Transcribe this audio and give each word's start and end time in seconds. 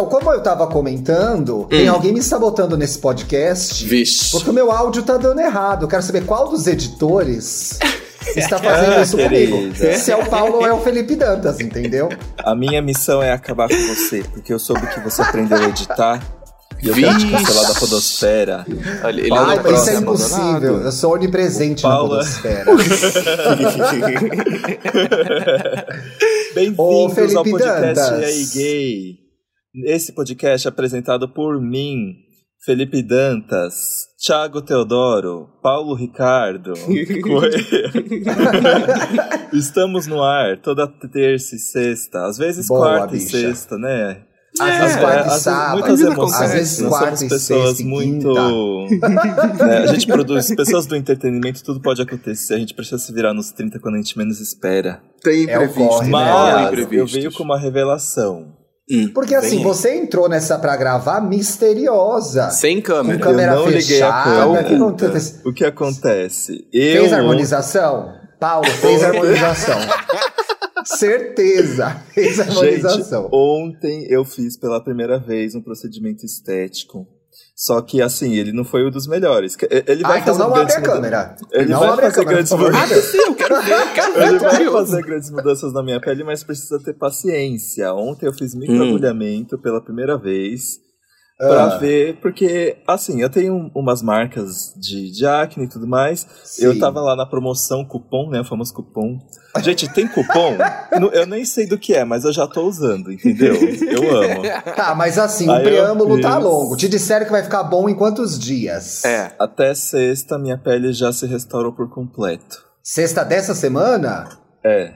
Então, 0.00 0.08
como 0.08 0.32
eu 0.32 0.42
tava 0.42 0.66
comentando, 0.66 1.66
tem 1.68 1.86
alguém 1.86 2.10
me 2.10 2.22
sabotando 2.22 2.74
nesse 2.74 2.98
podcast. 2.98 3.84
Vixe. 3.84 4.30
Porque 4.30 4.48
o 4.48 4.52
meu 4.52 4.72
áudio 4.72 5.02
tá 5.02 5.18
dando 5.18 5.42
errado. 5.42 5.84
Eu 5.84 5.88
quero 5.88 6.02
saber 6.02 6.24
qual 6.24 6.48
dos 6.48 6.66
editores 6.66 7.78
está 8.34 8.58
fazendo 8.58 9.02
isso 9.02 9.18
comigo. 9.18 9.58
querida. 9.58 9.98
Se 9.98 10.10
é 10.10 10.16
o 10.16 10.24
Paulo 10.24 10.60
ou 10.60 10.66
é 10.66 10.72
o 10.72 10.80
Felipe 10.80 11.16
Dantas, 11.16 11.60
entendeu? 11.60 12.08
A 12.38 12.54
minha 12.54 12.80
missão 12.80 13.22
é 13.22 13.30
acabar 13.30 13.68
com 13.68 13.76
você, 13.94 14.24
porque 14.32 14.54
eu 14.54 14.58
soube 14.58 14.86
que 14.86 15.00
você 15.00 15.20
aprendeu 15.20 15.58
a 15.58 15.64
editar. 15.64 16.18
E 16.82 16.88
eu 16.88 16.94
quero 16.94 17.18
te 17.18 17.30
cancelar 17.30 17.68
da 17.68 17.74
podosfera. 17.78 18.64
Olha, 19.04 19.20
ele 19.20 19.34
Ai, 19.34 19.56
não 19.56 19.62
mas 19.64 19.82
isso 19.82 19.90
é 19.90 19.94
impossível. 19.96 20.80
Eu 20.80 20.92
sou 20.92 21.12
onipresente 21.12 21.82
na 21.82 21.90
Paulo 21.90 22.14
é- 22.14 22.18
podosfera. 22.20 22.72
Bem-vindos 26.54 27.14
Felipe 27.14 27.36
ao 27.36 27.44
podcast 27.44 27.80
Dantas. 27.82 28.18
E 28.18 28.24
aí 28.24 28.46
Gay. 28.46 29.19
Esse 29.74 30.12
podcast 30.12 30.66
é 30.66 30.70
apresentado 30.70 31.28
por 31.28 31.60
mim, 31.60 32.14
Felipe 32.64 33.02
Dantas, 33.02 33.74
Thiago 34.24 34.60
Teodoro, 34.60 35.48
Paulo 35.62 35.94
Ricardo. 35.94 36.72
Estamos 39.52 40.06
no 40.08 40.20
ar 40.22 40.58
toda 40.60 40.88
terça 40.88 41.54
e 41.54 41.58
sexta, 41.58 42.26
às 42.26 42.36
vezes 42.36 42.66
Boa, 42.66 42.96
quarta 42.98 43.12
bicha. 43.12 43.36
e 43.36 43.40
sexta, 43.42 43.78
né? 43.78 44.24
Às 44.58 44.74
É, 44.74 44.80
vezes 44.80 44.96
quarta 44.96 45.14
e 45.14 45.18
às 45.20 45.26
vezes 45.28 45.42
sábado. 45.44 45.78
muitas 45.78 46.00
emoções. 46.00 46.42
Às 46.42 46.52
vezes 46.52 46.88
quarta 46.88 47.06
somos 47.16 47.22
e 47.22 47.28
pessoas 47.28 47.68
sexta 47.68 47.82
e 47.82 47.86
muito. 47.86 48.32
né, 48.34 49.78
a 49.84 49.86
gente 49.86 50.06
produz 50.08 50.52
pessoas 50.52 50.86
do 50.86 50.96
entretenimento, 50.96 51.62
tudo 51.62 51.80
pode 51.80 52.02
acontecer. 52.02 52.54
A 52.54 52.58
gente 52.58 52.74
precisa 52.74 52.98
se 52.98 53.12
virar 53.12 53.32
nos 53.32 53.52
30 53.52 53.78
quando 53.78 53.94
a 53.94 53.98
gente 53.98 54.18
menos 54.18 54.40
espera. 54.40 55.00
Tem 55.22 55.48
É 55.48 55.56
o 55.56 55.62
imprevisto. 55.62 55.88
corre, 55.88 56.06
né? 56.06 56.10
Mas 56.10 56.92
eu 56.92 57.06
veio 57.06 57.32
com 57.32 57.44
uma 57.44 57.56
revelação. 57.56 58.58
Hum, 58.90 59.08
Porque 59.14 59.34
assim, 59.34 59.62
você 59.62 59.94
entrou 59.96 60.28
nessa 60.28 60.58
pra 60.58 60.76
gravar 60.76 61.20
misteriosa. 61.20 62.50
Sem 62.50 62.76
Com 62.80 62.88
câmera. 62.88 63.18
câmera 63.20 63.54
não 63.54 63.66
liguei 63.66 64.02
a 64.02 64.24
fechada. 64.24 64.30
câmera. 64.40 64.60
O 64.60 64.64
que 64.64 64.74
acontece? 64.74 65.40
O 65.44 65.52
que 65.52 65.64
acontece? 65.64 66.68
Eu. 66.72 67.00
Fez 67.02 67.12
harmonização? 67.12 68.12
Paulo, 68.40 68.66
fez 68.70 69.02
harmonização. 69.04 69.78
Certeza, 70.84 71.90
fez 72.14 72.36
Gente, 72.36 72.48
harmonização. 72.48 73.28
ontem 73.32 74.06
eu 74.08 74.24
fiz 74.24 74.56
pela 74.56 74.82
primeira 74.82 75.18
vez 75.18 75.54
um 75.54 75.60
procedimento 75.60 76.24
estético. 76.24 77.06
Só 77.54 77.80
que, 77.82 78.00
assim, 78.00 78.34
ele 78.36 78.52
não 78.52 78.64
foi 78.64 78.84
o 78.84 78.90
dos 78.90 79.06
melhores. 79.06 79.56
Ele 79.70 80.02
vai 80.02 80.18
ah, 80.18 80.20
então 80.22 80.34
fazer 80.34 80.38
não 80.38 80.46
abre 80.46 80.60
grandes 80.60 80.76
a 80.76 80.80
câmera. 80.80 81.36
Ele 81.52 81.68
não 81.70 81.80
vai 81.80 81.88
abre 81.90 82.06
a 82.06 82.10
fazer 82.10 82.24
câmera, 82.24 82.34
grandes 82.34 82.52
mudanças. 82.52 83.04
Sim, 83.04 83.18
eu 83.18 83.34
quero 83.34 83.62
ver, 83.62 83.72
eu 83.72 83.92
quero 83.94 84.12
ver. 84.14 84.28
Ele 84.28 84.38
vai 84.38 84.70
fazer 84.70 85.02
grandes 85.02 85.30
mudanças 85.30 85.72
na 85.74 85.82
minha 85.82 86.00
pele, 86.00 86.24
mas 86.24 86.42
precisa 86.42 86.78
ter 86.82 86.94
paciência. 86.94 87.92
Ontem 87.92 88.26
eu 88.26 88.30
Hum. 88.32 88.36
fiz 88.38 88.54
microagulhamento 88.54 89.58
pela 89.58 89.80
primeira 89.82 90.16
vez. 90.16 90.78
Ah. 91.42 91.46
Pra 91.48 91.78
ver, 91.78 92.16
porque, 92.20 92.76
assim, 92.86 93.22
eu 93.22 93.30
tenho 93.30 93.70
umas 93.74 94.02
marcas 94.02 94.74
de, 94.76 95.10
de 95.10 95.24
acne 95.26 95.64
e 95.64 95.68
tudo 95.68 95.86
mais. 95.86 96.26
Eu 96.58 96.74
Sim. 96.74 96.78
tava 96.78 97.00
lá 97.00 97.16
na 97.16 97.24
promoção 97.24 97.82
cupom, 97.84 98.28
né? 98.28 98.40
O 98.42 98.44
famoso 98.44 98.74
cupom. 98.74 99.18
Gente, 99.62 99.88
tem 99.92 100.06
cupom? 100.06 100.56
No- 101.00 101.08
eu 101.08 101.26
nem 101.26 101.44
sei 101.44 101.66
do 101.66 101.78
que 101.78 101.94
é, 101.94 102.04
mas 102.04 102.24
eu 102.24 102.32
já 102.32 102.46
tô 102.46 102.62
usando, 102.68 103.10
entendeu? 103.10 103.54
Eu 103.54 104.16
amo. 104.22 104.42
Tá, 104.76 104.94
mas 104.94 105.18
assim, 105.18 105.48
o 105.48 105.52
Aí 105.52 105.58
eu 105.58 105.62
preâmbulo 105.64 106.20
tá 106.20 106.34
fiz. 106.34 106.44
longo. 106.44 106.76
Te 106.76 106.88
disseram 106.88 107.24
que 107.24 107.32
vai 107.32 107.42
ficar 107.42 107.62
bom 107.64 107.88
em 107.88 107.94
quantos 107.94 108.38
dias? 108.38 109.04
É. 109.04 109.32
Até 109.38 109.72
sexta, 109.74 110.38
minha 110.38 110.58
pele 110.58 110.92
já 110.92 111.10
se 111.12 111.26
restaurou 111.26 111.72
por 111.72 111.88
completo. 111.88 112.64
Sexta 112.82 113.24
dessa 113.24 113.54
semana? 113.54 114.28
É. 114.64 114.92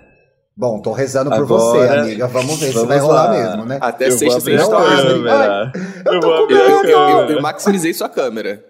Bom, 0.57 0.81
tô 0.81 0.93
rezando 0.93 1.31
por 1.31 1.41
Agora, 1.43 1.47
você, 1.83 1.89
amiga. 1.99 2.27
Vamos 2.29 2.61
ver 2.61 2.67
se 2.69 2.73
vamos 2.75 2.89
vai 2.89 2.99
rolar 2.99 3.25
lá. 3.25 3.31
mesmo, 3.33 3.65
né? 3.67 3.79
Até 3.81 4.07
eu 4.09 4.13
sexta 4.13 4.51
não 4.69 4.79
abre. 4.79 5.05
câmera. 5.05 5.73
eu 6.07 6.21
tô 6.21 6.31
com 6.31 6.47
medo. 6.47 6.89
Eu, 6.89 7.31
eu 7.31 7.43
maximizei 7.43 7.93
sua 7.93 8.09
câmera. 8.09 8.65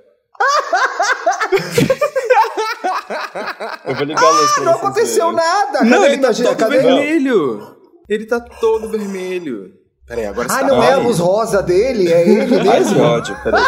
Eu 3.84 3.94
vou 3.94 4.04
ligar 4.04 4.24
a 4.24 4.30
luz 4.30 4.52
pra 4.54 4.64
Não 4.64 4.72
aconteceu 4.72 5.26
verem. 5.30 5.36
nada. 5.36 5.84
Não, 5.84 6.00
Cadê? 6.02 6.12
ele 6.14 6.18
tá 6.22 6.32
todo 6.34 6.56
cadê? 6.56 6.78
vermelho. 6.78 7.76
Ele 8.08 8.26
tá 8.26 8.40
todo 8.40 8.88
vermelho. 8.88 9.70
Peraí, 10.06 10.26
agora 10.26 10.48
Ah, 10.50 10.54
você 10.58 10.62
não 10.64 10.78
tá 10.80 10.84
é 10.84 10.92
a 10.92 10.96
luz 10.98 11.18
rosa 11.18 11.62
dele, 11.62 12.12
é 12.12 12.28
ele 12.28 12.40
Ai, 12.40 12.46
que 12.48 12.62
mesmo. 12.68 13.02
ódio, 13.02 13.36
peraí. 13.42 13.62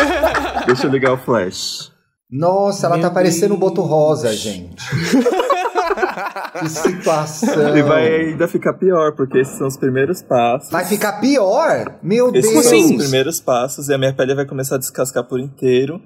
Deixa 0.66 0.86
eu 0.86 0.90
ligar 0.90 1.12
o 1.12 1.18
flash. 1.18 1.92
Nossa, 2.30 2.86
ela 2.86 2.96
Meu 2.96 3.06
tá 3.08 3.10
parecendo 3.10 3.54
um 3.54 3.58
boto 3.58 3.82
rosa, 3.82 4.32
gente. 4.34 4.82
que 6.60 6.68
situação. 6.68 7.76
E 7.76 7.82
vai 7.82 8.06
ainda 8.26 8.48
ficar 8.48 8.74
pior, 8.74 9.12
porque 9.14 9.38
esses 9.38 9.56
são 9.56 9.66
os 9.66 9.76
primeiros 9.76 10.22
passos. 10.22 10.70
Vai 10.70 10.84
ficar 10.84 11.20
pior? 11.20 11.98
Meu 12.02 12.34
Esses 12.34 12.50
Deus. 12.52 12.64
são 12.66 12.78
assim? 12.78 12.96
os 12.96 13.02
primeiros 13.02 13.40
passos 13.40 13.88
e 13.88 13.94
a 13.94 13.98
minha 13.98 14.12
pele 14.14 14.34
vai 14.34 14.44
começar 14.46 14.76
a 14.76 14.78
descascar 14.78 15.24
por 15.24 15.40
inteiro. 15.40 16.00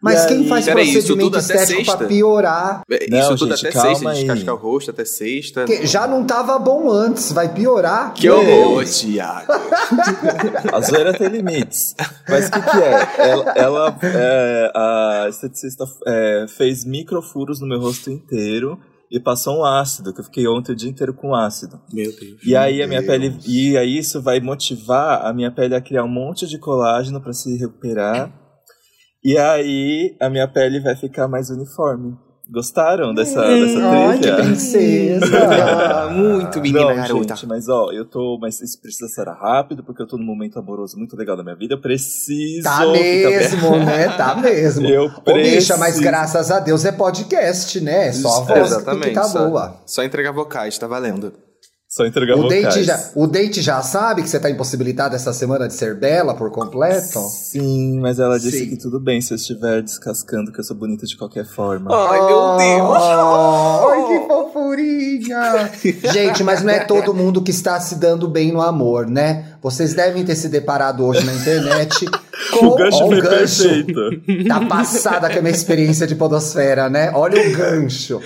Mas 0.00 0.22
E 0.24 0.28
quem 0.28 0.36
aí- 0.42 0.48
faz 0.48 0.64
Peraí, 0.64 0.84
isso 0.84 1.08
procedimento 1.08 1.36
até 1.38 1.60
estético 1.64 1.96
pra 1.98 2.06
piorar? 2.06 2.82
É, 2.88 3.04
Isso 3.04 3.10
Não, 3.30 3.36
tudo 3.36 3.56
gente, 3.56 3.66
até 3.66 3.74
calma 3.74 3.88
sexta, 3.96 4.10
aí. 4.10 4.14
descascar 4.24 4.54
o 4.54 4.58
rosto 4.58 4.90
até 4.92 5.04
sexta. 5.04 5.64
Que 5.64 5.86
já 5.88 6.06
não 6.06 6.22
tava 6.24 6.56
bom 6.56 6.88
antes, 6.88 7.32
vai 7.32 7.48
piorar. 7.52 8.14
Que 8.14 8.30
horror, 8.30 8.78
Deus. 8.84 9.00
Thiago. 9.00 9.52
A 10.72 10.80
zoeira 10.80 11.12
tem 11.12 11.26
limites. 11.26 11.96
Mas 12.28 12.46
o 12.46 12.50
que, 12.52 12.62
que 12.62 12.76
é? 12.80 13.08
Ela, 13.28 13.52
ela, 13.56 13.98
é, 14.04 14.72
a 14.72 15.26
esteticista 15.30 15.84
é, 16.06 16.46
fez 16.56 16.84
microfuros 16.84 17.60
no 17.60 17.66
meu 17.66 17.80
rosto 17.80 18.08
inteiro 18.08 18.78
e 19.10 19.18
passou 19.18 19.60
um 19.60 19.64
ácido, 19.64 20.12
que 20.12 20.20
eu 20.20 20.24
fiquei 20.24 20.46
ontem 20.46 20.72
o 20.72 20.76
dia 20.76 20.90
inteiro 20.90 21.14
com 21.14 21.34
ácido. 21.34 21.80
Meu 21.92 22.10
Deus. 22.14 22.42
E 22.44 22.54
aí 22.54 22.82
a 22.82 22.86
minha 22.86 23.00
Deus. 23.00 23.10
pele. 23.10 23.38
E 23.46 23.76
aí 23.76 23.98
isso 23.98 24.20
vai 24.20 24.40
motivar 24.40 25.24
a 25.24 25.32
minha 25.32 25.50
pele 25.50 25.74
a 25.74 25.80
criar 25.80 26.04
um 26.04 26.08
monte 26.08 26.46
de 26.46 26.58
colágeno 26.58 27.20
para 27.20 27.32
se 27.32 27.56
recuperar. 27.56 28.32
E 29.24 29.36
aí 29.36 30.16
a 30.20 30.28
minha 30.28 30.46
pele 30.46 30.80
vai 30.80 30.94
ficar 30.94 31.26
mais 31.26 31.50
uniforme. 31.50 32.16
Gostaram 32.50 33.12
dessa, 33.12 33.42
dessa 33.42 33.78
Ai, 33.90 34.14
que 34.16 34.22
trilha? 34.22 34.36
princesa. 34.36 36.08
Muito 36.10 36.60
menina 36.62 36.80
Não, 36.86 36.94
garota. 36.96 37.34
gente, 37.36 37.46
mas 37.46 37.68
ó, 37.68 37.92
eu 37.92 38.06
tô. 38.06 38.38
Mas 38.40 38.58
isso 38.62 38.80
precisa 38.80 39.06
ser 39.08 39.28
rápido, 39.28 39.84
porque 39.84 40.00
eu 40.00 40.06
tô 40.06 40.16
num 40.16 40.24
momento 40.24 40.58
amoroso 40.58 40.96
muito 40.96 41.14
legal 41.14 41.36
da 41.36 41.42
minha 41.42 41.54
vida. 41.54 41.74
Eu 41.74 41.80
preciso. 41.80 42.62
Tá 42.62 42.78
bem- 42.90 43.26
mesmo, 43.26 43.76
né? 43.76 44.08
Tá 44.16 44.34
mesmo. 44.34 44.86
Eu 44.88 45.10
Ô, 45.26 45.34
bicha, 45.34 45.76
mas 45.76 45.98
graças 45.98 46.50
a 46.50 46.58
Deus 46.58 46.84
é 46.86 46.92
podcast, 46.92 47.78
né? 47.80 48.12
Só 48.12 48.38
a 48.38 48.40
voz 48.44 48.60
Exatamente. 48.72 49.08
que 49.08 49.14
tá 49.14 49.24
só, 49.24 49.46
boa. 49.46 49.74
só 49.84 50.02
entregar 50.02 50.32
vocais, 50.32 50.78
tá 50.78 50.86
valendo. 50.86 51.32
Só 51.98 52.06
entregar 52.06 52.36
O 52.36 52.42
vocais. 52.42 52.62
date, 52.62 52.84
já, 52.84 53.10
o 53.16 53.26
date 53.26 53.60
já 53.60 53.82
sabe 53.82 54.22
que 54.22 54.28
você 54.30 54.38
tá 54.38 54.48
impossibilitado 54.48 55.16
essa 55.16 55.32
semana 55.32 55.66
de 55.66 55.74
ser 55.74 55.96
bela 55.96 56.32
por 56.32 56.48
completo? 56.52 57.18
Sim, 57.28 57.98
mas 57.98 58.20
ela 58.20 58.38
disse 58.38 58.60
Sim. 58.60 58.68
que 58.70 58.76
tudo 58.76 59.00
bem 59.00 59.20
se 59.20 59.32
eu 59.32 59.36
estiver 59.36 59.82
descascando, 59.82 60.52
que 60.52 60.60
eu 60.60 60.64
sou 60.64 60.76
bonita 60.76 61.04
de 61.06 61.16
qualquer 61.16 61.44
forma. 61.44 61.90
Ai, 61.92 62.20
meu 62.24 62.56
Deus. 62.56 63.02
Ai, 63.02 64.06
que 64.06 64.26
fofurinha! 64.28 65.70
Gente, 66.12 66.44
mas 66.44 66.62
não 66.62 66.70
é 66.72 66.78
todo 66.84 67.12
mundo 67.12 67.42
que 67.42 67.50
está 67.50 67.80
se 67.80 67.96
dando 67.96 68.28
bem 68.28 68.52
no 68.52 68.60
amor, 68.60 69.08
né? 69.08 69.54
Vocês 69.60 69.92
devem 69.92 70.24
ter 70.24 70.36
se 70.36 70.48
deparado 70.48 71.04
hoje 71.04 71.26
na 71.26 71.34
internet 71.34 72.06
com 72.56 72.66
o 72.66 72.76
gancho 72.76 72.98
foi 73.08 73.20
gancho. 73.20 73.62
perfeito. 73.64 74.46
Tá 74.46 74.64
passada 74.66 75.28
com 75.28 75.38
a 75.40 75.42
minha 75.42 75.52
experiência 75.54 76.06
de 76.06 76.14
podosfera, 76.14 76.88
né? 76.88 77.10
Olha 77.12 77.40
o 77.44 77.56
gancho. 77.56 78.20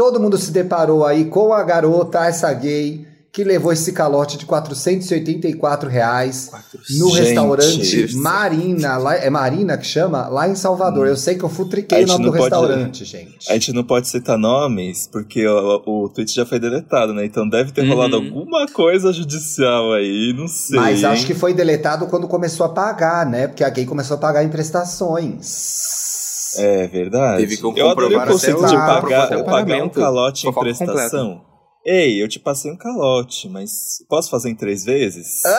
Todo 0.00 0.18
mundo 0.18 0.38
se 0.38 0.50
deparou 0.50 1.04
aí 1.04 1.26
com 1.26 1.52
a 1.52 1.62
garota, 1.62 2.24
essa 2.24 2.50
gay, 2.54 3.06
que 3.30 3.44
levou 3.44 3.70
esse 3.70 3.92
calote 3.92 4.38
de 4.38 4.46
484 4.46 5.90
reais 5.90 6.50
no 6.98 7.10
Gente, 7.10 7.20
restaurante 7.20 8.04
isso. 8.06 8.18
Marina. 8.18 8.96
Lá, 8.96 9.14
é 9.16 9.28
Marina 9.28 9.76
que 9.76 9.86
chama? 9.86 10.26
Lá 10.28 10.48
em 10.48 10.54
Salvador. 10.54 11.06
Eu 11.06 11.18
sei 11.18 11.34
que 11.34 11.44
eu 11.44 11.50
futriquei 11.50 12.02
o 12.04 12.06
nome 12.06 12.24
do 12.24 12.30
não 12.30 12.38
pode- 12.38 12.42
restaurante, 12.44 13.04
gente. 13.04 13.36
A 13.50 13.52
gente 13.52 13.74
não 13.74 13.84
pode 13.84 14.08
citar 14.08 14.38
nomes, 14.38 15.06
porque 15.06 15.46
o, 15.46 15.82
o 15.84 16.08
tweet 16.08 16.34
já 16.34 16.46
foi 16.46 16.58
deletado, 16.58 17.12
né? 17.12 17.26
Então 17.26 17.46
deve 17.46 17.70
ter 17.70 17.82
Uhum. 17.82 17.90
rolado 17.90 18.16
alguma 18.16 18.66
coisa 18.68 19.12
judicial 19.12 19.92
aí, 19.92 20.32
não 20.34 20.48
sei. 20.48 20.78
Mas 20.80 21.04
acho 21.04 21.26
que 21.26 21.34
foi 21.34 21.52
deletado 21.52 22.06
quando 22.06 22.26
começou 22.26 22.64
a 22.64 22.70
pagar, 22.70 23.26
né? 23.26 23.48
Porque 23.48 23.62
a 23.62 23.68
gay 23.68 23.84
começou 23.84 24.16
a 24.16 24.18
pagar 24.18 24.42
em 24.42 24.48
prestações. 24.48 26.18
É 26.58 26.86
verdade. 26.86 27.42
Teve 27.42 27.56
que 27.56 27.62
eu 27.62 27.68
adorei 27.88 28.16
o 28.16 28.20
comprovar 28.20 28.28
conceito 28.28 28.66
de 28.66 28.74
pagar, 28.74 29.00
pagar 29.02 29.38
um 29.38 29.44
pagamento. 29.44 30.00
calote 30.00 30.48
em 30.48 30.52
prestação. 30.52 31.49
Ei, 31.84 32.22
eu 32.22 32.28
te 32.28 32.38
passei 32.38 32.70
um 32.70 32.76
calote, 32.76 33.48
mas 33.48 34.04
posso 34.06 34.28
fazer 34.30 34.50
em 34.50 34.54
três 34.54 34.84
vezes? 34.84 35.40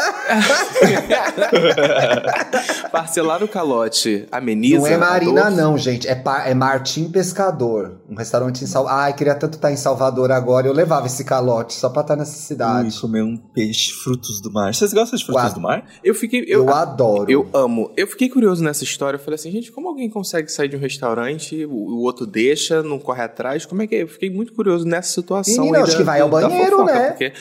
Parcelar 2.91 3.43
o 3.43 3.47
calote 3.47 4.27
ameniza. 4.31 4.77
Não 4.79 4.87
é 4.87 4.97
Marina, 4.97 5.49
não, 5.49 5.77
gente. 5.77 6.07
É, 6.07 6.21
é 6.45 6.53
Martim 6.53 7.09
Pescador. 7.09 8.01
Um 8.09 8.15
restaurante 8.15 8.63
em 8.63 8.67
Salvador. 8.67 8.99
Ai, 8.99 9.13
queria 9.13 9.35
tanto 9.35 9.55
estar 9.55 9.71
em 9.71 9.77
Salvador 9.77 10.31
agora. 10.31 10.67
Eu 10.67 10.73
levava 10.73 11.07
esse 11.07 11.23
calote 11.23 11.73
só 11.73 11.89
pra 11.89 12.01
estar 12.01 12.15
nessa 12.15 12.35
Ui, 12.37 12.43
cidade. 12.45 12.99
comer 12.99 13.23
um 13.23 13.37
peixe, 13.37 13.91
frutos 13.91 14.41
do 14.41 14.51
mar. 14.51 14.73
Vocês 14.73 14.93
gostam 14.93 15.17
de 15.17 15.25
frutos 15.25 15.41
Quatro. 15.41 15.59
do 15.59 15.63
mar? 15.63 15.85
Eu 16.03 16.13
fiquei. 16.13 16.41
Eu, 16.41 16.65
Eu, 16.65 16.69
adoro. 16.73 17.31
eu 17.31 17.49
amo. 17.53 17.91
Eu 17.97 18.07
fiquei 18.07 18.29
curioso 18.29 18.63
nessa 18.63 18.83
história. 18.83 19.17
Eu 19.17 19.21
falei 19.21 19.35
assim, 19.35 19.51
gente, 19.51 19.71
como 19.71 19.87
alguém 19.87 20.09
consegue 20.09 20.51
sair 20.51 20.67
de 20.67 20.75
um 20.75 20.79
restaurante, 20.79 21.65
o, 21.65 21.71
o 21.71 22.01
outro 22.03 22.25
deixa, 22.25 22.83
não 22.83 22.99
corre 22.99 23.23
atrás? 23.23 23.65
Como 23.65 23.81
é 23.81 23.87
que 23.87 23.95
é? 23.95 24.03
Eu 24.03 24.07
fiquei 24.07 24.29
muito 24.29 24.53
curioso 24.53 24.85
nessa 24.85 25.13
situação. 25.13 25.63
Menina, 25.65 25.77
aí 25.79 25.83
acho 25.83 25.91
da- 25.93 25.97
que 25.97 26.03
vai 26.11 26.21
ao 26.21 26.29
banheiro, 26.29 26.77
fofoca, 26.77 26.93
né? 26.93 27.09
Porque 27.09 27.33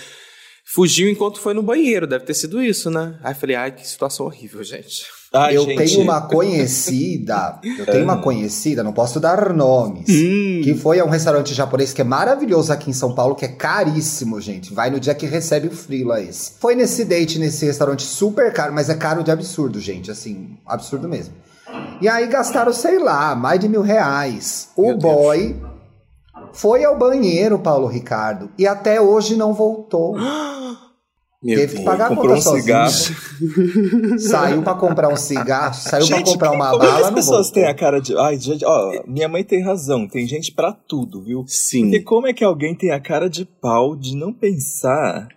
Fugiu 0.73 1.11
enquanto 1.11 1.41
foi 1.41 1.53
no 1.53 1.65
banheiro, 1.65 2.07
deve 2.07 2.25
ter 2.25 2.35
sido 2.35 2.63
isso, 2.63 2.93
né? 2.93 3.17
Aí 3.25 3.35
falei, 3.35 3.57
ai, 3.57 3.73
que 3.73 3.85
situação 3.85 4.27
horrível, 4.27 4.63
gente. 4.63 5.03
Ai, 5.35 5.57
eu 5.57 5.65
gente... 5.65 5.77
tenho 5.77 6.01
uma 6.01 6.21
conhecida, 6.21 7.59
eu 7.77 7.87
tenho 7.87 8.05
uma 8.05 8.23
conhecida, 8.23 8.85
não 8.85 8.93
posso 8.93 9.19
dar 9.19 9.53
nomes, 9.53 10.09
hum. 10.09 10.61
que 10.63 10.75
foi 10.75 11.01
a 11.01 11.05
um 11.05 11.09
restaurante 11.09 11.53
japonês 11.53 11.93
que 11.93 12.01
é 12.01 12.05
maravilhoso 12.05 12.73
aqui 12.73 12.89
em 12.89 12.93
São 12.93 13.17
Paulo, 13.17 13.35
que 13.35 13.45
é 13.45 13.49
caríssimo, 13.49 14.41
gente. 14.41 14.73
Vai 14.73 14.91
no 14.91 15.01
dia 15.01 15.13
que 15.13 15.27
recebe 15.27 15.67
o 15.67 15.73
frila 15.73 16.21
esse. 16.21 16.53
Foi 16.61 16.77
nesse 16.77 17.05
date, 17.05 17.41
nesse 17.41 17.67
restaurante 17.67 18.05
super 18.05 18.53
caro, 18.53 18.73
mas 18.73 18.89
é 18.89 18.95
caro 18.95 19.25
de 19.25 19.33
absurdo, 19.33 19.81
gente, 19.81 20.09
assim, 20.09 20.57
absurdo 20.65 21.09
mesmo. 21.09 21.35
E 22.01 22.09
aí 22.09 22.29
gastaram, 22.29 22.73
sei 22.73 23.01
lá, 23.01 23.35
mais 23.35 23.59
de 23.59 23.69
mil 23.69 23.83
reais. 23.83 24.69
O 24.77 24.87
Meu 24.87 24.99
boy 24.99 25.53
Deus. 25.53 25.70
Foi 26.53 26.85
ao 26.85 26.99
banheiro, 26.99 27.59
Paulo 27.59 27.87
Ricardo, 27.87 28.51
e 28.59 28.67
até 28.67 29.01
hoje 29.01 29.37
não 29.37 29.53
voltou. 29.53 30.17
Meu 31.43 31.57
Teve 31.57 31.79
que 31.79 31.85
pagar 31.85 32.13
a 32.13 32.15
conta 32.15 32.35
um 32.35 32.41
sozinho. 32.41 32.63
Cigarro. 32.63 34.19
Saiu 34.19 34.63
para 34.63 34.75
comprar 34.75 35.09
um 35.09 35.17
cigarro, 35.17 35.73
saiu 35.73 36.07
para 36.07 36.23
comprar 36.23 36.53
uma 36.53 36.71
como 36.71 36.83
bala. 36.83 37.01
É 37.01 37.05
as 37.05 37.11
pessoas 37.13 37.51
têm 37.51 37.65
a 37.65 37.75
cara 37.75 37.99
de. 37.99 38.15
Ai, 38.19 38.39
gente, 38.39 38.63
ó, 38.63 39.03
minha 39.07 39.27
mãe 39.27 39.43
tem 39.43 39.63
razão, 39.63 40.07
tem 40.07 40.27
gente 40.27 40.53
para 40.53 40.71
tudo, 40.71 41.23
viu? 41.23 41.43
Sim. 41.47 41.85
Porque 41.85 42.01
como 42.01 42.27
é 42.27 42.35
que 42.35 42.45
alguém 42.45 42.75
tem 42.75 42.91
a 42.91 43.01
cara 43.01 43.31
de 43.31 43.47
pau 43.47 43.97
de 43.97 44.15
não 44.15 44.35
pensar 44.35 45.29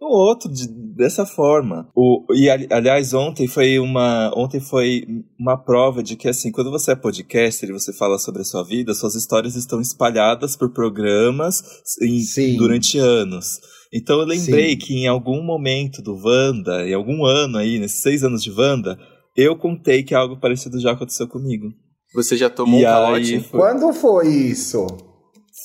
no 0.00 0.08
outro 0.08 0.50
de, 0.50 0.66
dessa 0.96 1.26
forma? 1.26 1.88
O, 1.94 2.24
e 2.32 2.48
aliás, 2.48 3.12
ontem 3.12 3.46
foi 3.46 3.78
uma. 3.78 4.32
Ontem 4.34 4.60
foi 4.60 5.04
uma 5.38 5.56
prova 5.56 6.02
de 6.02 6.16
que 6.16 6.28
assim, 6.28 6.50
quando 6.50 6.70
você 6.70 6.92
é 6.92 6.96
podcaster 6.96 7.68
e 7.68 7.72
você 7.72 7.92
fala 7.92 8.18
sobre 8.18 8.40
a 8.40 8.44
sua 8.44 8.64
vida, 8.64 8.94
suas 8.94 9.14
histórias 9.14 9.54
estão 9.56 9.80
espalhadas 9.80 10.56
por 10.56 10.72
programas 10.72 11.62
em, 12.02 12.56
durante 12.56 12.98
anos. 12.98 13.60
Então 13.92 14.20
eu 14.20 14.26
lembrei 14.26 14.70
Sim. 14.70 14.78
que 14.78 14.94
em 14.94 15.08
algum 15.08 15.42
momento 15.42 16.00
do 16.00 16.16
Wanda, 16.16 16.88
em 16.88 16.94
algum 16.94 17.24
ano 17.24 17.58
aí, 17.58 17.78
nesses 17.78 18.00
seis 18.02 18.22
anos 18.22 18.42
de 18.42 18.50
Wanda, 18.50 18.98
eu 19.36 19.56
contei 19.56 20.02
que 20.02 20.14
algo 20.14 20.38
parecido 20.38 20.80
já 20.80 20.92
aconteceu 20.92 21.26
comigo. 21.28 21.68
Você 22.14 22.36
já 22.36 22.48
tomou 22.48 22.80
e 22.80 22.82
um 22.82 22.86
calote? 22.86 23.40
Foi... 23.40 23.60
Quando 23.60 23.92
foi 23.92 24.28
isso? 24.28 24.86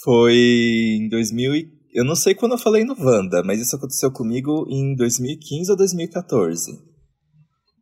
Foi 0.04 0.36
em 0.36 1.10
2000 1.10 1.56
e... 1.56 1.75
Eu 1.96 2.04
não 2.04 2.14
sei 2.14 2.36
quando 2.36 2.52
eu 2.52 2.58
falei 2.58 2.84
no 2.84 2.94
Wanda, 3.00 3.42
mas 3.42 3.62
isso 3.62 3.74
aconteceu 3.74 4.12
comigo 4.12 4.68
em 4.70 4.94
2015 4.98 5.72
ou 5.72 5.78
2014. 5.78 6.78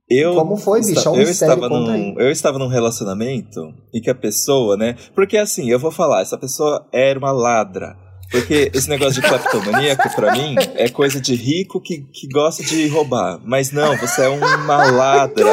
Eu 0.08 0.36
Como 0.36 0.56
foi, 0.56 0.82
bicho? 0.82 1.08
É 1.08 1.12
um 1.12 1.16
eu, 1.16 1.24
estava 1.24 1.68
num, 1.68 2.20
eu 2.20 2.30
estava 2.30 2.60
num 2.60 2.68
relacionamento 2.68 3.74
em 3.92 4.00
que 4.00 4.12
a 4.12 4.16
pessoa, 4.16 4.78
né? 4.78 4.96
Porque 5.16 5.36
assim, 5.36 5.68
eu 5.68 5.80
vou 5.80 5.90
falar, 5.90 6.22
essa 6.22 6.38
pessoa 6.38 6.88
era 6.94 7.18
uma 7.18 7.32
ladra. 7.32 7.98
Porque 8.30 8.70
esse 8.72 8.88
negócio 8.88 9.20
de 9.20 9.28
cleptomaníaco, 9.28 10.16
pra 10.16 10.32
mim, 10.34 10.56
é 10.76 10.90
coisa 10.90 11.20
de 11.20 11.34
rico 11.34 11.82
que, 11.82 12.04
que 12.14 12.28
gosta 12.28 12.62
de 12.62 12.88
roubar. 12.90 13.40
Mas 13.44 13.72
não, 13.72 13.98
você 13.98 14.26
é 14.26 14.30
um 14.30 14.40
maladra. 14.40 15.50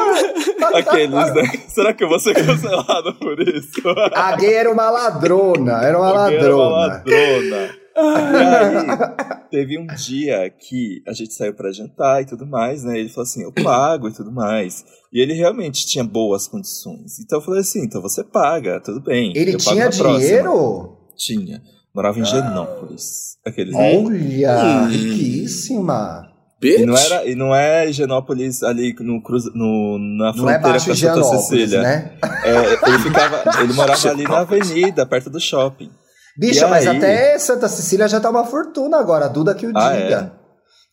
Aqueles, 0.74 1.34
né? 1.34 1.42
Será 1.68 1.92
que 1.92 2.02
eu 2.02 2.08
vou 2.08 2.18
ser 2.18 2.34
cancelado 2.34 3.14
por 3.14 3.38
isso? 3.40 3.82
A 4.14 4.36
gay 4.36 4.54
era 4.54 4.70
uma 4.70 4.88
ladrona, 4.88 5.82
era 5.82 5.98
uma 5.98 6.12
ladrona. 6.12 6.44
Era 6.44 6.56
uma 6.56 6.68
ladrona. 6.68 7.79
E 8.00 8.36
aí, 8.36 9.40
teve 9.50 9.78
um 9.78 9.86
dia 9.86 10.50
que 10.50 11.02
a 11.06 11.12
gente 11.12 11.34
saiu 11.34 11.54
para 11.54 11.72
jantar 11.72 12.22
e 12.22 12.26
tudo 12.26 12.46
mais, 12.46 12.84
né? 12.84 12.98
Ele 12.98 13.08
falou 13.08 13.24
assim: 13.24 13.42
eu 13.42 13.52
pago 13.52 14.08
e 14.08 14.12
tudo 14.12 14.32
mais. 14.32 14.84
E 15.12 15.20
ele 15.20 15.34
realmente 15.34 15.86
tinha 15.86 16.04
boas 16.04 16.48
condições. 16.48 17.18
Então 17.20 17.38
eu 17.38 17.44
falei 17.44 17.60
assim: 17.60 17.84
então 17.84 18.00
você 18.00 18.24
paga, 18.24 18.80
tudo 18.80 19.00
bem. 19.00 19.32
Ele 19.34 19.56
tinha 19.56 19.88
dinheiro? 19.88 20.44
Próxima. 20.44 20.96
Tinha. 21.16 21.62
Morava 21.94 22.18
em 22.18 22.22
ah. 22.22 22.24
Genópolis. 22.24 23.38
Aqueles 23.44 23.74
Olha, 23.74 23.98
hum. 23.98 24.88
riquíssima. 24.88 26.30
E 26.62 26.84
não, 26.84 26.94
era, 26.94 27.24
e 27.24 27.34
não 27.34 27.54
é 27.54 27.90
Genópolis 27.90 28.62
ali 28.62 28.94
no, 29.00 29.22
cruz, 29.22 29.44
no, 29.54 29.98
na 29.98 30.34
fronteira 30.34 30.60
não 30.60 30.74
é 30.74 30.78
com 30.78 30.94
Santa 30.94 31.24
Cecília. 31.24 31.80
Né? 31.80 32.12
É, 32.44 32.88
ele, 32.88 32.98
ficava, 32.98 33.62
ele 33.62 33.72
morava 33.72 34.08
ali 34.10 34.24
na 34.24 34.40
avenida, 34.40 35.06
perto 35.06 35.30
do 35.30 35.40
shopping. 35.40 35.90
Bicha, 36.38 36.68
mas 36.68 36.86
até 36.86 37.38
Santa 37.38 37.68
Cecília 37.68 38.08
já 38.08 38.20
tá 38.20 38.30
uma 38.30 38.44
fortuna 38.44 38.98
agora, 38.98 39.26
a 39.26 39.28
Duda 39.28 39.54
que 39.54 39.66
o 39.66 39.72
ah, 39.76 39.90
diga. 39.90 40.32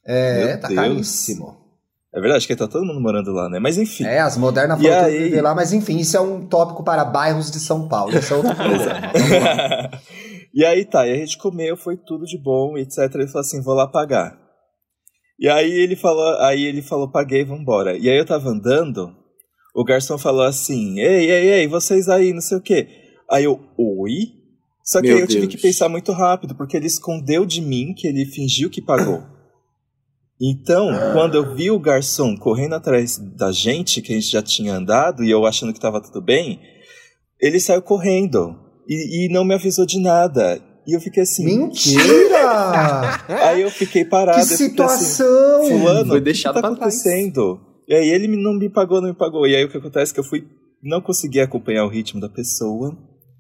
É, 0.06 0.42
é 0.44 0.58
tá 0.58 0.68
Deus. 0.68 0.80
caríssimo. 0.80 1.58
É 2.14 2.20
verdade 2.20 2.48
que 2.48 2.56
tá 2.56 2.68
todo 2.68 2.86
mundo 2.86 3.00
morando 3.00 3.32
lá, 3.32 3.48
né? 3.50 3.60
Mas 3.60 3.78
enfim. 3.78 4.06
É, 4.06 4.20
as 4.20 4.38
modernas 4.38 4.82
foram 4.82 5.06
aí... 5.06 5.24
viver 5.26 5.42
lá, 5.42 5.54
mas 5.54 5.72
enfim, 5.74 5.98
isso 5.98 6.18
é 6.18 6.20
um 6.20 6.48
tópico 6.48 6.84
para 6.84 7.06
bairros 7.06 7.52
de 7.52 7.60
São 7.60 7.88
Paulo. 7.88 8.18
Isso 8.18 8.34
é 8.34 8.38
outro 8.38 8.56
problema. 8.58 9.92
E 10.58 10.66
aí 10.66 10.86
tá, 10.86 11.06
e 11.06 11.12
a 11.12 11.16
gente 11.16 11.38
comeu, 11.38 11.78
foi 11.78 11.96
tudo 11.96 12.26
de 12.26 12.36
bom, 12.36 12.80
etc. 12.80 12.98
Ele 13.14 13.28
falou 13.28 13.42
assim, 13.42 13.62
vou 13.62 13.76
lá 13.76 13.86
pagar. 13.86 14.36
E 15.40 15.48
aí 15.48 15.72
ele 15.72 15.96
falou, 15.96 16.36
aí 16.40 16.64
ele 16.64 16.82
falou, 16.82 17.12
paguei, 17.12 17.46
vambora. 17.46 17.96
E 17.96 18.10
aí 18.10 18.18
eu 18.18 18.26
tava 18.26 18.50
andando, 18.50 19.16
o 19.76 19.84
garçom 19.84 20.18
falou 20.18 20.42
assim, 20.42 21.00
ei, 21.00 21.30
ei, 21.30 21.50
ei, 21.50 21.68
vocês 21.68 22.10
aí, 22.10 22.34
não 22.34 22.42
sei 22.42 22.58
o 22.58 22.62
quê. 22.62 22.88
Aí 23.30 23.44
eu, 23.44 23.60
oi? 23.78 24.37
Só 24.88 25.02
que 25.02 25.08
Meu 25.08 25.18
aí 25.18 25.22
eu 25.24 25.28
Deus. 25.28 25.42
tive 25.42 25.48
que 25.54 25.62
pensar 25.62 25.90
muito 25.90 26.14
rápido, 26.14 26.56
porque 26.56 26.78
ele 26.78 26.88
escondeu 26.88 27.46
de 27.46 27.60
mim 27.60 27.94
que 27.94 28.08
ele 28.08 28.26
fingiu 28.26 28.70
que 28.70 28.82
pagou. 28.82 29.22
Então, 30.42 30.90
quando 31.12 31.36
eu 31.36 31.54
vi 31.54 31.70
o 31.70 31.78
garçom 31.80 32.38
correndo 32.38 32.76
atrás 32.76 33.18
da 33.18 33.52
gente, 33.52 34.02
que 34.02 34.14
a 34.14 34.16
gente 34.16 34.32
já 34.32 34.42
tinha 34.42 34.76
andado, 34.76 35.26
e 35.26 35.30
eu 35.30 35.46
achando 35.46 35.74
que 35.74 35.80
tava 35.80 36.02
tudo 36.02 36.22
bem, 36.22 36.62
ele 37.42 37.60
saiu 37.60 37.82
correndo 37.82 38.56
e, 38.88 39.26
e 39.26 39.30
não 39.30 39.44
me 39.44 39.56
avisou 39.56 39.86
de 39.86 40.00
nada. 40.00 40.62
E 40.88 40.96
eu 40.96 41.02
fiquei 41.02 41.24
assim. 41.24 41.44
Mentira! 41.44 43.26
Aí 43.28 43.62
eu 43.62 43.70
fiquei 43.70 44.06
parado. 44.06 44.40
Que 44.40 44.46
situação! 44.46 45.64
Assim, 45.64 45.80
Fulano, 45.80 46.08
Foi 46.08 46.22
deixado 46.22 46.54
o 46.54 46.56
que 46.56 46.62
tá 46.62 46.68
acontecendo? 46.70 47.60
E 47.90 47.94
aí 47.94 48.08
ele 48.08 48.28
não 48.28 48.54
me 48.54 48.70
pagou, 48.70 49.02
não 49.02 49.10
me 49.10 49.16
pagou. 49.16 49.46
E 49.46 49.54
aí 49.54 49.66
o 49.66 49.70
que 49.70 49.78
acontece 49.78 50.14
é 50.14 50.14
que 50.14 50.20
eu 50.22 50.24
fui. 50.24 50.48
Não 50.82 51.02
consegui 51.02 51.42
acompanhar 51.42 51.84
o 51.84 51.90
ritmo 51.90 52.22
da 52.22 52.30
pessoa. 52.30 52.98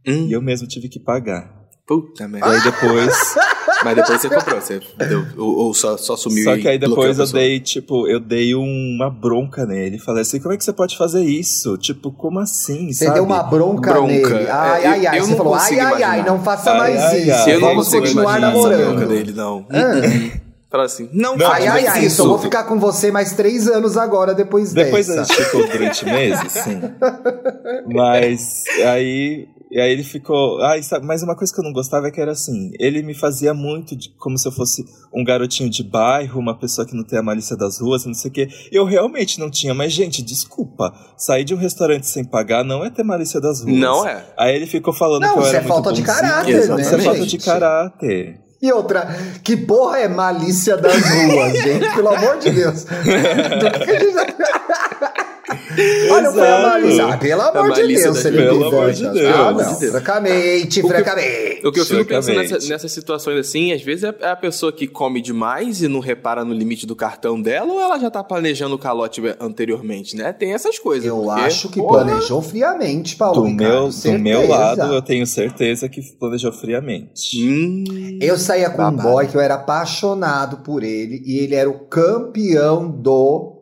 Hum. 0.07 0.27
E 0.27 0.31
eu 0.31 0.41
mesmo 0.41 0.67
tive 0.67 0.87
que 0.89 0.99
pagar. 0.99 1.53
Puta 1.85 2.27
merda. 2.27 2.47
E 2.47 2.55
aí 2.55 2.63
depois. 2.63 3.35
Mas 3.83 3.95
depois 3.95 4.21
você 4.21 4.29
comprou, 4.29 4.59
você 4.59 4.81
deu, 5.07 5.23
ou, 5.37 5.55
ou, 5.57 5.73
só, 5.73 5.95
só 5.97 6.17
sumiu 6.17 6.43
Só 6.43 6.57
que 6.57 6.67
aí 6.67 6.79
depois 6.79 7.19
eu 7.19 7.27
dei, 7.27 7.59
tipo, 7.59 8.07
eu 8.07 8.19
dei 8.19 8.55
uma 8.55 9.07
bronca 9.07 9.67
nele. 9.67 9.99
Falei 9.99 10.23
assim, 10.23 10.39
como 10.39 10.51
é 10.53 10.57
que 10.57 10.63
você 10.63 10.73
pode 10.73 10.97
fazer 10.97 11.23
isso? 11.23 11.77
Tipo, 11.77 12.11
como 12.11 12.39
assim, 12.39 12.91
Você 12.91 13.05
sabe? 13.05 13.15
deu 13.15 13.23
uma 13.23 13.43
bronca, 13.43 13.93
bronca. 13.93 14.11
nele. 14.11 14.49
Ai, 14.49 14.85
ai, 14.85 15.05
ai. 15.05 15.19
Eu, 15.19 15.25
você 15.25 15.35
falou, 15.35 15.53
ai, 15.53 15.79
ai, 15.79 16.03
ai, 16.03 16.25
não 16.25 16.41
faça 16.41 16.71
ai, 16.71 16.77
mais 16.79 16.99
ai, 17.03 17.19
isso. 17.19 17.49
Eu 17.49 17.59
Vamos 17.59 17.87
continuar 17.89 18.39
namorando. 18.39 18.95
bronca 18.95 19.05
dele, 19.05 19.31
não. 19.33 19.67
Ah. 19.69 20.37
Fala 20.69 20.83
assim, 20.83 21.07
não, 21.13 21.37
não 21.37 21.49
Ai, 21.49 21.65
ai, 21.67 21.87
ai, 21.87 22.05
isso. 22.05 22.23
eu 22.23 22.27
vou 22.27 22.39
ficar 22.39 22.63
com 22.63 22.77
você 22.77 23.09
mais 23.09 23.33
três 23.33 23.67
anos 23.69 23.95
agora, 23.95 24.33
depois 24.33 24.73
Depois 24.73 25.07
dessa. 25.07 25.21
a 25.21 25.23
gente 25.23 25.45
ficou 25.45 25.65
durante 25.67 26.03
meses, 26.03 26.51
sim. 26.51 26.81
Mas 27.87 28.63
aí 28.85 29.47
e 29.77 29.79
aí 29.79 29.91
ele 29.91 30.03
ficou. 30.03 30.59
Ah, 30.63 30.81
sabe, 30.81 31.05
mas 31.05 31.21
uma 31.21 31.35
coisa 31.35 31.53
que 31.53 31.59
eu 31.59 31.63
não 31.63 31.71
gostava 31.71 32.07
é 32.07 32.11
que 32.11 32.19
era 32.19 32.31
assim: 32.31 32.71
ele 32.79 33.03
me 33.03 33.13
fazia 33.13 33.53
muito 33.53 33.95
de, 33.95 34.09
como 34.17 34.35
se 34.35 34.47
eu 34.47 34.51
fosse 34.51 34.83
um 35.13 35.23
garotinho 35.23 35.69
de 35.69 35.83
bairro, 35.83 36.39
uma 36.39 36.57
pessoa 36.57 36.83
que 36.83 36.95
não 36.95 37.03
tem 37.03 37.19
a 37.19 37.21
malícia 37.21 37.55
das 37.55 37.79
ruas, 37.79 38.03
não 38.03 38.15
sei 38.15 38.31
o 38.31 38.33
quê. 38.33 38.49
Eu 38.71 38.85
realmente 38.85 39.39
não 39.39 39.51
tinha, 39.51 39.75
mas, 39.75 39.93
gente, 39.93 40.23
desculpa. 40.23 40.91
Sair 41.15 41.43
de 41.43 41.53
um 41.53 41.59
restaurante 41.59 42.07
sem 42.07 42.25
pagar 42.25 42.63
não 42.63 42.83
é 42.83 42.89
ter 42.89 43.03
malícia 43.03 43.39
das 43.39 43.61
ruas. 43.61 43.77
Não 43.77 44.07
é. 44.07 44.25
Aí 44.35 44.55
ele 44.55 44.65
ficou 44.65 44.91
falando 44.91 45.21
não, 45.21 45.33
que 45.33 45.39
eu 45.41 45.45
era. 45.45 45.57
Isso 45.57 45.65
é 45.65 45.67
falta 45.67 45.93
de 45.93 46.01
caráter, 46.01 46.69
né? 46.69 46.81
Isso 46.81 46.95
é 46.95 46.99
falta 46.99 47.25
de 47.27 47.37
caráter. 47.37 48.41
E 48.59 48.73
outra, 48.73 49.15
que 49.43 49.55
porra 49.55 49.99
é 49.99 50.07
malícia 50.07 50.75
das 50.75 50.95
ruas, 50.95 51.53
gente? 51.53 51.93
Pelo 51.93 52.09
amor 52.09 52.39
de 52.39 52.49
Deus. 52.49 52.83
Olha, 56.11 56.31
foi 56.31 56.47
a 56.47 56.61
Marisa. 56.61 57.07
Ah, 57.07 57.17
pelo 57.17 57.41
amor 57.41 57.71
de 57.73 57.87
Deus, 57.87 58.21
Felipe 58.21 58.43
Pelo 58.43 58.67
amor 58.67 58.91
de 58.91 59.09
Deus. 59.09 59.35
Ah, 59.35 59.51
não. 59.53 59.91
Francamente, 59.91 60.81
francamente. 60.81 61.65
O 61.65 61.71
que 61.71 61.79
eu 61.79 61.85
fico 61.85 62.05
pensando 62.05 62.37
nessa, 62.37 62.67
nessas 62.67 62.91
situações 62.91 63.39
assim, 63.39 63.71
às 63.71 63.81
vezes 63.81 64.03
é 64.03 64.29
a 64.29 64.35
pessoa 64.35 64.71
que 64.71 64.87
come 64.87 65.21
demais 65.21 65.81
e 65.81 65.87
não 65.87 65.99
repara 65.99 66.43
no 66.43 66.53
limite 66.53 66.85
do 66.85 66.95
cartão 66.95 67.41
dela, 67.41 67.71
ou 67.71 67.79
ela 67.79 67.97
já 67.97 68.11
tá 68.11 68.23
planejando 68.23 68.75
o 68.75 68.79
calote 68.79 69.21
anteriormente, 69.39 70.15
né? 70.15 70.33
Tem 70.33 70.53
essas 70.53 70.77
coisas. 70.79 71.07
Eu 71.07 71.17
porque, 71.21 71.41
acho 71.41 71.69
que 71.69 71.79
porra, 71.79 72.05
planejou 72.05 72.41
friamente, 72.41 73.15
Paulo. 73.15 73.41
Do, 73.43 73.49
meu, 73.49 73.89
do 73.89 74.19
meu 74.19 74.47
lado, 74.47 74.93
eu 74.93 75.01
tenho 75.01 75.25
certeza 75.25 75.87
que 75.87 76.01
planejou 76.01 76.51
friamente. 76.51 77.41
Hum, 77.41 78.19
eu 78.21 78.37
saía 78.37 78.69
com 78.69 78.77
babado. 78.77 79.07
um 79.07 79.11
boy 79.11 79.27
que 79.27 79.35
eu 79.35 79.41
era 79.41 79.55
apaixonado 79.55 80.57
por 80.57 80.83
ele 80.83 81.21
e 81.25 81.39
ele 81.39 81.55
era 81.55 81.69
o 81.69 81.79
campeão 81.87 82.89
do 82.89 83.56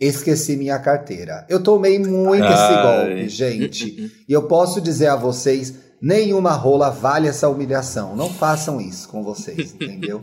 esqueci 0.00 0.56
minha 0.56 0.78
carteira. 0.78 1.44
Eu 1.48 1.62
tomei 1.62 1.98
muito 1.98 2.44
Ai. 2.44 2.54
esse 2.54 2.82
golpe, 2.82 3.28
gente. 3.28 4.12
e 4.28 4.32
eu 4.32 4.44
posso 4.44 4.80
dizer 4.80 5.08
a 5.08 5.16
vocês, 5.16 5.74
nenhuma 6.00 6.52
rola 6.52 6.90
vale 6.90 7.28
essa 7.28 7.48
humilhação. 7.48 8.16
Não 8.16 8.30
façam 8.30 8.80
isso 8.80 9.08
com 9.08 9.22
vocês, 9.22 9.74
entendeu? 9.74 10.22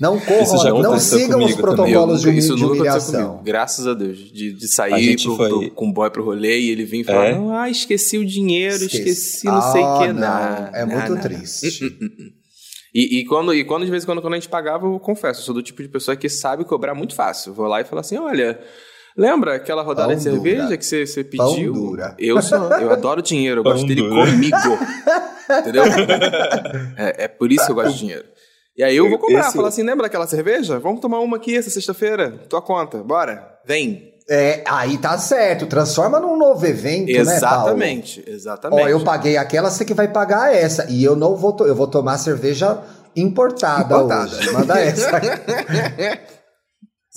Não 0.00 0.18
corram, 0.20 0.80
não 0.80 0.98
sigam 0.98 1.44
os 1.44 1.56
protocolos 1.56 2.22
também. 2.22 2.38
de, 2.38 2.54
de 2.54 2.64
humilhação. 2.64 3.42
Graças 3.44 3.84
a 3.84 3.94
Deus. 3.94 4.16
De, 4.32 4.52
de 4.52 4.68
sair 4.68 5.20
pro, 5.20 5.36
foi... 5.36 5.48
pro, 5.48 5.70
com 5.72 5.88
o 5.88 5.92
boy 5.92 6.08
pro 6.08 6.24
rolê 6.24 6.60
e 6.60 6.70
ele 6.70 6.84
vir 6.84 7.04
falar: 7.04 7.30
é? 7.30 7.38
ah, 7.50 7.68
esqueci 7.68 8.16
o 8.16 8.24
dinheiro, 8.24 8.76
esqueci, 8.84 9.08
esqueci 9.08 9.46
não 9.46 9.72
sei 9.72 9.82
o 9.82 9.86
ah, 9.86 9.98
que. 9.98 10.12
Não, 10.12 10.68
é 10.72 10.86
muito 10.86 11.20
triste. 11.20 11.84
E, 12.98 13.20
e, 13.20 13.24
quando, 13.24 13.54
e 13.54 13.62
quando, 13.62 13.84
de 13.84 13.92
vez 13.92 14.02
em 14.02 14.06
quando, 14.06 14.20
quando 14.20 14.34
a 14.34 14.36
gente 14.36 14.48
pagava, 14.48 14.84
eu 14.84 14.98
confesso, 14.98 15.40
eu 15.40 15.44
sou 15.44 15.54
do 15.54 15.62
tipo 15.62 15.80
de 15.80 15.88
pessoa 15.88 16.16
que 16.16 16.28
sabe 16.28 16.64
cobrar 16.64 16.96
muito 16.96 17.14
fácil. 17.14 17.54
Vou 17.54 17.68
lá 17.68 17.80
e 17.80 17.84
falo 17.84 18.00
assim: 18.00 18.18
olha, 18.18 18.58
lembra 19.16 19.54
aquela 19.54 19.82
rodada 19.82 20.08
Pão 20.08 20.16
de 20.16 20.22
cerveja 20.24 20.64
dura. 20.64 20.76
que 20.76 20.84
você, 20.84 21.06
você 21.06 21.22
pediu? 21.22 21.72
Pão 21.72 21.82
dura. 21.82 22.16
Eu 22.18 22.42
sou, 22.42 22.58
eu 22.58 22.90
adoro 22.90 23.22
dinheiro, 23.22 23.60
eu 23.60 23.62
Pão 23.62 23.74
gosto 23.74 23.86
dele 23.86 24.02
dura. 24.02 24.26
comigo. 24.26 24.56
Entendeu? 25.60 25.84
É, 26.98 27.24
é, 27.24 27.28
por 27.28 27.52
isso 27.52 27.64
que 27.64 27.70
eu 27.70 27.76
gosto 27.76 27.92
de 27.92 27.98
dinheiro. 28.00 28.24
E 28.76 28.82
aí 28.82 28.96
eu 28.96 29.08
vou 29.08 29.18
cobrar, 29.18 29.42
Esse... 29.42 29.56
falar 29.56 29.68
assim: 29.68 29.84
lembra 29.84 30.02
daquela 30.02 30.26
cerveja? 30.26 30.80
Vamos 30.80 31.00
tomar 31.00 31.20
uma 31.20 31.36
aqui 31.36 31.56
essa 31.56 31.70
sexta-feira. 31.70 32.32
Tua 32.48 32.60
conta, 32.60 32.98
bora, 32.98 33.48
vem. 33.64 34.12
É, 34.30 34.62
aí 34.66 34.98
tá 34.98 35.16
certo, 35.16 35.66
transforma 35.66 36.20
num 36.20 36.36
novo 36.36 36.66
evento, 36.66 37.08
exatamente, 37.08 37.24
né, 37.24 37.36
Exatamente, 37.36 38.24
exatamente. 38.26 38.82
Ó, 38.82 38.88
eu 38.88 39.02
paguei 39.02 39.38
aquela, 39.38 39.70
você 39.70 39.86
que 39.86 39.94
vai 39.94 40.08
pagar 40.08 40.54
essa. 40.54 40.84
E 40.90 41.02
eu 41.02 41.16
não 41.16 41.34
vou, 41.34 41.56
eu 41.60 41.74
vou 41.74 41.86
tomar 41.86 42.18
cerveja 42.18 42.78
importada, 43.16 43.84
importada. 43.84 44.36
hoje. 44.36 44.52
Manda 44.52 44.78
essa. 44.78 45.10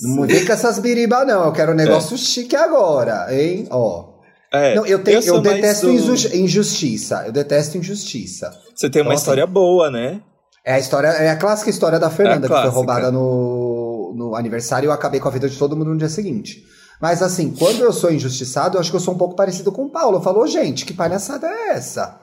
não 0.00 0.26
vem 0.26 0.46
com 0.46 0.52
essas 0.52 0.78
biribas, 0.78 1.26
não. 1.26 1.44
Eu 1.44 1.52
quero 1.52 1.72
um 1.72 1.74
negócio 1.74 2.14
é. 2.14 2.18
chique 2.18 2.56
agora, 2.56 3.26
hein? 3.30 3.66
Ó. 3.70 4.10
É, 4.50 4.74
não, 4.74 4.86
eu, 4.86 5.02
tenho, 5.02 5.20
eu, 5.20 5.34
eu 5.34 5.40
detesto 5.42 5.90
injustiça. 5.90 7.24
Eu 7.26 7.32
detesto 7.32 7.76
injustiça. 7.76 8.58
Você 8.74 8.88
tem 8.88 9.02
uma 9.02 9.14
história 9.14 9.46
boa, 9.46 9.90
né? 9.90 10.22
É 10.64 10.74
a 10.74 10.78
história, 10.78 11.08
é 11.08 11.28
a 11.28 11.36
clássica 11.36 11.68
história 11.68 11.98
da 11.98 12.08
Fernanda, 12.08 12.46
é 12.46 12.48
que 12.48 12.54
foi 12.54 12.70
roubada 12.70 13.10
no, 13.10 14.14
no 14.14 14.34
aniversário 14.34 14.86
e 14.86 14.88
eu 14.88 14.92
acabei 14.92 15.20
com 15.20 15.28
a 15.28 15.30
vida 15.30 15.48
de 15.48 15.58
todo 15.58 15.76
mundo 15.76 15.90
no 15.90 15.98
dia 15.98 16.08
seguinte. 16.08 16.64
Mas 17.02 17.20
assim, 17.20 17.50
quando 17.50 17.80
eu 17.80 17.92
sou 17.92 18.12
injustiçado, 18.12 18.76
eu 18.76 18.80
acho 18.80 18.88
que 18.88 18.96
eu 18.96 19.00
sou 19.00 19.12
um 19.12 19.18
pouco 19.18 19.34
parecido 19.34 19.72
com 19.72 19.86
o 19.86 19.90
Paulo. 19.90 20.18
Eu 20.18 20.22
falo, 20.22 20.46
gente, 20.46 20.86
que 20.86 20.94
palhaçada 20.94 21.48
é 21.48 21.70
essa? 21.70 22.16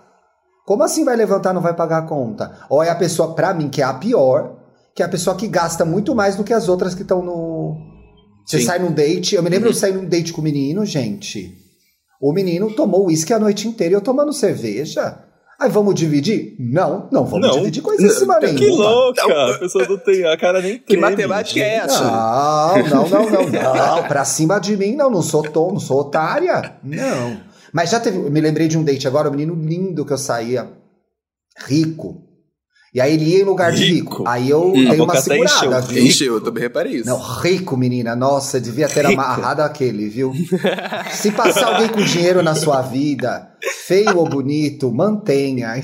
Como 0.65 0.83
assim 0.83 1.03
vai 1.03 1.17
levantar 1.17 1.53
não 1.53 1.61
vai 1.61 1.73
pagar 1.73 1.97
a 1.97 2.07
conta? 2.07 2.65
Ou 2.69 2.81
é 2.81 2.89
a 2.89 2.95
pessoa, 2.95 3.35
pra 3.35 3.53
mim, 3.53 3.67
que 3.67 3.81
é 3.81 3.83
a 3.83 3.93
pior, 3.93 4.55
que 4.95 5.03
é 5.03 5.05
a 5.05 5.09
pessoa 5.09 5.35
que 5.35 5.49
gasta 5.49 5.83
muito 5.83 6.15
mais 6.15 6.37
do 6.37 6.45
que 6.45 6.53
as 6.53 6.69
outras 6.69 6.95
que 6.95 7.01
estão 7.01 7.21
no. 7.21 7.75
Você 8.45 8.59
Sim. 8.59 8.65
sai 8.67 8.79
num 8.79 8.93
date. 8.93 9.35
Eu 9.35 9.43
me 9.43 9.49
lembro 9.49 9.67
uhum. 9.67 9.73
de 9.73 9.79
sair 9.79 9.91
num 9.91 10.07
date 10.07 10.31
com 10.31 10.39
o 10.39 10.43
menino, 10.45 10.85
gente. 10.85 11.57
O 12.21 12.31
menino 12.31 12.73
tomou 12.73 13.07
uísque 13.07 13.33
a 13.33 13.39
noite 13.39 13.67
inteira 13.67 13.95
e 13.95 13.97
eu 13.97 14.01
tomando 14.01 14.31
cerveja. 14.31 15.25
Aí 15.59 15.69
vamos 15.69 15.93
dividir? 15.93 16.55
Não, 16.57 17.09
não 17.11 17.25
vamos 17.25 17.49
não, 17.49 17.57
dividir 17.57 17.81
coisa 17.81 18.05
em 18.05 18.09
cima 18.09 18.39
nenhuma. 18.39 18.59
Que 18.59 18.69
louca! 18.69 19.27
Não. 19.27 19.51
A 19.51 19.57
pessoa 19.57 19.85
não 19.85 19.97
tem 19.97 20.25
a 20.25 20.37
cara 20.37 20.61
nem. 20.61 20.79
Que 20.79 20.95
matemática 20.95 21.59
é 21.59 21.75
essa? 21.75 22.01
Não, 22.01 22.87
não, 22.87 23.09
não, 23.09 23.29
não, 23.29 23.49
não. 23.49 24.03
Pra 24.07 24.23
cima 24.23 24.57
de 24.57 24.77
mim, 24.77 24.95
não. 24.95 25.09
Não 25.09 25.21
sou 25.21 25.43
tom, 25.43 25.73
não 25.73 25.79
sou 25.79 25.99
otária. 25.99 26.75
Não. 26.81 27.41
Mas 27.73 27.89
já 27.89 27.99
teve. 27.99 28.17
Me 28.17 28.39
lembrei 28.39 28.69
de 28.69 28.77
um 28.77 28.83
date 28.83 29.05
agora, 29.05 29.27
um 29.27 29.31
menino 29.31 29.53
lindo 29.53 30.05
que 30.05 30.13
eu 30.13 30.17
saía. 30.17 30.71
Rico. 31.57 32.28
E 32.93 32.99
aí 32.99 33.13
ele 33.13 33.25
ia 33.25 33.41
em 33.41 33.43
lugar 33.43 33.71
rico. 33.71 33.83
de 33.83 33.93
rico. 33.93 34.23
Aí 34.27 34.49
eu 34.49 34.67
hum, 34.67 34.89
dei 34.89 34.99
uma 34.99 35.15
segurada, 35.15 35.81
viu? 35.81 36.03
Encheu, 36.03 36.35
eu 36.35 36.41
também 36.41 36.63
reparei 36.63 36.95
isso. 36.97 37.05
Não, 37.05 37.19
rico, 37.19 37.77
menina. 37.77 38.15
Nossa, 38.15 38.59
devia 38.59 38.87
ter 38.87 39.05
rico. 39.05 39.21
amarrado 39.21 39.61
aquele, 39.61 40.09
viu? 40.09 40.33
Se 41.13 41.31
passar 41.31 41.73
alguém 41.73 41.89
com 41.89 42.01
dinheiro 42.01 42.41
na 42.41 42.55
sua 42.55 42.81
vida, 42.81 43.51
feio 43.85 44.17
ou 44.17 44.27
bonito, 44.27 44.91
mantenha. 44.91 45.79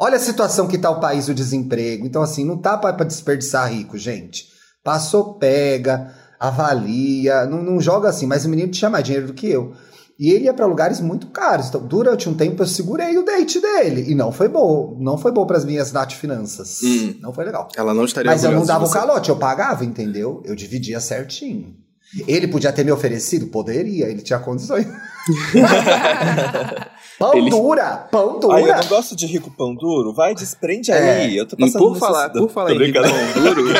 Olha 0.00 0.16
a 0.16 0.20
situação 0.20 0.66
que 0.66 0.78
tá 0.78 0.90
o 0.90 1.00
país 1.00 1.26
do 1.26 1.34
desemprego. 1.34 2.06
Então, 2.06 2.22
assim, 2.22 2.44
não 2.44 2.56
tá 2.56 2.78
para 2.78 3.04
desperdiçar 3.04 3.70
rico, 3.70 3.98
gente. 3.98 4.46
Passou, 4.82 5.34
pega, 5.34 6.14
avalia. 6.40 7.44
Não, 7.44 7.62
não 7.62 7.80
joga 7.80 8.08
assim, 8.08 8.26
mas 8.26 8.46
o 8.46 8.48
menino 8.48 8.72
tinha 8.72 8.90
mais 8.90 9.04
dinheiro 9.04 9.26
do 9.26 9.34
que 9.34 9.48
eu. 9.48 9.74
E 10.18 10.30
ele 10.30 10.44
ia 10.44 10.54
para 10.54 10.66
lugares 10.66 11.00
muito 11.00 11.28
caros. 11.28 11.68
Então, 11.68 11.86
durante 11.86 12.28
um 12.28 12.34
tempo 12.34 12.62
eu 12.62 12.66
segurei 12.66 13.16
o 13.18 13.24
date 13.24 13.60
dele. 13.60 14.10
E 14.10 14.14
não 14.14 14.30
foi 14.30 14.48
bom. 14.48 14.96
Não 15.00 15.18
foi 15.18 15.32
bom 15.32 15.44
para 15.46 15.56
as 15.56 15.64
minhas 15.64 15.90
Nath 15.92 16.12
finanças. 16.12 16.80
Hum. 16.82 17.14
Não 17.20 17.32
foi 17.32 17.44
legal. 17.44 17.68
Ela 17.76 17.94
não 17.94 18.04
estaria 18.04 18.30
Mas 18.30 18.44
eu 18.44 18.52
não 18.52 18.64
dava 18.64 18.84
o 18.84 18.90
calote, 18.90 19.30
eu 19.30 19.36
pagava, 19.36 19.84
entendeu? 19.84 20.42
Eu 20.44 20.54
dividia 20.54 21.00
certinho. 21.00 21.74
Ele 22.28 22.46
podia 22.46 22.70
ter 22.72 22.84
me 22.84 22.92
oferecido? 22.92 23.46
Poderia, 23.46 24.06
ele 24.06 24.20
tinha 24.20 24.38
condições. 24.38 24.86
pão 27.18 27.34
ele... 27.34 27.48
dura! 27.48 28.06
Pão 28.10 28.38
dura! 28.38 28.54
Ai, 28.54 28.70
eu 28.70 28.76
não 28.76 28.86
gosto 28.86 29.16
de 29.16 29.26
rico 29.26 29.50
pão 29.50 29.74
duro. 29.74 30.12
Vai, 30.12 30.34
desprende 30.34 30.90
é. 30.90 31.22
aí. 31.22 31.34
Eu 31.34 31.48
tô 31.48 31.56
passando 31.56 31.78
por 31.78 31.98
falar, 31.98 32.28
por 32.28 32.50
falar 32.50 32.72
em 32.72 32.78
rico 32.78 33.00
pão 33.00 33.10
duro. 33.42 33.62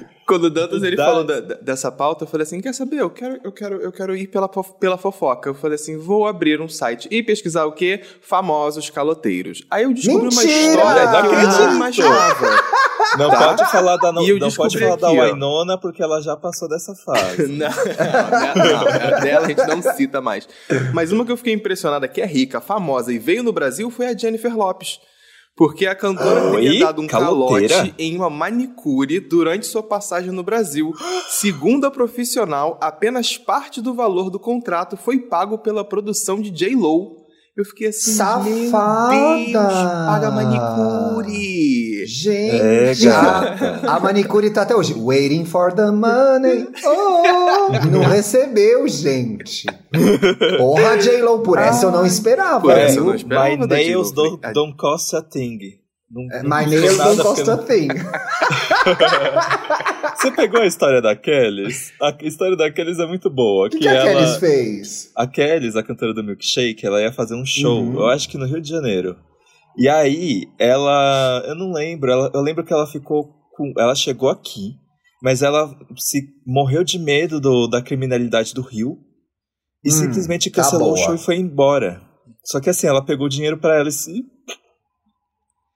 Quando 0.30 0.44
o 0.44 0.50
Dantas 0.50 0.80
ele 0.84 0.94
falou 0.94 1.24
da, 1.24 1.40
dessa 1.40 1.90
pauta, 1.90 2.22
eu 2.22 2.28
falei 2.28 2.44
assim: 2.44 2.60
quer 2.60 2.72
saber? 2.72 2.98
Eu 3.00 3.10
quero, 3.10 3.40
eu 3.42 3.50
quero, 3.50 3.82
eu 3.82 3.90
quero 3.90 4.16
ir 4.16 4.28
pela, 4.28 4.48
pela 4.48 4.96
fofoca. 4.96 5.50
Eu 5.50 5.54
falei 5.54 5.74
assim: 5.74 5.98
vou 5.98 6.24
abrir 6.24 6.60
um 6.60 6.68
site 6.68 7.08
e 7.10 7.20
pesquisar 7.20 7.64
o 7.64 7.72
quê? 7.72 8.00
Famosos 8.20 8.88
caloteiros. 8.90 9.64
Aí 9.68 9.82
eu 9.82 9.92
descobri 9.92 10.28
Mentira! 10.28 10.42
uma 10.42 10.52
história 10.52 11.22
que 11.22 11.34
eu 11.34 11.66
não 11.66 11.74
imaginava. 11.74 12.46
Não 13.18 13.28
tá? 13.28 13.48
pode 13.48 13.70
falar 13.72 13.96
da, 13.96 14.12
não, 14.12 14.22
não 14.22 14.52
pode 14.52 14.78
falar 14.78 14.92
aqui, 14.92 15.00
da 15.00 15.12
Wainona 15.12 15.76
porque 15.76 16.00
ela 16.00 16.20
já 16.20 16.36
passou 16.36 16.68
dessa 16.68 16.94
fase. 16.94 17.46
não, 17.50 17.68
não, 17.68 19.10
não, 19.10 19.20
dela 19.20 19.46
a 19.46 19.48
gente 19.48 19.66
não 19.66 19.82
cita 19.82 20.20
mais. 20.20 20.48
Mas 20.94 21.10
uma 21.10 21.24
que 21.24 21.32
eu 21.32 21.36
fiquei 21.36 21.54
impressionada 21.54 22.06
que 22.06 22.20
é 22.20 22.26
rica, 22.26 22.60
famosa 22.60 23.12
e 23.12 23.18
veio 23.18 23.42
no 23.42 23.52
Brasil 23.52 23.90
foi 23.90 24.06
a 24.06 24.16
Jennifer 24.16 24.56
Lopes. 24.56 25.00
Porque 25.60 25.84
a 25.84 25.94
cantora 25.94 26.52
Oi? 26.52 26.62
teria 26.62 26.86
dado 26.86 27.02
um 27.02 27.06
Caloteira? 27.06 27.74
calote 27.74 27.94
em 27.98 28.16
uma 28.16 28.30
manicure 28.30 29.20
durante 29.20 29.66
sua 29.66 29.82
passagem 29.82 30.30
no 30.30 30.42
Brasil. 30.42 30.90
Segundo 31.28 31.84
a 31.84 31.90
profissional, 31.90 32.78
apenas 32.80 33.36
parte 33.36 33.82
do 33.82 33.92
valor 33.92 34.30
do 34.30 34.40
contrato 34.40 34.96
foi 34.96 35.18
pago 35.18 35.58
pela 35.58 35.84
produção 35.84 36.40
de 36.40 36.48
J-Lo 36.48 37.20
eu 37.56 37.64
fiquei 37.64 37.88
assim, 37.88 38.12
Safada! 38.12 39.10
Deus, 39.10 39.52
paga 39.52 40.30
manicure! 40.30 41.89
Gente, 42.06 43.08
é, 43.08 43.10
a, 43.12 43.96
a, 43.96 44.00
manicure 44.00 44.50
tá 44.50 44.62
até 44.62 44.74
hoje. 44.74 44.94
Waiting 44.94 45.44
for 45.44 45.72
the 45.72 45.90
money. 45.90 46.68
Oh, 46.84 47.68
não 47.90 48.02
recebeu, 48.02 48.86
gente. 48.88 49.66
Porra, 50.58 50.98
J-Lo, 50.98 51.40
por 51.40 51.58
essa 51.58 51.86
eu 51.86 51.90
não 51.90 52.06
esperava. 52.06 52.60
Por 52.60 52.72
essa 52.72 52.98
eu 52.98 53.04
não 53.04 53.14
esperava. 53.14 53.56
My 53.56 53.66
nails 53.66 54.12
don't, 54.12 54.40
don't 54.52 54.76
cost 54.76 55.14
a 55.16 55.22
thing. 55.22 55.80
Não, 56.10 56.26
é, 56.32 56.42
My 56.42 56.68
nails 56.68 56.96
don't 56.96 57.22
cost 57.22 57.48
a 57.48 57.56
thing. 57.56 57.88
Você 60.16 60.32
pegou 60.32 60.60
a 60.60 60.66
história 60.66 61.00
da 61.00 61.14
Kellys? 61.14 61.92
A 62.02 62.14
história 62.22 62.56
da 62.56 62.70
Kellys 62.70 62.98
é 62.98 63.06
muito 63.06 63.30
boa. 63.30 63.68
O 63.68 63.70
que, 63.70 63.78
que, 63.78 63.88
a 63.88 63.92
ela... 63.94 64.10
Kellys 64.10 64.36
fez? 64.36 65.12
A 65.14 65.26
Kellys, 65.26 65.76
a 65.76 65.82
cantora 65.82 66.12
do 66.12 66.24
Milkshake, 66.24 66.84
ela 66.84 67.00
ia 67.00 67.12
fazer 67.12 67.34
um 67.34 67.46
show, 67.46 67.80
uhum. 67.80 68.00
eu 68.00 68.08
acho 68.08 68.28
que 68.28 68.36
no 68.36 68.44
Rio 68.44 68.60
de 68.60 68.68
Janeiro. 68.68 69.16
E 69.80 69.88
aí, 69.88 70.42
ela. 70.58 71.42
Eu 71.46 71.54
não 71.54 71.72
lembro, 71.72 72.12
ela, 72.12 72.30
eu 72.34 72.42
lembro 72.42 72.62
que 72.62 72.70
ela 72.70 72.86
ficou 72.86 73.32
com. 73.56 73.72
Ela 73.78 73.94
chegou 73.94 74.28
aqui, 74.28 74.74
mas 75.22 75.40
ela 75.40 75.74
se 75.96 76.20
morreu 76.46 76.84
de 76.84 76.98
medo 76.98 77.40
do, 77.40 77.66
da 77.66 77.80
criminalidade 77.80 78.52
do 78.52 78.60
Rio 78.60 78.98
e 79.82 79.88
hum, 79.88 79.92
simplesmente 79.92 80.50
tá 80.50 80.62
cancelou 80.62 80.94
tá 80.94 81.00
o 81.00 81.04
show 81.04 81.14
e 81.14 81.18
foi 81.18 81.36
embora. 81.36 82.02
Só 82.44 82.60
que 82.60 82.68
assim, 82.68 82.86
ela 82.86 83.02
pegou 83.02 83.24
o 83.24 83.30
dinheiro 83.30 83.56
para 83.56 83.78
ela 83.78 83.88
e 83.88 83.92
se. 83.92 84.22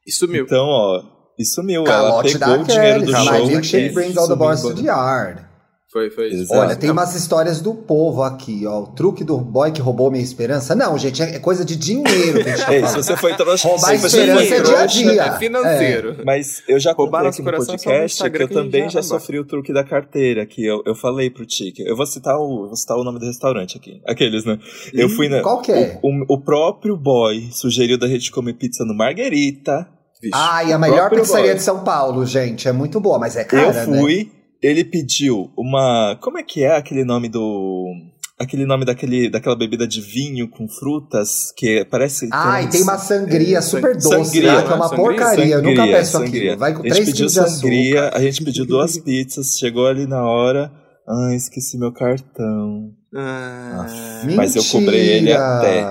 E 0.07 0.13
sumiu. 0.13 0.45
Então, 0.45 0.67
ó, 0.67 1.03
e 1.39 1.45
sumiu. 1.47 1.85
Calote 1.85 2.37
ela 2.37 2.39
pegou 2.41 2.63
o 2.63 2.67
dinheiro 2.67 3.07
do 3.07 3.13
show. 3.13 3.33
My 3.33 3.47
milkshake 3.47 3.95
brings 3.95 4.19
all 4.19 4.29
the 4.29 4.37
boys 4.37 4.61
to 4.61 4.75
the 4.75 4.83
yard. 4.83 5.54
Foi, 5.95 6.11
foi 6.11 6.27
isso. 6.27 6.53
Olha, 6.53 6.75
tem 6.75 6.91
umas 6.91 7.15
histórias 7.15 7.61
do 7.61 7.73
povo 7.73 8.25
aqui, 8.25 8.67
ó. 8.67 8.81
O 8.81 8.87
truque 8.89 9.23
do 9.23 9.39
boy 9.39 9.71
que 9.71 9.81
roubou 9.81 10.11
minha 10.11 10.25
esperança. 10.25 10.75
Não, 10.75 10.99
gente, 10.99 11.23
é 11.23 11.39
coisa 11.39 11.65
de 11.65 11.77
dinheiro 11.77 12.43
que 12.43 12.51
a 12.51 12.57
gente 12.57 12.67
tá 12.67 12.75
Ei, 12.75 12.85
se 12.89 12.97
você 12.97 13.17
foi 13.17 13.37
trouxa, 13.37 13.69
roubar 13.69 13.91
a 13.91 13.95
esperança 13.95 14.55
é 14.57 14.61
dia 14.61 14.79
a 14.81 14.87
dia. 14.87 15.23
É 15.23 15.39
financeiro. 15.39 16.17
É. 16.19 16.25
Mas 16.25 16.65
eu 16.67 16.81
já 16.81 16.93
contei 16.97 17.29
aqui 17.29 17.43
no 17.43 17.53
podcast 17.53 18.29
que 18.29 18.43
eu 18.43 18.49
também 18.49 18.83
já, 18.91 19.01
já 19.01 19.03
sofri 19.05 19.39
o 19.39 19.45
truque 19.45 19.73
da 19.73 19.85
carteira, 19.85 20.45
que 20.45 20.67
eu, 20.67 20.83
eu 20.85 20.97
falei 20.97 21.31
pro 21.31 21.47
Tique. 21.47 21.85
Eu 21.87 21.95
vou 21.95 22.07
citar 22.07 22.37
o, 22.39 22.67
vou 22.67 22.75
citar 22.75 22.97
o 22.97 23.05
nome 23.05 23.21
do 23.21 23.27
restaurante 23.27 23.77
aqui. 23.77 24.01
Aqueles, 24.05 24.45
né? 24.45 24.59
Eu 24.93 25.09
fui 25.09 25.29
na. 25.29 25.43
Qual 25.43 25.63
que 25.63 25.71
é? 25.71 26.01
O, 26.03 26.09
o, 26.09 26.25
o 26.31 26.41
próprio 26.41 26.97
boy 26.97 27.51
sugeriu 27.53 27.97
da 27.97 28.09
gente 28.09 28.33
comer 28.33 28.55
pizza 28.55 28.85
no 28.85 28.97
Marguerita. 28.97 29.87
Ah, 30.33 30.65
e 30.65 30.73
a 30.73 30.79
melhor 30.79 31.11
pizzaria 31.11 31.49
boy. 31.49 31.55
de 31.55 31.63
São 31.63 31.85
Paulo, 31.85 32.27
gente. 32.27 32.67
É 32.67 32.73
muito 32.73 32.99
boa, 32.99 33.19
mas 33.19 33.37
é 33.37 33.45
cara, 33.45 33.67
Eu 33.67 33.73
fui, 33.85 34.25
né? 34.25 34.31
Ele 34.65 34.85
pediu 34.85 35.53
uma... 35.57 36.17
Como 36.23 36.39
é 36.39 36.43
que 36.43 36.63
é 36.65 36.77
aquele 36.77 37.05
nome 37.05 37.29
do... 37.29 37.93
Aquele 38.37 38.67
nome 38.67 38.85
daquele, 38.85 39.31
daquela 39.31 39.55
bebida 39.55 39.87
de 39.87 40.01
vinho 40.01 40.51
com 40.51 40.67
frutas 40.69 41.53
que 41.57 41.85
parece. 41.85 42.29
Ah, 42.33 42.61
e 42.63 42.69
tem 42.69 42.83
uma 42.83 42.99
sangria 42.99 43.59
é, 43.59 43.61
super 43.61 43.95
doce, 43.95 44.09
sangria, 44.09 44.63
que 44.63 44.73
é 44.73 44.75
uma 44.75 44.89
sangria, 44.89 45.05
porcaria. 45.05 45.29
Sangria, 45.29 45.55
eu 45.55 45.63
nunca 45.63 45.87
peço 45.87 46.13
sangria. 46.13 46.41
aquilo. 46.41 46.59
Vai 46.59 46.75
com 46.75 46.83
a 46.83 46.95
gente 46.95 47.07
pediu 47.07 47.29
sangria, 47.29 48.09
a 48.09 48.21
gente 48.21 48.45
pediu 48.45 48.67
duas 48.67 48.99
pizzas, 48.99 49.57
chegou 49.57 49.87
ali 49.87 50.07
na 50.09 50.25
hora. 50.25 50.73
Ah, 51.07 51.33
esqueci 51.37 51.79
meu 51.79 51.93
cartão. 51.93 52.91
Ah, 53.15 53.87
mas 54.35 54.57
eu 54.57 54.65
cobrei 54.65 55.11
ele 55.11 55.33
até. 55.33 55.85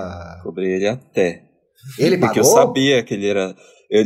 Cobrei 0.44 0.74
ele 0.74 0.88
até. 0.88 1.44
Ele 1.98 2.18
Porque 2.18 2.42
pagou? 2.42 2.58
eu 2.58 2.66
sabia 2.66 3.04
que 3.04 3.14
ele 3.14 3.28
era. 3.28 3.56
Eu, 3.90 4.06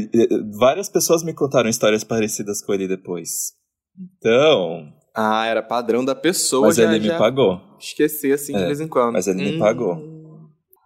várias 0.60 0.90
pessoas 0.90 1.24
me 1.24 1.34
contaram 1.34 1.70
histórias 1.70 2.04
parecidas 2.04 2.62
com 2.62 2.72
ele 2.74 2.88
depois. 2.88 3.57
Então. 3.98 4.94
Ah, 5.16 5.46
era 5.48 5.64
padrão 5.64 6.06
da 6.06 6.14
pessoa. 6.14 6.68
Mas 6.68 6.76
já, 6.76 6.84
ele 6.84 7.06
já 7.06 7.14
me 7.14 7.20
pagou. 7.20 7.60
Esquecer 7.80 8.34
assim 8.34 8.56
é, 8.56 8.60
de 8.60 8.66
vez 8.66 8.80
em 8.80 8.88
quando. 8.88 9.14
Mas 9.14 9.28
ele 9.28 9.42
hum. 9.42 9.52
me 9.54 9.60
pagou. 9.60 10.18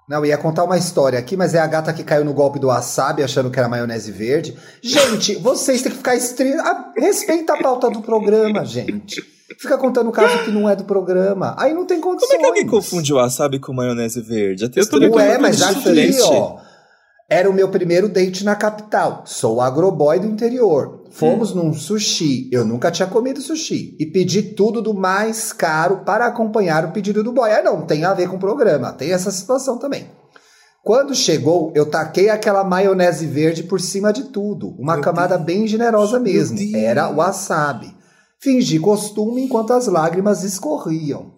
Não, 0.08 0.26
ia 0.26 0.38
contar 0.38 0.66
uma 0.66 0.78
história 0.78 1.18
aqui, 1.18 1.38
mas 1.38 1.54
é 1.54 1.60
a 1.60 1.68
gata 1.68 1.94
que 1.94 2.04
caiu 2.04 2.26
no 2.26 2.34
golpe 2.34 2.60
do 2.60 2.68
wasabi 2.68 3.24
achando 3.24 3.50
que 3.50 3.58
era 3.58 3.70
maionese 3.70 4.12
verde. 4.12 4.58
Gente, 4.82 5.36
vocês 5.36 5.82
têm 5.82 5.92
que 5.92 5.98
ficar. 5.98 6.18
Ah, 6.66 6.92
respeita 6.98 7.54
a 7.54 7.58
pauta 7.62 7.90
do 7.90 8.02
programa, 8.02 8.66
gente. 8.66 9.24
Fica 9.58 9.78
contando 9.78 10.10
o 10.10 10.12
caso 10.12 10.44
que 10.44 10.52
não 10.52 10.70
é 10.70 10.76
do 10.76 10.84
programa. 10.84 11.56
Aí 11.58 11.74
não 11.74 11.86
tem 11.86 12.02
condições. 12.02 12.30
Como 12.30 12.42
é 12.42 12.44
que 12.44 12.50
alguém 12.50 12.68
confunde 12.68 13.14
wasabi 13.14 13.60
com 13.60 13.74
maionese 13.74 14.22
verde? 14.22 14.70
Eu 14.76 14.90
também 14.90 15.10
Ué, 15.10 15.38
mas 15.38 15.62
aqui, 15.62 16.18
ó. 16.24 16.58
Era 17.30 17.50
o 17.50 17.54
meu 17.54 17.70
primeiro 17.70 18.10
date 18.10 18.44
na 18.44 18.56
capital. 18.56 19.24
Sou 19.26 19.62
agroboy 19.62 20.20
do 20.20 20.28
interior. 20.28 21.01
Fomos 21.12 21.54
num 21.54 21.74
sushi. 21.74 22.50
Eu 22.52 22.66
nunca 22.66 22.90
tinha 22.90 23.08
comido 23.08 23.42
sushi. 23.42 23.96
E 24.00 24.06
pedi 24.06 24.42
tudo 24.42 24.82
do 24.82 24.94
mais 24.94 25.52
caro 25.52 25.98
para 26.06 26.26
acompanhar 26.26 26.86
o 26.86 26.92
pedido 26.92 27.24
do 27.24 27.34
boy. 27.34 27.52
Ah, 27.52 27.62
não, 27.62 27.86
tem 27.86 28.06
a 28.06 28.14
ver 28.14 28.30
com 28.30 28.38
o 28.38 28.40
programa. 28.40 28.94
Tem 28.94 29.12
essa 29.12 29.30
situação 29.30 29.78
também. 29.78 30.10
Quando 30.84 31.14
chegou, 31.14 31.72
eu 31.76 31.86
taquei 31.86 32.30
aquela 32.30 32.64
maionese 32.64 33.28
verde 33.28 33.64
por 33.64 33.80
cima 33.80 34.12
de 34.12 34.26
tudo. 34.26 34.70
Uma 34.80 34.96
meu 34.96 35.04
camada 35.04 35.36
Deus. 35.36 35.46
bem 35.46 35.68
generosa 35.68 36.20
mesmo. 36.20 36.58
Era 36.76 37.10
wasabi. 37.10 37.96
Fingi 38.40 38.80
costume 38.80 39.44
enquanto 39.44 39.74
as 39.74 39.86
lágrimas 39.86 40.44
escorriam. 40.44 41.34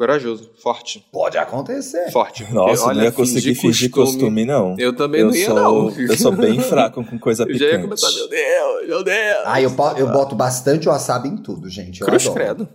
Corajoso, 0.00 0.50
forte. 0.62 1.06
Pode 1.12 1.36
acontecer. 1.36 2.10
Forte. 2.10 2.50
Nossa, 2.50 2.86
olha, 2.86 2.96
não 2.96 3.04
ia 3.04 3.12
conseguir 3.12 3.54
fingir 3.54 3.90
costume, 3.90 4.18
costume, 4.18 4.44
não. 4.46 4.74
Eu 4.78 4.96
também 4.96 5.20
eu 5.20 5.26
não 5.26 5.34
ia, 5.34 5.44
sou, 5.44 5.54
não. 5.54 5.90
Eu 5.90 6.16
sou 6.16 6.32
bem 6.32 6.58
fraco 6.58 7.04
com 7.04 7.18
coisa 7.18 7.44
picante. 7.44 7.60
Eu 7.68 7.70
já 7.70 7.76
ia 7.76 7.82
começar, 7.82 8.10
meu 8.10 8.26
Deus, 8.26 8.88
meu 8.88 9.04
Deus. 9.04 9.42
Ah, 9.44 9.60
eu, 9.60 9.70
eu 9.98 10.10
boto 10.10 10.34
bastante 10.34 10.88
wasabi 10.88 11.28
em 11.28 11.36
tudo, 11.36 11.68
gente. 11.68 12.00
Eu 12.00 12.06
Cruz 12.06 12.22
adoro. 12.22 12.34
credo. 12.34 12.68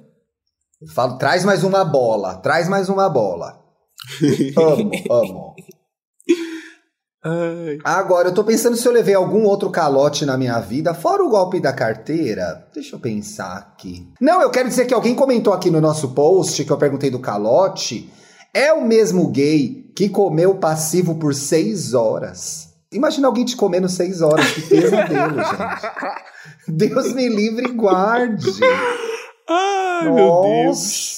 Eu 0.80 0.88
falo, 0.90 1.18
traz 1.18 1.44
mais 1.44 1.64
uma 1.64 1.84
bola, 1.84 2.36
traz 2.36 2.70
mais 2.70 2.90
uma 2.90 3.10
bola. 3.10 3.60
amo, 4.56 4.92
amo. 5.10 5.56
Ai. 7.26 7.80
Agora, 7.84 8.28
eu 8.28 8.34
tô 8.34 8.44
pensando 8.44 8.78
se 8.78 8.88
eu 8.88 8.92
levei 8.92 9.16
algum 9.16 9.46
outro 9.46 9.72
calote 9.72 10.28
na 10.28 10.38
minha 10.38 10.60
vida, 10.60 10.94
fora 10.94 11.24
o 11.24 11.30
golpe 11.30 11.60
da 11.60 11.74
carteira. 11.74 12.68
Deixa 12.72 12.96
eu 12.96 13.00
pensar 13.00 13.58
aqui. 13.58 14.08
Não, 14.22 14.44
eu 14.44 14.52
quero 14.52 14.70
dizer 14.70 14.86
que 14.86 14.94
alguém 14.94 15.16
comentou 15.16 15.52
aqui 15.52 15.72
no 15.72 15.82
nosso 15.82 16.10
post 16.10 16.64
que 16.64 16.72
eu 16.72 16.78
perguntei 16.78 17.10
do 17.10 17.18
calote. 17.20 18.08
É 18.54 18.72
o 18.72 18.86
mesmo 18.86 19.28
gay 19.30 19.92
que 19.96 20.08
comeu 20.08 20.56
passivo 20.56 21.16
por 21.16 21.34
seis 21.34 21.96
horas. 21.96 22.70
Imagina 22.94 23.28
alguém 23.28 23.44
te 23.44 23.58
comendo 23.58 23.90
seis 23.90 24.22
horas. 24.22 24.46
Que 24.52 24.62
pesadelo, 24.62 25.36
gente. 25.42 26.68
Deus 26.68 27.12
me 27.14 27.28
livre 27.28 27.70
e 27.70 27.72
guarde. 27.72 28.52
Ai, 29.50 30.10
Nossa. 30.10 30.14
meu 30.14 30.64
Deus. 30.64 31.16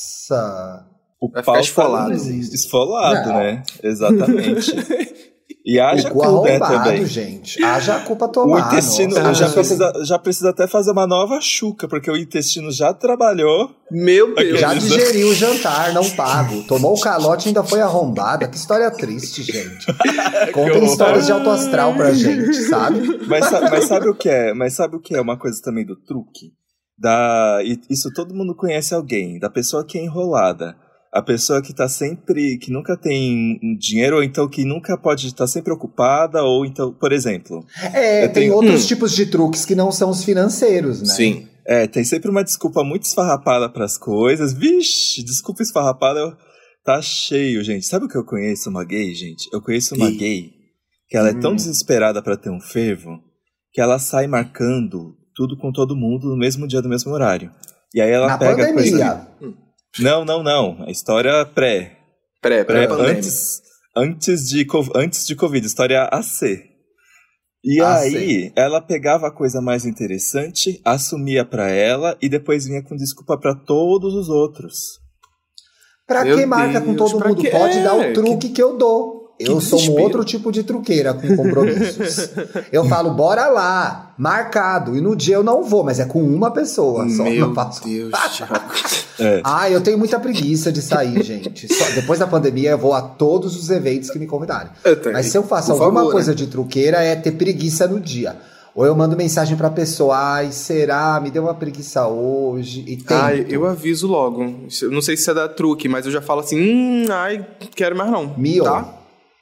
O 1.20 1.30
Vai 1.32 1.44
pau 1.44 1.56
tá 1.56 1.62
esfolado. 1.62 2.14
Esfolado, 2.14 3.30
né? 3.34 3.64
Exatamente. 3.84 4.72
E 5.68 5.82
haja 5.82 6.10
culpa 6.10 6.60
também. 6.60 7.06
gente. 7.06 7.62
Haja 7.62 7.98
a 7.98 8.00
culpa 8.00 8.30
tomar. 8.30 8.56
O 8.56 8.60
intestino 8.68 9.14
já, 9.34 9.50
precisa, 9.50 9.94
já 10.06 10.18
precisa 10.18 10.50
até 10.52 10.66
fazer 10.66 10.92
uma 10.92 11.06
nova 11.06 11.42
chuca, 11.42 11.90
porque 11.90 12.10
o 12.10 12.16
intestino 12.16 12.72
já 12.72 12.94
trabalhou. 12.94 13.76
Meu 13.92 14.34
Deus. 14.34 14.62
Já 14.62 14.74
digeriu 14.74 15.28
o 15.28 15.34
jantar, 15.34 15.94
não 15.94 16.10
pago. 16.12 16.64
Tomou 16.64 16.96
o 16.96 17.02
calote 17.02 17.48
e 17.48 17.50
ainda 17.50 17.66
foi 17.66 17.82
arrombada. 17.82 18.48
Que 18.48 18.56
história 18.56 18.90
triste, 18.90 19.44
gente. 19.44 19.86
Contem 20.54 20.86
histórias 20.86 21.26
de 21.26 21.34
alto 21.34 21.50
astral 21.50 21.94
pra 21.96 22.14
gente, 22.14 22.54
sabe? 22.64 23.20
Mas, 23.28 23.52
mas 23.52 23.86
sabe 23.88 24.08
o 24.08 24.16
que 24.16 24.30
é? 24.30 24.54
Mas 24.54 24.74
sabe 24.74 24.96
o 24.96 25.02
que 25.02 25.16
é 25.16 25.20
uma 25.20 25.38
coisa 25.38 25.62
também 25.62 25.86
do 25.86 25.98
truque? 25.98 26.54
Da, 26.98 27.60
isso 27.90 28.10
todo 28.14 28.34
mundo 28.34 28.56
conhece 28.56 28.96
alguém, 28.96 29.38
da 29.38 29.50
pessoa 29.50 29.86
que 29.86 29.98
é 29.98 30.06
enrolada 30.06 30.78
a 31.12 31.22
pessoa 31.22 31.62
que 31.62 31.72
está 31.72 31.88
sempre, 31.88 32.58
que 32.58 32.72
nunca 32.72 32.98
tem 32.98 33.60
dinheiro, 33.80 34.18
ou 34.18 34.24
então 34.24 34.48
que 34.48 34.66
nunca 34.66 34.98
pode 34.98 35.28
estar 35.28 35.46
tá 35.46 35.48
sempre 35.48 35.74
ocupada, 35.74 36.44
ou 36.44 36.66
então, 36.66 36.94
por 36.94 37.12
exemplo. 37.12 37.66
É, 37.94 38.28
tem 38.28 38.44
tenho... 38.44 38.56
outros 38.56 38.84
hum. 38.84 38.88
tipos 38.88 39.16
de 39.16 39.26
truques 39.26 39.66
que 39.66 39.76
não 39.76 39.92
são 39.92 40.10
os 40.10 40.24
financeiros, 40.24 41.02
né? 41.02 41.14
Sim. 41.14 41.48
É, 41.66 41.86
tem 41.86 42.04
sempre 42.04 42.30
uma 42.30 42.44
desculpa 42.44 42.84
muito 42.84 43.04
esfarrapada 43.04 43.70
para 43.70 43.86
as 43.86 43.98
coisas. 43.98 44.54
Vixe, 44.54 45.24
desculpa 45.24 45.64
esfarrapada, 45.64 46.38
tá 46.84 47.02
cheio, 47.02 47.64
gente. 47.64 47.86
Sabe 47.86 48.06
o 48.06 48.10
que 48.10 48.18
eu 48.18 48.24
conheço 48.24 48.70
uma 48.70 48.86
gay, 48.86 49.14
gente? 49.14 49.50
Eu 49.52 49.62
conheço 49.62 49.96
uma 49.96 50.10
e... 50.10 50.16
gay 50.16 50.52
que 51.10 51.18
ela 51.18 51.28
hum. 51.28 51.38
é 51.38 51.40
tão 51.40 51.52
hum. 51.52 51.56
desesperada 51.56 52.22
para 52.22 52.38
ter 52.38 52.50
um 52.50 52.60
fervo 52.60 53.20
que 53.72 53.82
ela 53.82 54.00
sai 54.00 54.28
marcando 54.28 55.16
tudo 55.36 55.58
com 55.58 55.72
todo 55.72 55.96
mundo 55.96 56.30
no 56.30 56.38
mesmo 56.38 56.68
dia, 56.68 56.82
no 56.82 56.90
mesmo 56.90 57.12
horário. 57.12 57.52
E 57.94 58.02
aí 58.02 58.12
ela 58.12 58.28
Na 58.28 58.38
pega 58.38 58.66
pandemia. 58.68 58.74
coisa. 58.74 59.28
Não, 60.00 60.24
não, 60.24 60.44
não. 60.44 60.84
A 60.84 60.92
história 60.92 61.46
pré. 61.46 61.98
Pré, 62.42 62.64
pré, 62.64 62.88
pré 62.88 63.12
antes, 63.12 63.62
antes, 63.96 64.48
de, 64.48 64.66
antes 64.96 65.26
de 65.26 65.36
Covid, 65.36 65.66
história 65.66 66.04
AC. 66.04 66.64
E 67.64 67.82
AC. 67.82 68.16
aí, 68.16 68.54
ela 68.56 68.80
pegava 68.80 69.28
a 69.28 69.32
coisa 69.32 69.60
mais 69.60 69.86
interessante, 69.86 70.80
assumia 70.86 71.44
para 71.44 71.70
ela 71.70 72.18
e 72.22 72.30
depois 72.30 72.66
vinha 72.66 72.84
com 72.84 72.96
desculpa 72.96 73.38
para 73.38 73.56
todos 73.56 74.14
os 74.14 74.30
outros. 74.30 75.00
Pra 76.06 76.24
Meu 76.24 76.38
que 76.38 76.46
marca 76.46 76.80
Deus, 76.80 76.86
com 76.86 76.96
todo 76.96 77.28
mundo? 77.28 77.42
Que... 77.42 77.50
Pode 77.50 77.78
é, 77.78 77.84
dar 77.84 77.96
o 77.96 78.14
truque 78.14 78.48
que, 78.48 78.54
que 78.54 78.64
eu 78.64 78.78
dou. 78.78 79.17
Eu 79.40 79.62
sou 79.62 79.80
um 79.80 80.02
outro 80.02 80.24
tipo 80.26 80.52
de 80.52 80.64
truqueira 80.64 81.14
com 81.14 81.36
compromissos. 81.36 82.30
eu 82.72 82.86
falo, 82.86 83.12
bora 83.12 83.48
lá, 83.48 84.14
marcado. 84.18 84.98
E 84.98 85.02
no 85.02 85.16
dia 85.16 85.36
eu 85.36 85.44
não 85.44 85.64
vou, 85.64 85.84
mas 85.84 86.00
é 86.00 86.06
com 86.06 86.22
uma 86.24 86.50
pessoa 86.50 87.08
só. 87.10 87.24
Meu 87.24 87.54
Deus, 87.84 88.14
é. 89.20 89.42
Ah, 89.44 89.70
eu 89.70 89.80
tenho 89.82 89.98
muita 89.98 90.20
preguiça 90.20 90.72
de 90.72 90.82
sair, 90.82 91.22
gente. 91.24 91.72
Só, 91.72 91.86
depois 91.92 92.20
da 92.20 92.26
pandemia 92.26 92.72
eu 92.72 92.78
vou 92.78 92.94
a 92.94 93.02
todos 93.02 93.56
os 93.56 93.70
eventos 93.70 94.10
que 94.10 94.18
me 94.18 94.26
convidarem. 94.26 94.72
Mas 95.14 95.28
se 95.28 95.38
eu 95.38 95.44
faço 95.44 95.72
Por 95.74 95.84
alguma 95.84 96.02
favor, 96.02 96.14
coisa 96.14 96.32
né? 96.32 96.36
de 96.36 96.48
truqueira, 96.48 97.04
é 97.04 97.16
ter 97.16 97.34
preguiça 97.34 97.88
no 97.88 98.00
dia. 98.00 98.36
Ou 98.74 98.86
eu 98.86 98.96
mando 98.96 99.16
mensagem 99.16 99.58
pra 99.58 99.72
pessoa, 99.72 100.16
ai, 100.16 100.52
será? 100.52 101.20
Me 101.20 101.32
deu 101.32 101.44
uma 101.44 101.56
preguiça 101.56 102.08
hoje. 102.08 102.84
E 102.88 102.98
tento. 102.98 103.12
Ai, 103.12 103.46
eu 103.50 103.66
aviso 103.66 104.08
logo. 104.08 104.68
Não 104.92 105.02
sei 105.02 105.18
se 105.18 105.30
é 105.30 105.34
da 105.34 105.48
truque, 105.48 105.90
mas 105.90 106.06
eu 106.06 106.12
já 106.12 106.22
falo 106.22 106.42
assim, 106.42 106.60
hum, 106.60 107.06
ai, 107.10 107.44
quero 107.76 107.96
mais 107.96 108.12
não. 108.12 108.36
Mio. 108.38 108.64
Tá? 108.64 108.98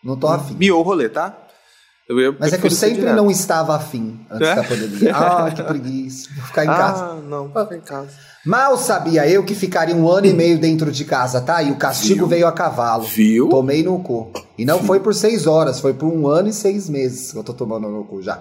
Não 0.05 0.15
tô 0.15 0.27
afim. 0.27 0.55
Miou 0.55 0.79
o 0.79 0.83
rolê, 0.83 1.09
tá? 1.09 1.35
Eu, 2.07 2.19
eu 2.19 2.35
Mas 2.39 2.53
é 2.53 2.59
que 2.59 2.67
eu 2.67 2.71
sempre 2.71 3.01
não 3.13 3.31
estava 3.31 3.75
afim 3.75 4.19
antes 4.29 4.47
é? 4.47 4.55
da 4.55 4.63
pandemia. 4.63 5.11
Ah, 5.15 5.49
que 5.49 5.63
preguiça. 5.63 6.29
Vou 6.35 6.45
ficar 6.45 6.63
em 6.63 6.69
ah, 6.69 6.75
casa. 6.75 7.03
Ah, 7.05 7.15
não, 7.27 7.47
vou 7.47 7.63
ficar 7.63 7.75
em 7.75 7.81
casa. 7.81 8.09
Mal 8.45 8.77
sabia 8.77 9.27
eu 9.27 9.43
que 9.43 9.55
ficaria 9.55 9.95
um 9.95 10.07
ano 10.07 10.27
e 10.27 10.33
meio 10.33 10.59
dentro 10.59 10.91
de 10.91 11.03
casa, 11.03 11.41
tá? 11.41 11.63
E 11.63 11.71
o 11.71 11.77
castigo 11.77 12.19
Viu? 12.19 12.27
veio 12.27 12.47
a 12.47 12.51
cavalo. 12.51 13.05
Viu? 13.05 13.49
Tomei 13.49 13.81
no 13.81 13.97
cu. 13.99 14.31
E 14.55 14.63
não 14.63 14.77
Viu? 14.77 14.85
foi 14.85 14.99
por 14.99 15.15
seis 15.15 15.47
horas, 15.47 15.79
foi 15.79 15.95
por 15.95 16.05
um 16.05 16.27
ano 16.27 16.49
e 16.49 16.53
seis 16.53 16.87
meses 16.87 17.31
que 17.31 17.39
eu 17.39 17.43
tô 17.43 17.53
tomando 17.53 17.89
no 17.89 18.03
cu 18.03 18.21
já. 18.21 18.39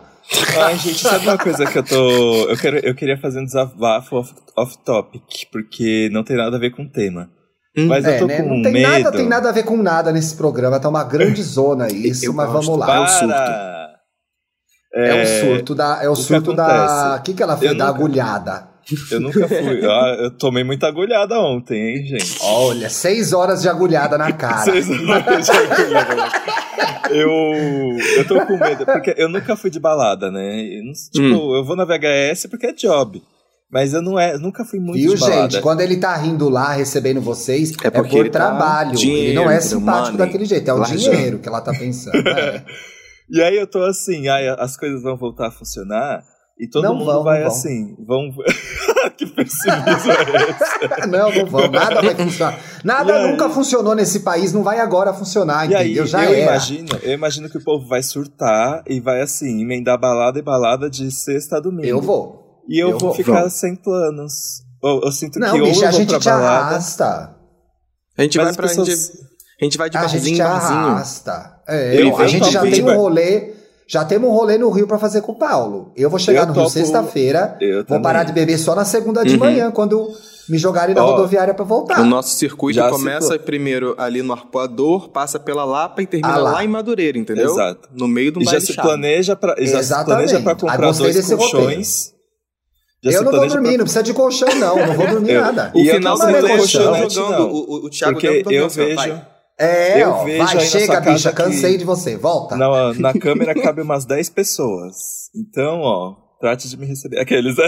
Ai, 0.62 0.76
gente, 0.76 0.98
sabe 0.98 1.26
uma 1.26 1.38
coisa 1.38 1.64
que 1.64 1.78
eu 1.78 1.82
tô. 1.82 2.50
Eu, 2.50 2.56
quero, 2.58 2.78
eu 2.80 2.94
queria 2.94 3.16
fazer 3.16 3.40
um 3.40 3.44
desabafo 3.46 4.16
off-topic, 4.54 5.22
off 5.22 5.46
porque 5.50 6.10
não 6.12 6.22
tem 6.22 6.36
nada 6.36 6.56
a 6.56 6.60
ver 6.60 6.70
com 6.70 6.82
o 6.82 6.88
tema. 6.88 7.30
Hum. 7.76 7.86
Mas 7.86 8.04
é, 8.04 8.16
eu 8.16 8.18
tô 8.20 8.26
né? 8.26 8.42
com 8.42 8.48
não 8.48 8.62
tem 8.62 8.72
medo. 8.72 8.88
Nada, 8.88 9.12
tem 9.12 9.28
nada 9.28 9.48
a 9.48 9.52
ver 9.52 9.64
com 9.64 9.76
nada 9.76 10.12
nesse 10.12 10.36
programa. 10.36 10.78
Tá 10.78 10.88
uma 10.88 11.02
grande 11.02 11.42
zona 11.42 11.88
isso, 11.88 12.26
eu 12.26 12.32
mas 12.32 12.50
vamos 12.50 12.78
lá. 12.78 12.86
Para. 12.86 13.00
É 13.00 13.02
o 13.02 13.08
surto. 13.08 13.74
É, 14.94 15.08
é 15.08 15.22
o 15.22 15.26
surto 15.26 15.74
da. 15.74 16.02
É 16.02 16.08
o, 16.08 16.12
o 16.12 16.16
surto 16.16 16.50
que 16.50 16.56
da. 16.56 17.16
O 17.18 17.22
que, 17.22 17.34
que 17.34 17.42
ela 17.42 17.56
fez? 17.56 17.72
Eu 17.72 17.78
da 17.78 17.86
nunca, 17.86 17.98
agulhada. 17.98 18.68
Eu 19.10 19.20
nunca 19.20 19.48
fui. 19.48 19.80
Ah, 19.84 20.16
eu 20.20 20.30
tomei 20.30 20.62
muita 20.62 20.86
agulhada 20.86 21.38
ontem, 21.40 21.96
hein, 21.96 22.06
gente? 22.06 22.38
Olha, 22.42 22.88
seis 22.88 23.32
horas 23.32 23.62
de 23.62 23.68
agulhada 23.68 24.16
na 24.16 24.30
cara. 24.32 24.62
seis 24.70 24.88
horas 24.88 25.46
de 25.46 25.50
agulhada. 25.50 26.32
eu, 27.10 27.30
eu 28.18 28.28
tô 28.28 28.46
com 28.46 28.56
medo, 28.56 28.86
porque 28.86 29.14
eu 29.16 29.28
nunca 29.28 29.56
fui 29.56 29.70
de 29.70 29.80
balada, 29.80 30.30
né? 30.30 30.80
Tipo, 31.12 31.26
hum. 31.26 31.56
eu 31.56 31.64
vou 31.64 31.74
na 31.74 31.84
VHS 31.84 32.46
porque 32.48 32.66
é 32.66 32.72
job. 32.72 33.20
Mas 33.74 33.92
eu 33.92 34.00
não 34.00 34.16
é, 34.16 34.38
nunca 34.38 34.64
fui 34.64 34.78
muito 34.78 35.00
Viu, 35.00 35.16
gente? 35.16 35.60
Quando 35.60 35.80
ele 35.80 35.96
tá 35.96 36.14
rindo 36.14 36.48
lá, 36.48 36.74
recebendo 36.74 37.20
vocês, 37.20 37.72
é, 37.82 37.88
é 37.88 37.90
por 37.90 38.06
tá 38.06 38.30
trabalho. 38.30 38.90
Tá 38.90 38.96
dinheiro, 38.96 39.26
ele 39.30 39.34
não 39.34 39.50
é 39.50 39.60
simpático 39.60 40.12
money. 40.12 40.16
daquele 40.18 40.44
jeito, 40.44 40.70
é 40.70 40.72
o 40.72 40.84
dinheiro 40.84 41.40
que 41.40 41.48
ela 41.48 41.60
tá 41.60 41.72
pensando. 41.72 42.16
É. 42.28 42.64
e 43.28 43.42
aí 43.42 43.56
eu 43.56 43.66
tô 43.66 43.82
assim, 43.82 44.28
aí 44.28 44.48
as 44.60 44.76
coisas 44.76 45.02
vão 45.02 45.16
voltar 45.16 45.48
a 45.48 45.50
funcionar. 45.50 46.22
E 46.56 46.68
todo 46.68 46.84
não 46.84 46.94
mundo 46.94 47.06
vão, 47.06 47.24
vai 47.24 47.42
assim, 47.42 47.96
vão. 48.06 48.30
que 49.18 49.26
pessimismo 49.26 50.12
é 50.12 50.50
esse? 50.50 51.06
não, 51.10 51.34
não 51.34 51.46
vão, 51.46 51.68
nada 51.68 52.00
vai 52.00 52.14
funcionar. 52.14 52.60
Nada 52.84 53.12
aí... 53.12 53.32
nunca 53.32 53.50
funcionou 53.50 53.96
nesse 53.96 54.20
país, 54.20 54.52
não 54.52 54.62
vai 54.62 54.78
agora 54.78 55.12
funcionar, 55.12 55.64
e 55.64 55.74
entendeu? 55.74 56.04
Aí, 56.04 56.08
Já 56.08 56.24
eu 56.24 56.32
era. 56.32 56.42
imagino, 56.42 56.88
eu 57.02 57.12
imagino 57.12 57.50
que 57.50 57.58
o 57.58 57.64
povo 57.64 57.88
vai 57.88 58.04
surtar 58.04 58.84
e 58.86 59.00
vai 59.00 59.20
assim, 59.20 59.62
emendar 59.62 59.98
balada 59.98 60.38
e 60.38 60.42
balada 60.42 60.88
de 60.88 61.10
sexta 61.10 61.56
a 61.56 61.60
domingo. 61.60 61.88
Eu 61.88 62.00
vou. 62.00 62.43
E 62.68 62.78
eu, 62.78 62.90
eu 62.90 62.98
vou, 62.98 63.14
ficar 63.14 63.40
vamos. 63.40 63.54
sem 63.54 63.76
planos. 63.76 64.62
Eu, 64.82 65.00
eu 65.04 65.12
sinto 65.12 65.38
não, 65.38 65.52
que 65.52 65.62
bicho, 65.62 65.80
ou 65.80 65.88
a 65.88 65.90
gente 65.90 66.18
te 66.18 66.28
arrasta. 66.28 67.34
A 68.16 68.22
gente 68.22 68.38
vai 68.38 68.52
pra 68.52 68.68
pessoas... 68.68 68.88
gente, 68.88 69.24
a 69.60 69.64
gente 69.64 69.78
vai 69.78 69.90
de 69.90 69.98
barzinho 69.98 70.34
em 70.34 70.38
barzinho. 70.38 70.78
Arrasta. 70.78 71.54
É, 71.66 72.02
eu, 72.02 72.16
a 72.16 72.26
gente 72.26 72.50
já 72.50 72.62
tem 72.62 72.82
um 72.82 72.96
rolê. 72.96 73.54
Já 73.86 74.02
temos 74.02 74.30
um 74.30 74.32
rolê 74.32 74.56
no 74.56 74.70
Rio 74.70 74.86
para 74.86 74.98
fazer 74.98 75.20
com 75.20 75.32
o 75.32 75.38
Paulo. 75.38 75.92
Eu 75.94 76.08
vou 76.08 76.18
chegar 76.18 76.42
eu 76.42 76.46
no 76.46 76.52
Rio 76.54 76.70
sexta-feira, 76.70 77.58
vou 77.60 77.84
também. 77.84 78.02
parar 78.02 78.24
de 78.24 78.32
beber 78.32 78.58
só 78.58 78.74
na 78.74 78.84
segunda 78.84 79.22
de 79.22 79.34
uhum. 79.34 79.40
manhã, 79.40 79.70
quando 79.70 80.10
me 80.48 80.56
jogarem 80.58 80.94
na 80.94 81.04
oh, 81.04 81.10
rodoviária 81.10 81.52
para 81.52 81.64
voltar. 81.64 82.00
O 82.00 82.04
nosso 82.04 82.34
circuito 82.36 82.76
Já 82.76 82.88
começa 82.88 83.38
primeiro 83.38 83.94
ali 83.98 84.22
no 84.22 84.32
Arpoador, 84.32 85.10
passa 85.10 85.38
pela 85.38 85.64
Lapa 85.64 86.02
e 86.02 86.06
termina 86.06 86.34
ah, 86.34 86.38
lá. 86.38 86.52
lá. 86.52 86.64
em 86.64 86.68
Madureira, 86.68 87.18
entendeu? 87.18 87.52
Exato. 87.52 87.88
No 87.92 88.08
meio 88.08 88.32
do 88.32 88.40
e 88.42 88.44
já 88.44 88.60
se 88.60 88.74
planeja 88.74 89.36
para 89.36 89.54
já 89.62 89.82
se 89.82 90.04
planeja 90.04 90.40
para 90.40 90.54
comprar 90.54 90.92
dois 90.92 91.30
colchões. 91.30 92.13
Eu 93.04 93.22
não 93.22 93.32
vou 93.32 93.46
dormir, 93.46 93.68
pra... 93.68 93.78
não 93.78 93.84
precisa 93.84 94.02
de 94.02 94.14
colchão 94.14 94.48
não, 94.56 94.76
não 94.86 94.94
vou 94.94 95.06
dormir 95.06 95.32
eu, 95.32 95.40
nada. 95.42 95.72
O 95.74 95.84
final 95.84 96.16
do 96.16 96.48
colchão 96.48 97.10
jogando 97.10 97.48
o, 97.48 97.86
o 97.86 97.90
Thiago 97.90 98.14
Porque 98.14 98.42
eu 98.48 98.68
vejo 98.68 99.20
é, 99.58 100.02
eu 100.02 100.10
ó, 100.10 100.24
vejo 100.24 100.44
vai, 100.44 100.60
chega, 100.60 101.00
bicha, 101.00 101.32
cansei 101.32 101.78
de 101.78 101.84
você, 101.84 102.16
volta. 102.16 102.56
Na, 102.56 102.92
na 102.94 103.12
câmera 103.18 103.54
cabe 103.54 103.82
umas 103.82 104.04
10 104.04 104.30
pessoas. 104.30 105.30
Então, 105.34 105.80
ó, 105.80 106.16
trate 106.40 106.68
de 106.68 106.76
me 106.76 106.86
receber. 106.86 107.20
Aqueles, 107.20 107.56
né? 107.56 107.66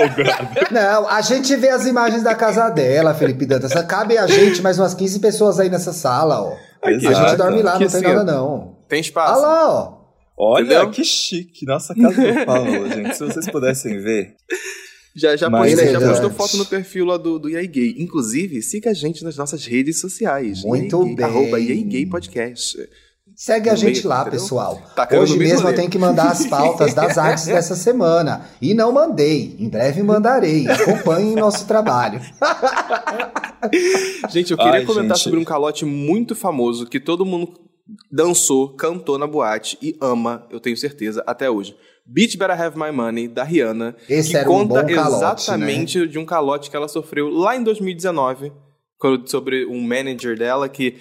Não, 0.72 1.06
a 1.06 1.20
gente 1.20 1.54
vê 1.56 1.68
as 1.68 1.86
imagens 1.86 2.22
da 2.22 2.34
casa 2.34 2.70
dela, 2.70 3.12
Felipe 3.12 3.44
Dantas. 3.44 3.74
Cabe 3.84 4.16
a 4.16 4.26
gente 4.26 4.62
mais 4.62 4.78
umas 4.78 4.94
15 4.94 5.20
pessoas 5.20 5.60
aí 5.60 5.68
nessa 5.68 5.92
sala, 5.92 6.40
ó. 6.40 6.54
Aqui, 6.82 7.06
a 7.06 7.12
gente 7.12 7.36
dorme 7.36 7.62
lá, 7.62 7.78
não 7.78 7.88
tem 7.88 8.00
nada 8.00 8.24
não. 8.24 8.78
Tem 8.88 9.00
espaço. 9.00 9.38
Olha 9.38 9.46
lá, 9.46 9.70
ó. 9.70 10.01
Olha, 10.36 10.64
Entendeu? 10.64 10.90
que 10.90 11.04
chique. 11.04 11.66
Nossa 11.66 11.94
casa 11.94 12.14
do 12.16 12.44
Paulo, 12.46 12.88
gente. 12.88 13.14
Se 13.16 13.24
vocês 13.24 13.50
pudessem 13.50 14.00
ver. 14.00 14.34
Já, 15.14 15.36
já, 15.36 15.50
postei, 15.50 15.92
já 15.92 16.00
postou 16.00 16.30
foto 16.30 16.56
no 16.56 16.64
perfil 16.64 17.04
lá 17.04 17.18
do, 17.18 17.38
do 17.38 17.50
EA 17.50 17.66
Gay. 17.66 17.96
Inclusive, 17.98 18.62
siga 18.62 18.90
a 18.90 18.94
gente 18.94 19.22
nas 19.22 19.36
nossas 19.36 19.66
redes 19.66 20.00
sociais. 20.00 20.64
Muito 20.64 21.04
bem. 21.14 21.24
Arroba 21.24 21.60
EA 21.60 21.84
Gay 21.84 22.06
Podcast. 22.06 22.78
Segue 23.34 23.70
a 23.70 23.74
gente 23.74 23.96
meio, 23.96 24.08
lá, 24.08 24.20
entendeu? 24.22 24.40
pessoal. 24.40 24.82
Tá 24.94 25.08
Hoje 25.12 25.36
mesmo 25.36 25.68
eu 25.68 25.74
tenho 25.74 25.90
que 25.90 25.98
mandar 25.98 26.30
as 26.30 26.46
pautas 26.46 26.94
das 26.94 27.16
artes 27.18 27.46
dessa 27.46 27.74
semana. 27.74 28.46
E 28.60 28.72
não 28.72 28.92
mandei. 28.92 29.56
Em 29.58 29.68
breve 29.68 30.02
mandarei. 30.02 30.66
Acompanhem 30.68 31.34
nosso 31.34 31.66
trabalho. 31.66 32.20
gente, 34.30 34.50
eu 34.52 34.56
queria 34.56 34.80
Ai, 34.80 34.84
comentar 34.84 35.16
gente. 35.16 35.24
sobre 35.24 35.38
um 35.38 35.44
calote 35.44 35.84
muito 35.84 36.34
famoso 36.34 36.86
que 36.86 37.00
todo 37.00 37.24
mundo 37.24 37.52
dançou, 38.10 38.74
cantou 38.74 39.18
na 39.18 39.26
boate 39.26 39.78
e 39.82 39.96
ama, 40.00 40.46
eu 40.50 40.60
tenho 40.60 40.76
certeza, 40.76 41.22
até 41.26 41.50
hoje. 41.50 41.76
Beach 42.06 42.36
Better 42.36 42.60
Have 42.60 42.78
My 42.78 42.90
Money, 42.90 43.28
da 43.28 43.44
Rihanna. 43.44 43.96
Esse 44.08 44.32
que 44.32 44.44
conta 44.44 44.82
um 44.82 44.86
calote, 44.94 45.42
exatamente 45.42 46.00
né? 46.00 46.06
de 46.06 46.18
um 46.18 46.26
calote 46.26 46.70
que 46.70 46.76
ela 46.76 46.88
sofreu 46.88 47.28
lá 47.28 47.56
em 47.56 47.62
2019, 47.62 48.52
sobre 49.26 49.66
um 49.66 49.80
manager 49.80 50.36
dela 50.36 50.68
que 50.68 50.96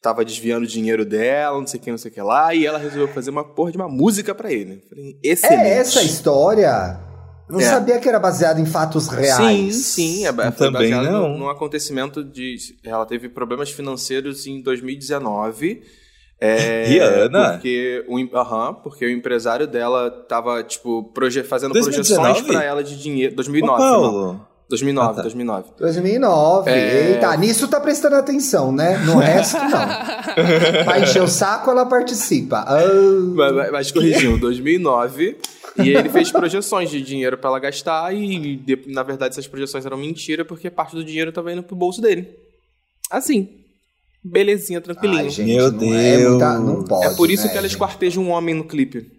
tava 0.00 0.24
desviando 0.24 0.66
dinheiro 0.66 1.04
dela, 1.04 1.58
não 1.58 1.66
sei 1.66 1.80
o 1.80 1.82
que, 1.82 1.90
não 1.90 1.98
sei 1.98 2.10
o 2.10 2.14
que 2.14 2.20
lá, 2.20 2.54
e 2.54 2.66
ela 2.66 2.78
resolveu 2.78 3.08
fazer 3.08 3.30
uma 3.30 3.44
porra 3.44 3.72
de 3.72 3.78
uma 3.78 3.88
música 3.88 4.34
para 4.34 4.52
ele. 4.52 4.82
Falei, 4.88 5.18
excelente. 5.22 5.62
É 5.62 5.78
essa 5.78 6.02
história? 6.02 7.00
Não 7.48 7.60
é. 7.60 7.64
sabia 7.64 7.98
que 7.98 8.08
era 8.08 8.18
baseado 8.18 8.58
em 8.58 8.66
fatos 8.66 9.08
reais. 9.08 9.76
Sim, 9.76 10.22
sim. 10.22 10.26
É, 10.26 10.32
foi 10.32 10.52
também 10.52 10.90
não. 10.90 11.30
Num, 11.30 11.38
num 11.38 11.48
acontecimento 11.48 12.22
de... 12.22 12.56
Ela 12.82 13.06
teve 13.06 13.28
problemas 13.28 13.70
financeiros 13.70 14.46
em 14.46 14.60
2019 14.62 15.82
é, 16.40 16.84
Rihanna? 16.86 17.52
Porque 17.52 18.04
o, 18.08 18.18
uh 18.18 18.74
porque 18.82 19.06
o 19.06 19.10
empresário 19.10 19.66
dela 19.66 20.10
tava, 20.10 20.62
tipo, 20.62 21.04
proje 21.14 21.42
fazendo 21.42 21.72
2019? 21.72 22.22
projeções 22.22 22.46
para 22.46 22.64
ela 22.64 22.82
de 22.82 23.00
dinheiro. 23.00 23.34
2009. 23.34 23.72
Ô, 23.72 23.76
Paulo. 23.76 24.46
2009, 24.68 25.10
ah, 25.10 25.14
tá. 25.14 25.22
2009. 25.22 25.68
2009. 25.78 26.70
É... 26.70 27.10
Eita, 27.12 27.36
nisso 27.36 27.68
tá 27.68 27.80
prestando 27.80 28.16
atenção, 28.16 28.72
né? 28.72 28.96
No 28.98 29.16
resto, 29.20 29.58
não. 29.58 30.84
Vai 30.84 31.02
encher 31.02 31.22
o 31.22 31.28
saco, 31.28 31.70
ela 31.70 31.86
participa. 31.86 32.64
Oh. 32.68 33.34
Mas, 33.34 33.70
mas 33.70 33.92
corrigindo, 33.92 34.38
2009. 34.38 35.38
E 35.76 35.90
ele 35.90 36.08
fez 36.08 36.30
projeções 36.30 36.88
de 36.88 37.02
dinheiro 37.02 37.36
para 37.36 37.50
ela 37.50 37.58
gastar 37.58 38.14
e, 38.14 38.62
na 38.86 39.02
verdade, 39.02 39.32
essas 39.32 39.46
projeções 39.46 39.84
eram 39.84 39.96
mentira 39.96 40.44
porque 40.44 40.70
parte 40.70 40.94
do 40.94 41.04
dinheiro 41.04 41.32
tava 41.32 41.52
indo 41.52 41.62
pro 41.62 41.74
bolso 41.74 42.00
dele. 42.00 42.28
Assim 43.10 43.63
belezinha, 44.24 44.80
tranquilinho. 44.80 45.20
Ai, 45.20 45.30
gente, 45.30 45.54
Meu 45.54 45.70
não 45.70 45.78
Deus. 45.78 45.94
É, 45.94 46.28
muita, 46.28 46.58
não 46.58 46.84
pode, 46.84 47.06
é 47.06 47.14
por 47.14 47.30
isso 47.30 47.44
né, 47.44 47.52
que 47.52 47.58
ela 47.58 47.66
esquarteja 47.66 48.18
um 48.18 48.30
homem 48.30 48.54
no 48.54 48.64
clipe. 48.64 49.12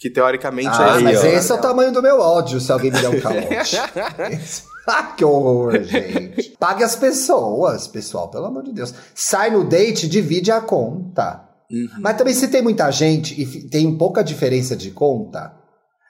Que 0.00 0.10
teoricamente 0.10 0.70
ah, 0.72 0.96
é. 0.98 1.02
Mas 1.02 1.22
esse 1.22 1.52
é 1.52 1.54
o 1.54 1.60
tamanho 1.60 1.92
do 1.92 2.02
meu 2.02 2.18
ódio 2.20 2.58
se 2.58 2.72
alguém 2.72 2.90
me 2.90 2.98
der 2.98 3.10
um 3.10 3.20
calote. 3.20 3.76
ah, 4.88 5.02
que 5.14 5.24
horror, 5.24 5.82
gente. 5.82 6.56
Pague 6.58 6.82
as 6.82 6.96
pessoas, 6.96 7.86
pessoal, 7.86 8.30
pelo 8.30 8.46
amor 8.46 8.62
de 8.62 8.72
Deus. 8.72 8.94
Sai 9.14 9.50
no 9.50 9.62
date, 9.62 10.08
divide 10.08 10.50
a 10.50 10.60
conta. 10.60 11.46
Uhum. 11.70 12.00
Mas 12.00 12.16
também 12.16 12.32
se 12.32 12.48
tem 12.48 12.62
muita 12.62 12.90
gente 12.90 13.40
e 13.40 13.68
tem 13.68 13.94
pouca 13.96 14.24
diferença 14.24 14.74
de 14.74 14.90
conta, 14.90 15.54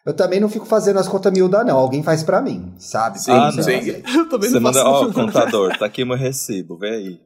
eu 0.05 0.15
também 0.15 0.41
não 0.41 0.49
fico 0.49 0.65
fazendo 0.65 0.99
as 0.99 1.07
contas 1.07 1.33
miúdas, 1.33 1.65
não. 1.67 1.77
Alguém 1.77 2.03
faz 2.03 2.23
para 2.23 2.41
mim, 2.41 2.73
sabe? 2.79 3.21
Sim, 3.21 3.33
ah, 3.33 3.53
sim. 3.53 4.03
Eu 4.17 4.29
também 4.29 4.49
Você 4.49 4.59
não 4.59 4.73
faço. 4.73 4.85
Manda, 4.85 4.91
ó, 4.91 5.13
contador, 5.13 5.79
tá 5.79 5.85
aqui 5.85 6.05
meu 6.05 6.17
recibo, 6.17 6.79
vê 6.79 6.91
aí. 6.91 7.21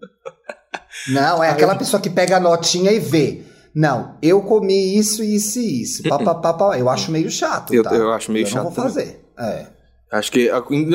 Não, 1.09 1.43
é 1.43 1.51
aquela 1.51 1.75
pessoa 1.75 2.01
que 2.01 2.11
pega 2.11 2.37
a 2.37 2.41
notinha 2.41 2.91
e 2.91 2.99
vê. 2.99 3.43
Não, 3.75 4.17
eu 4.23 4.41
comi 4.43 4.97
isso, 4.97 5.23
isso 5.25 5.59
e 5.59 5.83
isso. 5.83 6.03
Pá, 6.05 6.19
pá, 6.19 6.35
pá, 6.35 6.55
pá. 6.55 6.79
Eu 6.79 6.89
acho 6.89 7.11
meio 7.11 7.29
chato. 7.31 7.75
Eu, 7.75 7.83
tá? 7.83 7.93
eu 7.95 8.13
acho 8.13 8.31
meio 8.31 8.45
eu 8.45 8.51
chato. 8.51 8.65
Não 8.65 8.71
vou 8.71 8.85
fazer. 8.85 9.25
É. 9.39 9.67
Acho 10.13 10.31
que, 10.31 10.49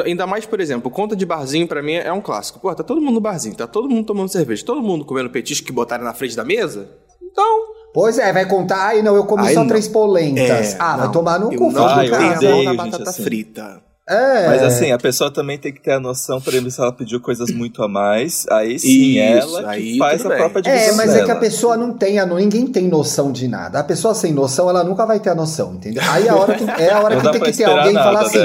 ainda 0.06 0.26
mais, 0.26 0.46
por 0.46 0.62
exemplo, 0.62 0.90
conta 0.90 1.14
de 1.14 1.26
barzinho 1.26 1.68
para 1.68 1.84
mim 1.84 1.96
é 1.96 2.12
um 2.14 2.22
clássico. 2.22 2.58
Pô, 2.58 2.74
tá 2.74 2.84
todo 2.84 3.02
mundo 3.02 3.16
no 3.16 3.20
barzinho, 3.20 3.54
tá 3.54 3.68
todo 3.68 3.90
mundo 3.90 4.06
tomando 4.06 4.30
cerveja, 4.30 4.64
todo 4.66 4.82
mundo 4.82 5.04
comendo 5.04 5.30
petisco 5.30 5.68
que 5.68 5.74
botaram 5.74 6.06
na 6.06 6.14
frente 6.14 6.38
da 6.38 6.46
mesa. 6.46 6.90
Então. 7.22 7.80
Pois 7.94 8.18
é, 8.18 8.32
vai 8.32 8.48
contar, 8.48 8.78
ai 8.78 9.02
não, 9.02 9.16
eu 9.16 9.26
comi 9.26 9.48
ai, 9.48 9.54
só 9.54 9.62
não. 9.62 9.68
três 9.68 9.88
polentas. 9.88 10.74
É, 10.74 10.78
ah, 10.80 10.92
não. 10.92 11.00
vai 11.00 11.12
tomar 11.12 11.40
no 11.40 11.50
cu, 11.54 11.72
não, 11.72 12.04
eu 12.04 12.40
tenho 12.40 12.70
a 12.70 12.74
batata 12.74 13.10
assim. 13.10 13.24
frita. 13.24 13.82
É. 14.10 14.48
Mas 14.48 14.64
assim, 14.64 14.92
a 14.92 14.98
pessoa 14.98 15.32
também 15.32 15.60
tem 15.60 15.72
que 15.72 15.80
ter 15.80 15.92
a 15.92 16.00
noção, 16.00 16.42
por 16.42 16.52
exemplo, 16.52 16.72
se 16.72 16.82
ela 16.82 16.92
pediu 16.92 17.22
coisas 17.22 17.52
muito 17.52 17.84
a 17.84 17.88
mais, 17.88 18.48
aí 18.50 18.80
sim 18.80 19.20
Isso, 19.20 19.60
ela 19.60 19.70
aí 19.70 20.00
faz 20.00 20.26
a 20.26 20.30
própria 20.32 20.64
divisão 20.64 20.94
É, 20.94 20.94
mas 20.94 21.12
dela. 21.12 21.22
é 21.22 21.26
que 21.26 21.32
a 21.32 21.36
pessoa 21.36 21.78
não 21.78 21.94
tem, 21.94 22.18
a, 22.18 22.26
ninguém 22.26 22.66
tem 22.66 22.88
noção 22.88 23.32
de 23.32 23.48
nada. 23.48 23.78
A 23.80 23.84
pessoa 23.84 24.16
sem 24.16 24.34
noção, 24.34 24.68
ela 24.68 24.84
nunca 24.84 25.06
vai 25.06 25.20
ter 25.20 25.30
a 25.30 25.36
noção, 25.36 25.76
entendeu? 25.76 26.02
Aí 26.10 26.28
a 26.28 26.36
hora 26.36 26.56
que, 26.56 26.64
é 26.64 26.92
a 26.92 27.02
hora 27.02 27.22
que 27.22 27.32
tem 27.32 27.42
que 27.42 27.52
ter 27.52 27.66
alguém 27.66 27.92
e 27.92 27.94
falar 27.94 28.22
assim, 28.22 28.40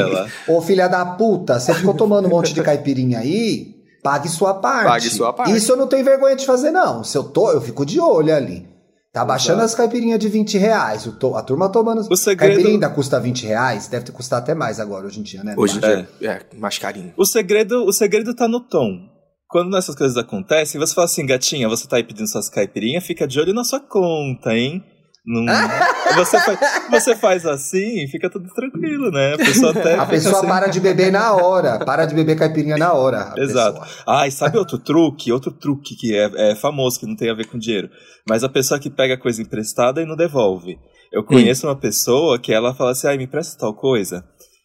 ô 0.46 0.60
filha 0.60 0.86
da 0.86 1.02
puta, 1.06 1.58
você 1.58 1.72
ficou 1.72 1.94
tomando 1.94 2.26
um 2.26 2.30
monte 2.30 2.52
de 2.52 2.62
caipirinha 2.62 3.20
aí, 3.20 3.74
pague 4.02 4.28
sua 4.28 4.52
parte. 4.52 4.86
Pague 4.86 5.08
sua 5.08 5.32
parte. 5.32 5.56
Isso 5.56 5.72
eu 5.72 5.76
não 5.76 5.86
tenho 5.86 6.04
vergonha 6.04 6.36
de 6.36 6.44
fazer, 6.44 6.70
não. 6.70 7.02
Se 7.02 7.16
eu 7.16 7.24
tô, 7.24 7.50
eu 7.50 7.60
fico 7.62 7.86
de 7.86 7.98
olho 7.98 8.34
ali. 8.36 8.73
Tá 9.14 9.24
baixando 9.24 9.60
Exato. 9.60 9.66
as 9.66 9.74
caipirinhas 9.76 10.18
de 10.18 10.28
20 10.28 10.58
reais. 10.58 11.08
A 11.36 11.42
turma 11.42 11.68
tomando. 11.68 12.00
O 12.10 12.16
segredo... 12.16 12.50
Caipirinha 12.50 12.74
ainda 12.74 12.90
custa 12.90 13.20
20 13.20 13.46
reais. 13.46 13.86
Deve 13.86 14.06
ter 14.06 14.10
custado 14.10 14.42
até 14.42 14.56
mais 14.56 14.80
agora, 14.80 15.06
hoje 15.06 15.20
em 15.20 15.22
dia, 15.22 15.44
né? 15.44 15.54
Hoje 15.56 15.76
em 15.76 15.80
dia, 15.80 16.08
é. 16.20 16.26
é, 16.26 16.40
mais 16.58 16.78
carinho. 16.78 17.14
O 17.16 17.24
segredo, 17.24 17.84
o 17.84 17.92
segredo 17.92 18.34
tá 18.34 18.48
no 18.48 18.58
tom. 18.58 19.08
Quando 19.46 19.76
essas 19.76 19.94
coisas 19.94 20.16
acontecem, 20.16 20.80
você 20.80 20.92
fala 20.92 21.04
assim, 21.04 21.24
gatinha, 21.24 21.68
você 21.68 21.86
tá 21.86 21.94
aí 21.94 22.02
pedindo 22.02 22.26
suas 22.26 22.48
caipirinhas, 22.48 23.06
fica 23.06 23.24
de 23.24 23.38
olho 23.38 23.54
na 23.54 23.62
sua 23.62 23.78
conta, 23.78 24.52
hein? 24.52 24.82
Não... 25.24 25.44
você, 26.14 26.40
faz, 26.40 26.58
você 26.90 27.16
faz 27.16 27.46
assim, 27.46 28.06
fica 28.08 28.30
tudo 28.30 28.48
tranquilo, 28.54 29.10
né? 29.10 29.34
A 29.34 29.36
pessoa 29.36 29.70
até. 29.72 29.94
A 29.94 30.06
pessoa 30.06 30.38
assim... 30.38 30.46
para 30.46 30.66
de 30.68 30.80
beber 30.80 31.12
na 31.12 31.34
hora. 31.34 31.84
Para 31.84 32.06
de 32.06 32.14
beber 32.14 32.36
caipirinha 32.36 32.76
na 32.76 32.92
hora. 32.92 33.34
Exato. 33.36 33.80
Pessoa. 33.80 34.04
Ah, 34.06 34.26
e 34.26 34.30
sabe 34.30 34.58
outro 34.58 34.78
truque? 34.78 35.32
Outro 35.32 35.52
truque 35.52 35.94
que 35.96 36.16
é, 36.16 36.52
é, 36.52 36.54
famoso, 36.54 36.98
que 36.98 37.06
não 37.06 37.16
tem 37.16 37.30
a 37.30 37.34
ver 37.34 37.46
com 37.46 37.58
dinheiro. 37.58 37.88
Mas 38.28 38.44
a 38.44 38.48
pessoa 38.48 38.80
que 38.80 38.90
pega 38.90 39.18
coisa 39.18 39.42
emprestada 39.42 40.00
e 40.00 40.06
não 40.06 40.16
devolve. 40.16 40.78
Eu 41.12 41.24
conheço 41.24 41.66
hum. 41.66 41.70
uma 41.70 41.76
pessoa 41.76 42.38
que 42.38 42.52
ela 42.52 42.74
fala 42.74 42.92
assim: 42.92 43.06
ai, 43.06 43.16
me 43.16 43.24
empresta 43.24 43.58
tal 43.58 43.74
coisa. 43.74 44.24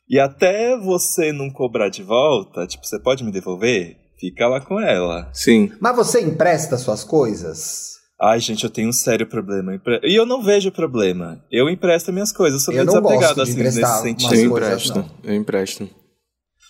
E 0.09 0.19
até 0.19 0.75
você 0.75 1.31
não 1.31 1.51
cobrar 1.51 1.89
de 1.89 2.01
volta, 2.01 2.65
tipo, 2.65 2.83
você 2.83 2.99
pode 2.99 3.23
me 3.23 3.31
devolver? 3.31 3.95
Fica 4.19 4.47
lá 4.47 4.59
com 4.59 4.79
ela. 4.79 5.29
Sim. 5.31 5.71
Mas 5.79 5.95
você 5.95 6.19
empresta 6.19 6.77
suas 6.77 7.03
coisas? 7.03 7.98
Ai, 8.21 8.39
gente, 8.39 8.65
eu 8.65 8.69
tenho 8.69 8.89
um 8.89 8.93
sério 8.93 9.25
problema. 9.25 9.79
E 10.03 10.13
eu 10.13 10.25
não 10.25 10.43
vejo 10.43 10.71
problema. 10.71 11.41
Eu 11.49 11.69
empresto 11.69 12.11
minhas 12.11 12.33
coisas, 12.33 12.59
eu 12.59 12.65
sou 12.65 12.73
eu 12.73 12.85
meio 12.85 13.01
desapegado 13.01 13.41
assim, 13.41 13.63
nesse 13.63 14.01
sentido. 14.01 14.35
Eu 14.35 14.45
empresto, 14.45 15.05
eu 15.23 15.35
empresto. 15.35 15.89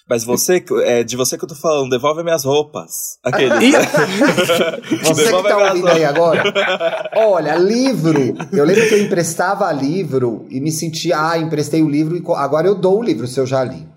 Mas 0.08 0.24
você, 0.24 0.64
é 0.84 1.04
de 1.04 1.16
você 1.16 1.38
que 1.38 1.44
eu 1.44 1.50
tô 1.50 1.54
falando, 1.54 1.92
devolve 1.92 2.24
minhas 2.24 2.44
roupas. 2.44 3.20
Aquele. 3.24 3.52
você 5.04 5.24
devolve 5.24 5.48
que 5.48 5.54
tá 5.54 5.58
ouvindo 5.58 5.86
roupas. 5.86 5.96
aí 5.96 6.06
agora? 6.06 7.12
Olha, 7.16 7.56
livro. 7.56 8.36
Eu 8.52 8.66
lembro 8.66 8.88
que 8.88 8.96
eu 8.96 9.04
emprestava 9.04 9.72
livro 9.72 10.48
e 10.50 10.60
me 10.60 10.72
sentia, 10.72 11.30
ah, 11.30 11.38
emprestei 11.38 11.84
o 11.84 11.90
livro 11.90 12.18
e 12.18 12.24
agora 12.36 12.68
eu 12.68 12.74
dou 12.74 13.00
o 13.00 13.04
livro 13.04 13.28
se 13.28 13.40
eu 13.40 13.46
já 13.46 13.64
li. 13.64 13.88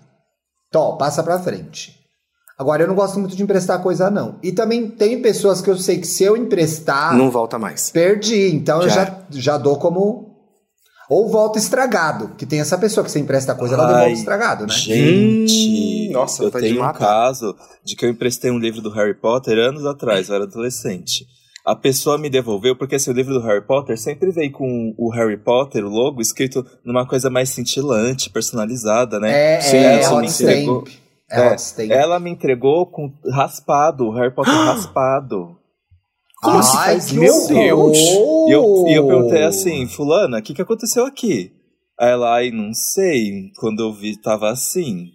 Tó, 0.71 0.97
passa 0.97 1.23
pra 1.23 1.39
frente. 1.39 2.02
Agora, 2.57 2.83
eu 2.83 2.87
não 2.87 2.95
gosto 2.95 3.19
muito 3.19 3.35
de 3.35 3.41
emprestar 3.41 3.81
coisa, 3.81 4.11
não. 4.11 4.37
E 4.43 4.51
também 4.51 4.87
tem 4.87 5.21
pessoas 5.21 5.59
que 5.59 5.69
eu 5.69 5.77
sei 5.77 5.97
que 5.97 6.07
se 6.07 6.23
eu 6.23 6.37
emprestar. 6.37 7.15
Não 7.17 7.31
volta 7.31 7.57
mais. 7.57 7.89
Perdi. 7.89 8.55
Então 8.55 8.81
já. 8.81 8.87
eu 8.87 8.91
já, 8.91 9.17
já 9.31 9.57
dou 9.57 9.77
como. 9.77 10.31
Ou 11.09 11.29
volta 11.29 11.57
estragado. 11.57 12.29
Que 12.37 12.45
tem 12.45 12.59
essa 12.59 12.77
pessoa 12.77 13.03
que 13.03 13.11
você 13.11 13.19
empresta 13.19 13.55
coisa, 13.55 13.73
ela 13.73 13.87
devolve 13.87 14.13
estragado, 14.13 14.65
né? 14.65 14.73
Gente, 14.73 16.09
hum, 16.09 16.13
nossa, 16.13 16.43
eu 16.43 16.51
tá 16.51 16.59
tenho 16.59 16.83
um 16.83 16.93
caso 16.93 17.55
de 17.83 17.95
que 17.95 18.05
eu 18.05 18.09
emprestei 18.09 18.49
um 18.51 18.59
livro 18.59 18.81
do 18.81 18.89
Harry 18.91 19.13
Potter 19.13 19.57
anos 19.57 19.85
atrás, 19.85 20.29
eu 20.29 20.35
era 20.35 20.45
adolescente. 20.45 21.25
A 21.65 21.75
pessoa 21.75 22.17
me 22.17 22.29
devolveu, 22.29 22.75
porque 22.75 22.95
esse 22.95 23.11
livro 23.13 23.33
do 23.33 23.41
Harry 23.41 23.65
Potter 23.65 23.97
sempre 23.97 24.31
veio 24.31 24.51
com 24.51 24.93
o 24.97 25.09
Harry 25.11 25.37
Potter, 25.37 25.85
o 25.85 25.89
logo, 25.89 26.21
escrito 26.21 26.65
numa 26.83 27.07
coisa 27.07 27.29
mais 27.29 27.49
cintilante, 27.49 28.29
personalizada, 28.29 29.17
né? 29.19 29.55
É, 29.55 29.61
Sim, 29.61 29.77
é, 29.77 29.95
é, 29.95 30.03
É, 30.89 31.02
ela 31.89 32.19
me 32.19 32.29
entregou 32.29 32.85
com 32.85 33.11
raspado, 33.31 34.09
Harry 34.11 34.33
Potter 34.33 34.53
raspado. 34.53 35.57
Como 36.41 36.59
assim? 36.59 36.77
Ai, 36.77 36.95
assim? 36.97 37.19
Meu 37.19 37.47
Deus! 37.47 37.97
E 37.97 38.51
eu, 38.51 38.85
e 38.87 38.93
eu 38.93 39.07
perguntei 39.07 39.43
assim, 39.43 39.87
fulana, 39.87 40.39
o 40.39 40.41
que, 40.41 40.53
que 40.53 40.61
aconteceu 40.61 41.05
aqui? 41.05 41.51
Aí 41.99 42.11
ela, 42.11 42.35
ai, 42.35 42.51
não 42.51 42.73
sei. 42.73 43.51
Quando 43.59 43.81
eu 43.81 43.93
vi, 43.93 44.19
tava 44.19 44.49
assim. 44.49 45.09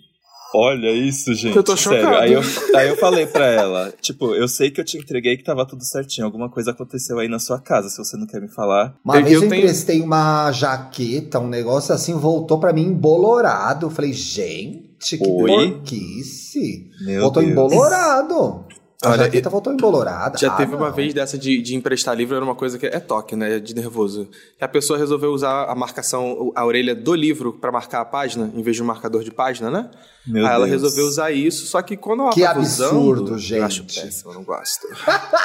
Olha 0.55 0.91
isso, 0.91 1.35
gente. 1.35 1.55
Eu 1.55 1.63
tô 1.63 1.77
chocado. 1.77 2.03
Sério. 2.03 2.19
Aí 2.19 2.33
eu, 2.33 2.43
aí 2.75 2.89
eu 2.89 2.97
falei 2.97 3.27
pra 3.27 3.47
ela, 3.47 3.93
tipo, 4.01 4.35
eu 4.35 4.49
sei 4.49 4.71
que 4.71 4.81
eu 4.81 4.85
te 4.85 4.97
entreguei 4.97 5.37
que 5.37 5.45
tava 5.45 5.67
tudo 5.67 5.85
certinho. 5.85 6.27
Alguma 6.27 6.49
coisa 6.49 6.71
aconteceu 6.71 7.19
aí 7.19 7.29
na 7.29 7.39
sua 7.39 7.61
casa, 7.61 7.91
se 7.91 7.99
você 7.99 8.17
não 8.17 8.27
quer 8.27 8.41
me 8.41 8.49
falar. 8.49 8.97
Uma 9.05 9.19
eu, 9.19 9.25
vez 9.25 9.35
eu, 9.35 9.43
eu 9.43 9.49
tenho... 9.49 9.61
emprestei 9.61 10.01
uma 10.01 10.51
jaqueta, 10.51 11.39
um 11.39 11.49
negócio 11.49 11.95
assim, 11.95 12.15
voltou 12.15 12.59
pra 12.59 12.73
mim 12.73 12.85
embolorado. 12.85 13.87
Eu 13.87 13.91
falei, 13.91 14.15
gente, 14.15 14.88
que 14.99 15.19
Oi? 15.21 15.73
porquice. 15.73 16.91
Meu 17.01 17.23
voltou 17.23 17.43
Deus. 17.43 17.53
embolorado. 17.53 18.67
A 19.01 19.11
Olha, 19.11 19.25
jaqueta 19.25 19.49
voltou 19.49 19.73
embolorada. 19.73 20.37
Já 20.37 20.53
ah, 20.53 20.57
teve 20.57 20.73
não. 20.73 20.79
uma 20.79 20.91
vez 20.91 21.15
dessa 21.15 21.39
de, 21.39 21.63
de 21.63 21.77
emprestar 21.77 22.17
livro, 22.17 22.35
era 22.35 22.45
uma 22.45 22.57
coisa 22.57 22.77
que 22.77 22.87
é 22.87 22.99
toque, 22.99 23.37
né? 23.37 23.61
De 23.61 23.73
nervoso. 23.73 24.29
A 24.61 24.67
pessoa 24.67 24.99
resolveu 24.99 25.31
usar 25.31 25.67
a 25.67 25.75
marcação, 25.77 26.51
a 26.53 26.67
orelha 26.67 26.97
do 26.97 27.15
livro 27.15 27.53
para 27.53 27.71
marcar 27.71 28.01
a 28.01 28.05
página, 28.05 28.51
em 28.53 28.61
vez 28.61 28.75
de 28.75 28.83
um 28.83 28.87
marcador 28.87 29.23
de 29.23 29.31
página, 29.31 29.71
né? 29.71 29.89
Meu 30.27 30.43
Aí 30.43 30.49
Deus. 30.49 30.55
ela 30.57 30.67
resolveu 30.67 31.07
usar 31.07 31.31
isso, 31.31 31.67
só 31.67 31.81
que 31.81 31.97
quando 31.97 32.23
ela 32.23 32.33
que 32.33 32.43
tava 32.43 32.59
absurdo, 32.59 33.23
usando, 33.23 33.39
gente. 33.39 33.59
Eu 33.61 33.65
acho 33.67 33.85
péssimo, 33.85 34.33
eu 34.33 34.35
não 34.35 34.43
gosto. 34.43 34.89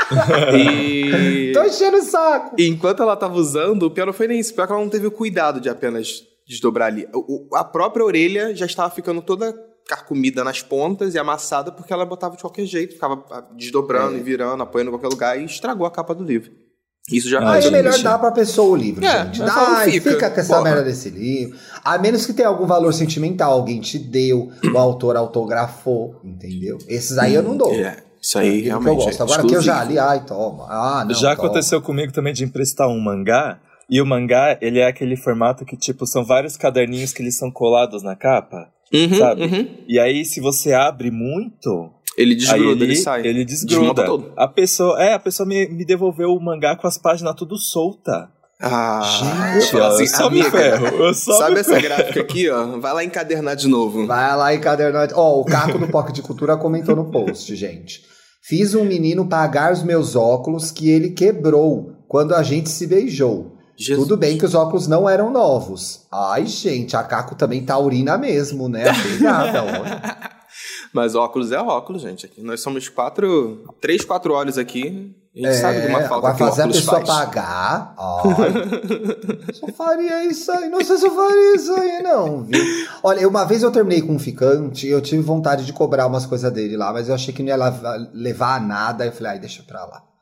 e... 0.58 1.52
Tô 1.54 1.64
enchendo 1.64 1.98
o 1.98 2.02
saco. 2.02 2.56
E 2.58 2.68
enquanto 2.68 3.04
ela 3.04 3.16
tava 3.16 3.36
usando, 3.36 3.84
o 3.84 3.92
pior 3.92 4.08
não 4.08 4.14
foi 4.14 4.28
nem 4.28 4.40
isso. 4.40 4.56
Pior 4.56 4.66
que 4.66 4.74
ela 4.74 4.82
não 4.82 4.90
teve 4.90 5.06
o 5.06 5.12
cuidado 5.12 5.62
de 5.62 5.70
apenas 5.70 6.24
desdobrar 6.48 6.88
ali. 6.88 7.08
O, 7.14 7.48
a 7.54 7.64
própria 7.64 8.06
orelha 8.06 8.56
já 8.56 8.66
estava 8.66 8.94
ficando 8.94 9.22
toda 9.22 9.54
carcomida 9.88 10.44
nas 10.44 10.62
pontas 10.62 11.14
e 11.14 11.20
amassada 11.20 11.72
porque 11.72 11.92
ela 11.92 12.06
botava 12.06 12.36
de 12.36 12.42
qualquer 12.42 12.66
jeito, 12.66 12.94
ficava 12.94 13.24
ah, 13.30 13.42
desdobrando 13.56 14.16
é. 14.16 14.20
e 14.20 14.24
virando, 14.24 14.64
apoiando 14.64 14.90
em 14.90 14.94
qualquer 14.94 15.10
lugar 15.10 15.40
e 15.40 15.46
estragou 15.46 15.86
a 15.86 15.92
capa 15.92 16.16
do 16.16 16.24
livro. 16.24 16.52
Isso 17.12 17.30
já 17.30 17.40
ah, 17.40 17.60
é 17.60 17.70
melhor 17.70 18.00
dar 18.00 18.18
pra 18.18 18.32
pessoa 18.32 18.70
o 18.70 18.76
livro, 18.78 19.04
é, 19.04 19.26
gente. 19.26 19.40
Dá, 19.40 19.82
fica, 19.84 20.12
fica 20.12 20.30
com 20.30 20.40
essa 20.40 20.54
Porra. 20.54 20.64
merda 20.64 20.84
desse 20.84 21.10
livro. 21.10 21.58
A 21.84 21.98
menos 21.98 22.26
que 22.26 22.32
tenha 22.32 22.48
algum 22.48 22.66
valor 22.66 22.94
sentimental, 22.94 23.52
alguém 23.52 23.82
te 23.82 24.00
deu, 24.00 24.50
o 24.74 24.78
autor 24.78 25.18
autografou, 25.18 26.22
entendeu? 26.24 26.78
Esses 26.88 27.18
aí 27.18 27.34
eu 27.34 27.44
não 27.44 27.58
dou. 27.58 27.74
É. 27.74 27.98
Isso 28.22 28.40
aí 28.40 28.62
é, 28.62 28.64
realmente. 28.68 28.88
eu 28.88 28.96
gosto. 28.96 29.22
Agora 29.22 29.42
exclusivo. 29.42 29.50
que 29.50 29.56
eu 29.56 29.62
já 29.62 29.84
li, 29.84 30.00
ai, 30.00 30.24
toma. 30.24 30.66
Ah, 30.70 31.04
não, 31.06 31.14
já 31.14 31.36
toma. 31.36 31.50
aconteceu 31.50 31.82
comigo 31.82 32.14
também 32.14 32.34
de 32.34 32.46
emprestar 32.46 32.88
um 32.88 33.02
mangá. 33.02 33.60
E 33.90 34.02
o 34.02 34.06
mangá, 34.06 34.58
ele 34.62 34.80
é 34.80 34.88
aquele 34.88 35.16
formato 35.16 35.66
que, 35.66 35.78
tipo, 35.78 36.06
são 36.06 36.24
vários 36.24 36.58
caderninhos 36.58 37.12
que 37.12 37.22
eles 37.22 37.38
são 37.38 37.52
colados 37.52 38.02
na 38.02 38.16
capa. 38.16 38.70
Uhum, 38.94 39.18
sabe? 39.18 39.44
Uhum. 39.44 39.68
E 39.88 40.00
aí, 40.00 40.24
se 40.24 40.40
você 40.40 40.74
abre 40.74 41.12
muito. 41.12 41.92
Ele 42.18 42.36
desgruda, 42.36 42.84
ele, 42.84 42.94
ele, 42.94 42.96
sai. 42.96 43.26
Ele 43.26 43.44
desgruda. 43.44 44.06
A 44.38 44.48
pessoa, 44.48 45.02
é, 45.02 45.14
a 45.14 45.20
pessoa 45.20 45.48
me, 45.48 45.68
me 45.68 45.84
devolveu 45.84 46.30
o 46.30 46.40
mangá 46.40 46.76
com 46.76 46.88
as 46.88 46.98
páginas 46.98 47.36
tudo 47.36 47.58
solta. 47.58 48.30
Ah, 48.66 49.02
gente, 49.60 49.76
eu 49.76 49.84
assim, 49.84 50.08
só 50.08 50.28
amiga, 50.28 50.46
me 50.46 50.52
ferro. 50.52 50.88
Eu 50.88 51.14
só 51.14 51.38
sabe 51.40 51.56
me 51.56 51.60
essa 51.60 51.72
ferro. 51.72 51.84
gráfica 51.84 52.22
aqui, 52.22 52.50
ó? 52.50 52.80
Vai 52.80 52.94
lá 52.94 53.04
encadernar 53.04 53.56
de 53.58 53.68
novo. 53.68 54.08
Vai 54.08 54.38
lá 54.38 54.54
encadernar. 54.54 55.10
Ó, 55.14 55.38
oh, 55.38 55.42
o 55.42 55.46
Caco 55.46 55.78
do 55.78 55.88
Pocket 55.90 56.16
de 56.16 56.22
Cultura 56.22 56.56
comentou 56.56 56.96
no 56.96 57.12
post, 57.12 57.54
gente. 57.56 58.02
Fiz 58.42 58.74
um 58.74 58.86
menino 58.86 59.28
pagar 59.28 59.74
os 59.74 59.84
meus 59.84 60.16
óculos 60.16 60.72
que 60.72 60.90
ele 60.90 61.10
quebrou 61.10 61.94
quando 62.08 62.34
a 62.36 62.44
gente 62.44 62.70
se 62.70 62.88
beijou. 62.88 63.53
Jesus. 63.76 64.08
Tudo 64.08 64.18
bem 64.18 64.38
que 64.38 64.46
os 64.46 64.54
óculos 64.54 64.88
não 64.88 65.10
eram 65.10 65.32
novos. 65.32 66.06
Ai, 66.12 66.46
gente, 66.46 66.96
a 66.96 67.04
Caco 67.04 67.36
também 67.36 67.64
tá 67.64 67.78
urina 67.78 68.18
mesmo, 68.18 68.70
né? 68.70 68.86
Obrigada, 68.90 69.64
Mas 70.94 71.16
óculos 71.16 71.52
é 71.52 71.60
óculos, 71.60 72.04
gente. 72.04 72.26
Aqui 72.26 72.44
nós 72.44 72.62
somos 72.62 72.88
quatro, 72.88 73.64
três, 73.82 74.06
quatro 74.06 74.34
olhos 74.34 74.60
aqui. 74.60 75.16
A 75.36 75.40
gente 75.40 75.48
é, 75.48 75.54
sabe 75.54 75.82
de 75.82 75.88
uma 75.88 76.02
falta 76.02 76.28
vai 76.28 76.38
fazer 76.38 76.62
a 76.62 76.68
pessoa 76.68 77.04
faz. 77.04 77.10
pagar. 77.10 77.96
Só 79.54 79.68
faria 79.70 80.24
isso 80.26 80.52
aí. 80.52 80.70
Não 80.70 80.84
sei 80.84 80.98
se 80.98 81.08
eu 81.08 81.16
faria 81.16 81.56
isso 81.56 81.74
aí, 81.74 82.04
não, 82.04 82.44
viu? 82.44 82.64
Olha, 83.02 83.28
uma 83.28 83.44
vez 83.44 83.64
eu 83.64 83.72
terminei 83.72 84.04
com 84.04 84.14
um 84.14 84.20
ficante, 84.20 84.88
eu 84.88 85.02
tive 85.02 85.24
vontade 85.24 85.66
de 85.66 85.74
cobrar 85.74 86.06
umas 86.06 86.28
coisas 86.28 86.54
dele 86.54 86.78
lá, 86.78 86.94
mas 86.94 87.10
eu 87.10 87.16
achei 87.16 87.34
que 87.34 87.42
não 87.42 87.50
ia 87.50 87.58
levar 88.14 88.58
a 88.58 88.60
nada. 88.60 89.04
Eu 89.08 89.12
falei, 89.12 89.32
ai, 89.32 89.40
deixa 89.40 89.64
pra 89.64 89.84
lá 89.86 90.13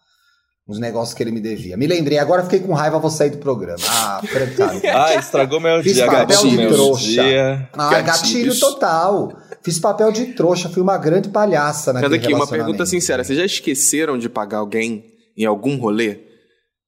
os 0.71 0.79
negócios 0.79 1.13
que 1.13 1.21
ele 1.21 1.31
me 1.31 1.39
devia. 1.41 1.75
Me 1.75 1.85
lembrei, 1.85 2.17
agora 2.17 2.43
fiquei 2.43 2.59
com 2.59 2.73
raiva, 2.73 2.97
vou 2.97 3.11
sair 3.11 3.29
do 3.29 3.37
programa. 3.37 3.83
Ah, 3.87 4.21
trancado. 4.21 4.81
ah, 4.87 5.15
estragou 5.15 5.59
meu 5.59 5.83
Fiz 5.83 5.95
dia, 5.95 6.05
papel 6.05 6.27
gatilho, 6.27 6.57
de 6.57 6.67
trouxa. 6.73 7.05
Dia. 7.05 7.69
Ah, 7.73 8.01
gatilho 8.01 8.59
total. 8.59 9.37
Fiz 9.61 9.77
papel 9.77 10.11
de 10.11 10.27
trouxa, 10.27 10.69
fui 10.69 10.81
uma 10.81 10.97
grande 10.97 11.29
palhaça 11.29 11.91
naquele 11.93 12.17
Cada 12.17 12.25
aqui, 12.25 12.33
uma 12.33 12.47
pergunta 12.47 12.85
sincera. 12.85 13.23
Vocês 13.23 13.37
já 13.37 13.45
esqueceram 13.45 14.17
de 14.17 14.29
pagar 14.29 14.59
alguém 14.59 15.05
em 15.37 15.45
algum 15.45 15.77
rolê? 15.77 16.19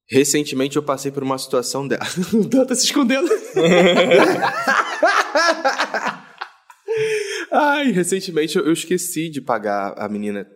Recentemente 0.08 0.76
eu 0.76 0.82
passei 0.82 1.10
por 1.12 1.22
uma 1.22 1.38
situação 1.38 1.86
dela. 1.86 2.04
O 2.32 2.48
tá 2.66 2.74
se 2.74 2.86
escondendo. 2.86 3.28
Ai, 7.52 7.92
recentemente 7.92 8.56
eu 8.56 8.72
esqueci 8.72 9.28
de 9.28 9.40
pagar 9.40 9.94
a 9.96 10.08
menina 10.08 10.46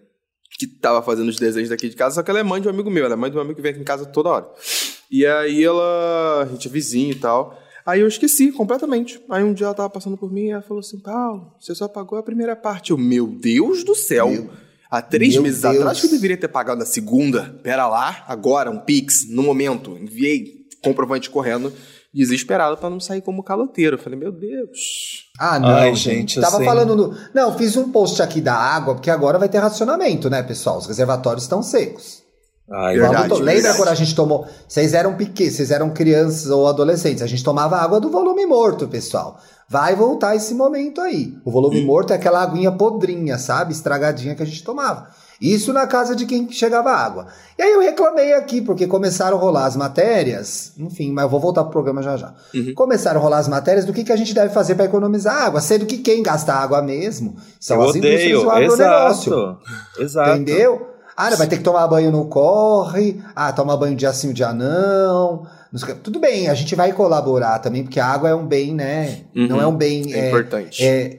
que 0.57 0.67
tava 0.67 1.03
fazendo 1.03 1.29
os 1.29 1.37
desenhos 1.37 1.69
daqui 1.69 1.89
de 1.89 1.97
casa, 1.97 2.17
só 2.17 2.23
que 2.23 2.31
ela 2.31 2.41
é 2.41 2.43
mãe 2.43 2.61
de 2.61 2.69
um 2.69 2.71
amigo 2.71 2.91
meu, 2.91 3.05
ela 3.05 3.15
é 3.15 3.17
mãe 3.17 3.31
de 3.31 3.37
um 3.37 3.41
amigo 3.41 3.57
que 3.57 3.63
vem 3.63 3.73
aqui 3.73 3.81
em 3.81 3.85
casa 3.85 4.07
toda 4.07 4.29
hora. 4.29 4.49
E 5.11 5.25
aí 5.25 5.65
ela. 5.65 6.43
A 6.43 6.47
gente 6.47 6.69
é 6.69 6.71
vizinho 6.71 7.13
e 7.13 7.17
tal. 7.17 7.59
Aí 7.87 8.01
eu 8.01 8.09
esqueci 8.09 8.53
completamente. 8.53 9.21
Aí 9.31 9.43
um 9.43 9.55
dia 9.55 9.67
ela 9.67 9.75
tava 9.75 9.89
passando 9.89 10.17
por 10.17 10.31
mim 10.31 10.47
e 10.47 10.51
ela 10.51 10.63
falou 10.63 10.81
assim: 10.81 10.99
Paulo, 10.99 11.53
você 11.59 11.75
só 11.75 11.89
pagou 11.89 12.19
a 12.19 12.23
primeira 12.23 12.55
parte. 12.55 12.91
Eu, 12.91 12.99
meu 12.99 13.27
Deus 13.27 13.85
do 13.85 13.95
céu! 13.95 14.31
Meu, 14.31 14.51
Há 14.91 15.03
três 15.03 15.37
meses 15.37 15.61
Deus. 15.61 15.77
atrás 15.77 16.01
que 16.01 16.07
eu 16.07 16.11
deveria 16.11 16.37
ter 16.37 16.49
pagado 16.49 16.83
a 16.83 16.87
segunda. 16.87 17.59
Pera 17.63 17.87
lá, 17.87 18.25
agora, 18.27 18.71
um 18.71 18.79
Pix, 18.79 19.29
no 19.29 19.43
momento. 19.43 19.99
Enviei 19.99 20.67
comprovante 20.83 21.29
correndo 21.29 21.73
desesperado 22.19 22.77
para 22.77 22.91
não 22.91 22.99
sair 22.99 23.23
como 23.23 23.45
caloteiro. 23.45 23.95
Eu 23.95 24.01
falei, 24.01 24.19
meu 24.19 24.33
Deus. 24.33 25.31
Ah, 25.39 25.59
não, 25.61 25.69
Ai, 25.69 25.95
gente. 25.95 26.41
Tava 26.41 26.57
assim... 26.57 26.65
falando 26.65 26.97
no. 26.97 27.15
Não, 27.33 27.57
fiz 27.57 27.77
um 27.77 27.93
post 27.93 28.21
aqui 28.21 28.41
da 28.41 28.55
água, 28.55 28.95
porque 28.95 29.09
agora 29.11 29.39
vai 29.39 29.49
ter 29.49 29.59
racionamento, 29.59 30.29
né, 30.29 30.43
pessoal? 30.43 30.79
Os 30.79 30.87
reservatórios 30.87 31.45
estão 31.45 31.63
secos. 31.63 32.25
Ai, 32.71 32.99
verdade, 32.99 33.29
to... 33.29 33.37
Lembra 33.37 33.75
quando 33.75 33.89
a 33.89 33.95
gente 33.95 34.15
tomou. 34.15 34.47
Vocês 34.67 34.93
eram 34.95 35.15
pequenos, 35.15 35.55
vocês 35.55 35.71
eram 35.71 35.91
crianças 35.91 36.51
ou 36.51 36.67
adolescentes. 36.67 37.23
A 37.23 37.27
gente 37.27 37.45
tomava 37.45 37.79
água 37.79 38.01
do 38.01 38.11
volume 38.11 38.45
morto, 38.45 38.89
pessoal. 38.89 39.41
Vai 39.69 39.95
voltar 39.95 40.35
esse 40.35 40.55
momento 40.55 41.01
aí. 41.01 41.35
O 41.45 41.53
volume 41.53 41.83
hum. 41.83 41.87
morto 41.87 42.13
é 42.13 42.17
aquela 42.17 42.43
aguinha 42.43 42.73
podrinha, 42.73 43.39
sabe? 43.39 43.73
Estragadinha 43.73 44.35
que 44.35 44.43
a 44.43 44.47
gente 44.47 44.65
tomava. 44.65 45.09
Isso 45.41 45.73
na 45.73 45.87
casa 45.87 46.17
de 46.17 46.27
quem 46.27 46.51
chegava 46.51 46.91
água. 46.91 47.29
E 47.57 47.63
aí 47.63 47.73
eu 47.73 47.81
reclamei 47.81 48.35
aqui, 48.35 48.61
porque 48.61 48.87
começaram 48.87 49.37
a 49.37 49.41
rolar 49.41 49.67
as 49.67 49.77
matérias. 49.77 50.73
Enfim, 50.77 51.13
mas 51.13 51.25
eu 51.25 51.29
vou 51.29 51.39
voltar 51.39 51.63
pro 51.63 51.73
programa 51.73 52.03
já 52.03 52.17
já. 52.17 52.35
Uhum. 52.55 52.75
Começaram 52.75 53.21
a 53.21 53.23
rolar 53.23 53.39
as 53.39 53.49
matérias 53.49 53.85
do 53.85 53.93
que, 53.93 54.03
que 54.03 54.13
a 54.13 54.17
gente 54.17 54.35
deve 54.35 54.53
fazer 54.53 54.75
para 54.75 54.87
economizar 54.87 55.43
água, 55.43 55.61
sendo 55.61 55.87
que 55.87 55.99
quem 55.99 56.23
gasta 56.23 56.53
água 56.53 56.83
mesmo 56.83 57.37
são 57.61 57.77
eu 57.77 57.83
as 57.85 57.91
odeio. 57.91 58.05
indústrias 58.07 58.43
do 58.43 58.51
agronegócio. 58.51 59.33
Exato. 59.33 59.59
Exato. 60.01 60.31
Entendeu? 60.41 60.89
Ah, 61.17 61.35
vai 61.35 61.49
ter 61.49 61.57
que 61.59 61.65
tomar 61.65 61.87
banho 61.89 62.13
no 62.13 62.27
corre. 62.27 63.21
Ah, 63.35 63.53
tomar 63.53 63.77
banho 63.77 63.97
dia 63.97 64.13
sim, 64.13 64.33
dia 64.33 64.53
não. 64.53 65.47
Tudo 66.03 66.19
bem, 66.19 66.49
a 66.49 66.55
gente 66.55 66.75
vai 66.75 66.93
colaborar 66.93 67.59
também, 67.59 67.83
porque 67.83 68.01
a 68.01 68.07
água 68.07 68.29
é 68.29 68.35
um 68.35 68.47
bem, 68.47 68.73
né? 68.73 69.23
Uhum. 69.35 69.49
Não 69.49 69.61
é 69.61 69.67
um 69.67 69.77
bem. 69.77 70.15
É, 70.15 70.19
é 70.19 70.29
importante. 70.29 70.85
É, 70.85 71.19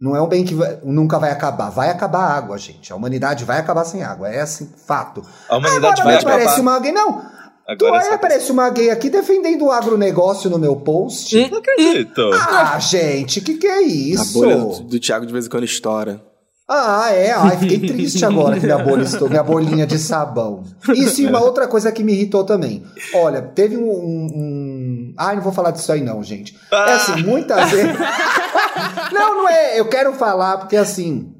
não 0.00 0.14
é 0.14 0.22
um 0.22 0.28
bem 0.28 0.44
que 0.44 0.54
vai, 0.54 0.78
nunca 0.84 1.18
vai 1.18 1.30
acabar. 1.30 1.70
Vai 1.70 1.90
acabar 1.90 2.20
a 2.20 2.36
água, 2.36 2.56
gente. 2.56 2.92
A 2.92 2.96
humanidade 2.96 3.44
vai 3.44 3.58
acabar 3.58 3.84
sem 3.84 4.02
água. 4.02 4.28
É 4.28 4.40
assim, 4.40 4.70
fato. 4.86 5.22
A 5.48 5.56
humanidade 5.56 6.00
Agora 6.00 6.04
vai 6.04 6.14
acabar. 6.14 6.34
aparece 6.34 6.60
uma 6.60 6.78
gay. 6.78 6.92
Não. 6.92 7.22
Agora 7.66 8.00
tu, 8.00 8.06
aí 8.06 8.14
aparece 8.14 8.52
uma 8.52 8.70
gay 8.70 8.90
aqui 8.90 9.10
defendendo 9.10 9.66
o 9.66 9.70
agronegócio 9.70 10.48
no 10.48 10.58
meu 10.58 10.76
post. 10.76 11.50
Não 11.50 11.58
acredito. 11.58 12.30
Ah, 12.32 12.78
gente, 12.78 13.40
que 13.40 13.54
que 13.58 13.66
é 13.66 13.82
isso? 13.82 14.38
A 14.38 14.40
bolha 14.40 14.56
do, 14.56 14.82
do 14.84 15.00
Thiago 15.00 15.26
de 15.26 15.32
vez 15.32 15.46
em 15.46 15.50
quando 15.50 15.64
estoura. 15.64 16.27
Ah, 16.68 17.10
é. 17.12 17.32
Ai, 17.32 17.56
fiquei 17.56 17.78
triste 17.88 18.22
agora 18.24 18.60
que 18.60 18.66
minha 18.66 18.78
bolha 18.78 19.02
estou, 19.02 19.28
minha 19.28 19.42
bolinha 19.42 19.86
de 19.86 19.98
sabão. 19.98 20.64
Isso 20.94 21.22
e 21.22 21.26
uma 21.26 21.40
outra 21.40 21.66
coisa 21.66 21.90
que 21.90 22.04
me 22.04 22.12
irritou 22.12 22.44
também. 22.44 22.84
Olha, 23.14 23.40
teve 23.40 23.76
um. 23.76 23.88
um, 23.88 24.26
um... 24.34 25.14
Ai, 25.16 25.36
não 25.36 25.42
vou 25.42 25.52
falar 25.52 25.70
disso 25.70 25.90
aí, 25.90 26.02
não, 26.02 26.22
gente. 26.22 26.58
É 26.70 26.92
assim, 26.92 27.22
muitas 27.22 27.70
vezes. 27.70 27.96
não, 29.10 29.38
não 29.38 29.48
é. 29.48 29.80
Eu 29.80 29.88
quero 29.88 30.12
falar 30.12 30.58
porque 30.58 30.76
assim. 30.76 31.32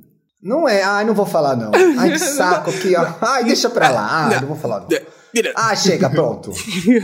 Não 0.43 0.67
é. 0.67 0.83
Ai, 0.83 1.05
não 1.05 1.15
vou 1.15 1.27
falar, 1.27 1.57
não. 1.57 1.73
Ai, 1.99 2.13
que 2.13 2.19
saco 2.19 2.71
aqui, 2.71 2.97
ó. 2.97 3.07
Ai, 3.21 3.45
deixa 3.45 3.69
pra 3.69 3.91
lá. 3.91 4.09
Ai, 4.11 4.41
não 4.41 4.49
vou 4.49 4.57
falar, 4.57 4.81
não. 4.81 5.18
Ah, 5.55 5.77
chega, 5.77 6.09
pronto. 6.09 6.53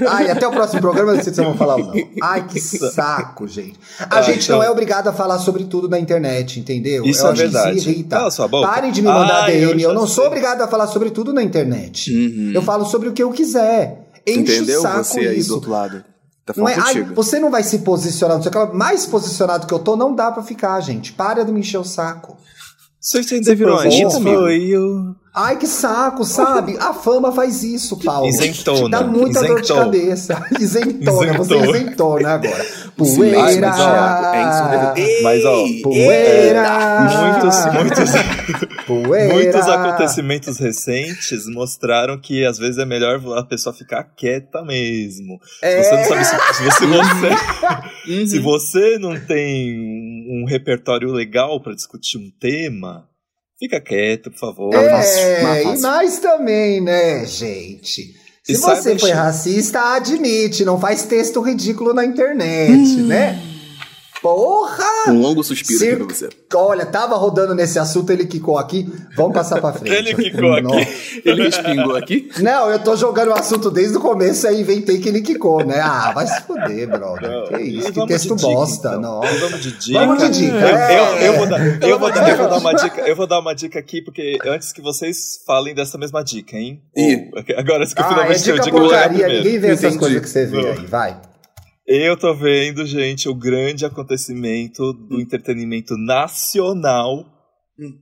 Ai, 0.08 0.30
até 0.30 0.46
o 0.46 0.50
próximo 0.50 0.80
programa 0.80 1.12
eu 1.12 1.16
não 1.16 1.22
sei 1.22 1.34
se 1.34 1.40
eu 1.40 1.44
vou 1.44 1.54
falar 1.56 1.76
ou 1.76 1.86
não. 1.86 1.94
Ai, 2.22 2.46
que 2.46 2.58
saco, 2.58 3.46
gente. 3.46 3.78
A 3.98 4.18
ah, 4.18 4.22
gente 4.22 4.44
então... 4.44 4.58
não 4.58 4.64
é 4.64 4.70
obrigado 4.70 5.08
a 5.08 5.12
falar 5.12 5.38
sobre 5.38 5.64
tudo 5.64 5.88
na 5.88 5.98
internet, 5.98 6.58
entendeu? 6.58 7.04
Isso 7.04 7.24
eu 7.24 7.30
é 7.30 7.34
verdade. 7.34 7.78
Isso 7.78 7.90
irrita. 7.90 8.16
Cala 8.16 8.30
sua 8.30 8.48
boca. 8.48 8.66
Parem 8.66 8.90
de 8.90 9.02
me 9.02 9.08
mandar 9.08 9.44
Ai, 9.44 9.52
DM. 9.52 9.82
Eu, 9.82 9.90
eu 9.90 9.94
não 9.94 10.06
sei. 10.06 10.16
sou 10.16 10.26
obrigado 10.26 10.62
a 10.62 10.68
falar 10.68 10.86
sobre 10.86 11.10
tudo 11.10 11.32
na 11.32 11.42
internet. 11.42 12.12
Uhum. 12.12 12.52
Eu 12.54 12.62
falo 12.62 12.84
sobre 12.86 13.08
o 13.08 13.12
que 13.12 13.22
eu 13.22 13.30
quiser. 13.30 14.10
Enche 14.26 14.40
Entendeu? 14.40 14.80
o 14.80 14.82
saco 14.82 15.04
Você 15.04 15.20
aí 15.20 15.42
do 15.42 15.54
outro 15.54 15.70
lado. 15.70 16.04
Tá 16.46 16.52
não 16.56 16.68
é, 16.68 16.74
ai, 16.78 17.02
você 17.14 17.38
não 17.38 17.50
vai 17.50 17.62
se 17.62 17.78
posicionar, 17.78 18.36
não 18.36 18.42
sei 18.42 18.52
mais 18.74 19.06
posicionado 19.06 19.66
que 19.66 19.72
eu 19.72 19.78
tô, 19.78 19.96
não 19.96 20.14
dá 20.14 20.30
para 20.30 20.42
ficar, 20.42 20.78
gente. 20.80 21.12
Para 21.12 21.42
de 21.42 21.50
me 21.50 21.60
encher 21.60 21.78
o 21.78 21.84
saco. 21.84 22.36
Você 23.00 23.22
virou 23.54 23.78
Anitta, 23.78 24.16
amigo? 24.16 25.16
Ai, 25.36 25.56
que 25.58 25.66
saco, 25.66 26.24
sabe? 26.24 26.76
A 26.78 26.94
fama 26.94 27.32
faz 27.32 27.64
isso, 27.64 27.98
Paulo. 27.98 28.28
Isentona. 28.28 29.00
Dá 29.00 29.04
muita 29.04 29.40
Isentou. 29.40 29.48
dor 29.56 29.62
de 29.62 29.68
cabeça. 29.74 30.46
Isentona, 30.60 31.32
Isentou. 31.32 31.44
você 31.44 31.56
isentona 31.58 32.28
agora. 32.34 32.66
Poeira. 32.96 33.72
Thiago. 33.72 34.26
É 34.36 34.94
isso 34.94 35.04
mesmo. 35.08 35.22
Mas, 35.24 35.44
ó, 35.44 35.64
Poeira. 35.82 37.00
Muitos, 37.10 37.66
muitos, 37.74 38.76
Poeira. 38.86 39.34
muitos 39.34 39.68
acontecimentos 39.68 40.58
recentes 40.58 41.46
mostraram 41.52 42.16
que 42.20 42.44
às 42.44 42.56
vezes 42.56 42.78
é 42.78 42.84
melhor 42.84 43.20
a 43.36 43.42
pessoa 43.44 43.74
ficar 43.74 44.04
quieta 44.16 44.62
mesmo. 44.62 45.40
É. 45.60 45.82
Se 45.82 45.90
você 46.04 46.14
não 46.14 46.24
sabe 46.24 46.54
se, 46.54 46.70
se 46.70 46.86
você, 46.86 47.34
Uhum. 48.06 48.26
se 48.26 48.38
você 48.38 48.98
não 48.98 49.18
tem 49.18 49.80
um, 49.80 50.42
um 50.42 50.46
repertório 50.46 51.10
legal 51.10 51.60
pra 51.60 51.74
discutir 51.74 52.18
um 52.18 52.30
tema, 52.38 53.08
fica 53.64 53.80
quieto, 53.80 54.30
por 54.30 54.38
favor. 54.38 54.74
É, 54.74 55.40
fácil, 55.40 55.74
e 55.74 55.80
mais 55.80 56.18
também, 56.18 56.80
né, 56.80 57.24
gente? 57.24 58.14
Se 58.42 58.52
E 58.52 58.56
você 58.56 58.98
foi 58.98 59.10
racista, 59.10 59.94
admite, 59.94 60.64
não 60.64 60.78
faz 60.78 61.04
texto 61.04 61.40
ridículo 61.40 61.94
na 61.94 62.04
internet, 62.04 62.96
né? 63.02 63.40
Porra! 64.24 65.10
Um 65.12 65.20
longo 65.20 65.44
suspiro 65.44 65.76
aqui 65.76 65.84
Circo- 65.84 66.06
pra 66.06 66.16
você. 66.16 66.28
Olha, 66.54 66.86
tava 66.86 67.14
rodando 67.14 67.54
nesse 67.54 67.78
assunto, 67.78 68.10
ele 68.10 68.24
quicou 68.24 68.56
aqui. 68.56 68.90
Vamos 69.14 69.34
passar 69.34 69.60
pra 69.60 69.70
frente. 69.74 69.92
Ele 69.94 70.14
quicou 70.14 70.54
aqui. 70.54 70.62
Não. 70.62 70.78
Ele 71.24 71.42
respingou 71.42 71.94
aqui? 71.96 72.30
Não, 72.40 72.70
eu 72.70 72.78
tô 72.78 72.96
jogando 72.96 73.28
o 73.28 73.34
assunto 73.34 73.70
desde 73.70 73.98
o 73.98 74.00
começo 74.00 74.46
aí 74.48 74.62
inventei 74.62 74.98
que 74.98 75.08
ele 75.10 75.20
quicou, 75.20 75.62
né? 75.64 75.78
Ah, 75.78 76.10
vai 76.12 76.26
se 76.26 76.40
fuder, 76.42 76.88
brother. 76.88 77.28
Não, 77.30 77.48
que 77.48 77.56
e 77.56 77.78
isso, 77.78 77.92
que 77.92 78.06
texto 78.06 78.34
dica, 78.34 78.48
bosta. 78.48 78.88
então. 78.88 79.00
Não. 79.00 79.24
E 79.24 79.36
Vamos 79.36 79.60
de 79.60 79.72
dica. 79.78 79.98
Vamos 80.06 80.22
de 80.22 80.30
dica, 80.30 80.56
Eu, 80.56 80.76
é. 80.76 80.98
eu- 80.98 81.16
eu 81.26 81.32
vou 81.36 81.46
dar, 81.46 81.60
eu, 81.60 81.98
vou 81.98 82.08
eu 82.08 82.48
vou 82.48 82.58
uma 82.58 82.72
dica. 82.74 83.00
Eu 83.02 83.16
vou 83.16 83.26
dar 83.26 83.40
uma 83.40 83.54
dica 83.54 83.78
aqui, 83.78 84.00
porque 84.00 84.38
antes 84.46 84.72
que 84.72 84.80
vocês 84.80 85.40
falem 85.46 85.74
dessa 85.74 85.98
mesma 85.98 86.24
dica, 86.24 86.56
hein? 86.56 86.80
Ih. 86.96 87.28
Ou- 87.34 87.58
agora 87.58 87.84
que 87.86 88.00
eu 88.00 88.04
Ah, 88.04 88.06
é 88.06 88.08
finalmente 88.08 88.48
eu 88.48 88.54
dica 88.54 88.64
digo 88.64 88.78
o 88.78 88.80
Léo 88.86 88.90
porcaria, 88.90 89.28
ninguém 89.28 89.58
vê 89.58 89.68
essas 89.72 89.96
coisas 89.98 90.20
que 90.22 90.28
você 90.30 90.46
vê 90.46 90.66
aí, 90.70 90.86
vai. 90.86 91.16
Eu 91.86 92.16
tô 92.16 92.34
vendo, 92.34 92.86
gente, 92.86 93.28
o 93.28 93.34
grande 93.34 93.84
acontecimento 93.84 94.92
do 94.92 95.20
entretenimento 95.20 95.96
nacional, 95.98 97.26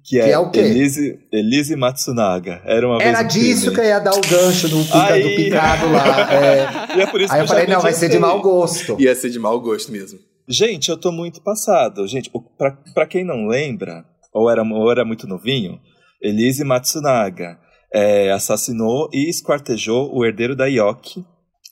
que 0.04 0.20
é, 0.20 0.24
Que 0.24 0.30
é 0.30 0.38
o 0.38 0.50
quê? 0.50 0.60
Elise, 0.60 1.18
Elise 1.32 1.74
Matsunaga. 1.74 2.62
Era 2.64 2.86
uma 2.86 3.02
Era 3.02 3.22
vez 3.22 3.32
disso 3.32 3.72
que 3.72 3.80
eu 3.80 3.84
ia 3.84 3.98
dar 3.98 4.12
o 4.12 4.20
gancho 4.20 4.68
do, 4.68 4.84
pica, 4.84 5.18
do 5.20 5.34
picado 5.34 5.90
lá. 5.90 6.32
é. 6.32 6.82
E 6.96 7.00
é 7.00 7.06
por 7.06 7.20
isso 7.20 7.32
Aí 7.32 7.38
que 7.38 7.44
eu 7.44 7.48
falei, 7.48 7.66
não, 7.66 7.80
vai 7.80 7.92
ser 7.92 8.08
de 8.08 8.18
mau 8.18 8.40
gosto. 8.40 9.00
Ia 9.00 9.14
ser 9.14 9.30
de 9.30 9.38
mau 9.38 9.58
gosto 9.60 9.90
mesmo. 9.90 10.18
Gente, 10.46 10.88
eu 10.90 10.96
tô 10.96 11.10
muito 11.10 11.42
passado. 11.42 12.06
Gente, 12.06 12.30
pra, 12.56 12.72
pra 12.94 13.06
quem 13.06 13.24
não 13.24 13.46
lembra, 13.46 14.04
ou 14.32 14.50
era, 14.50 14.62
ou 14.62 14.90
era 14.90 15.04
muito 15.04 15.26
novinho, 15.26 15.80
Elise 16.20 16.62
Matsunaga 16.64 17.58
é, 17.92 18.30
assassinou 18.30 19.08
e 19.12 19.28
esquartejou 19.28 20.14
o 20.14 20.24
herdeiro 20.24 20.54
da 20.54 20.66
Yoki 20.66 21.24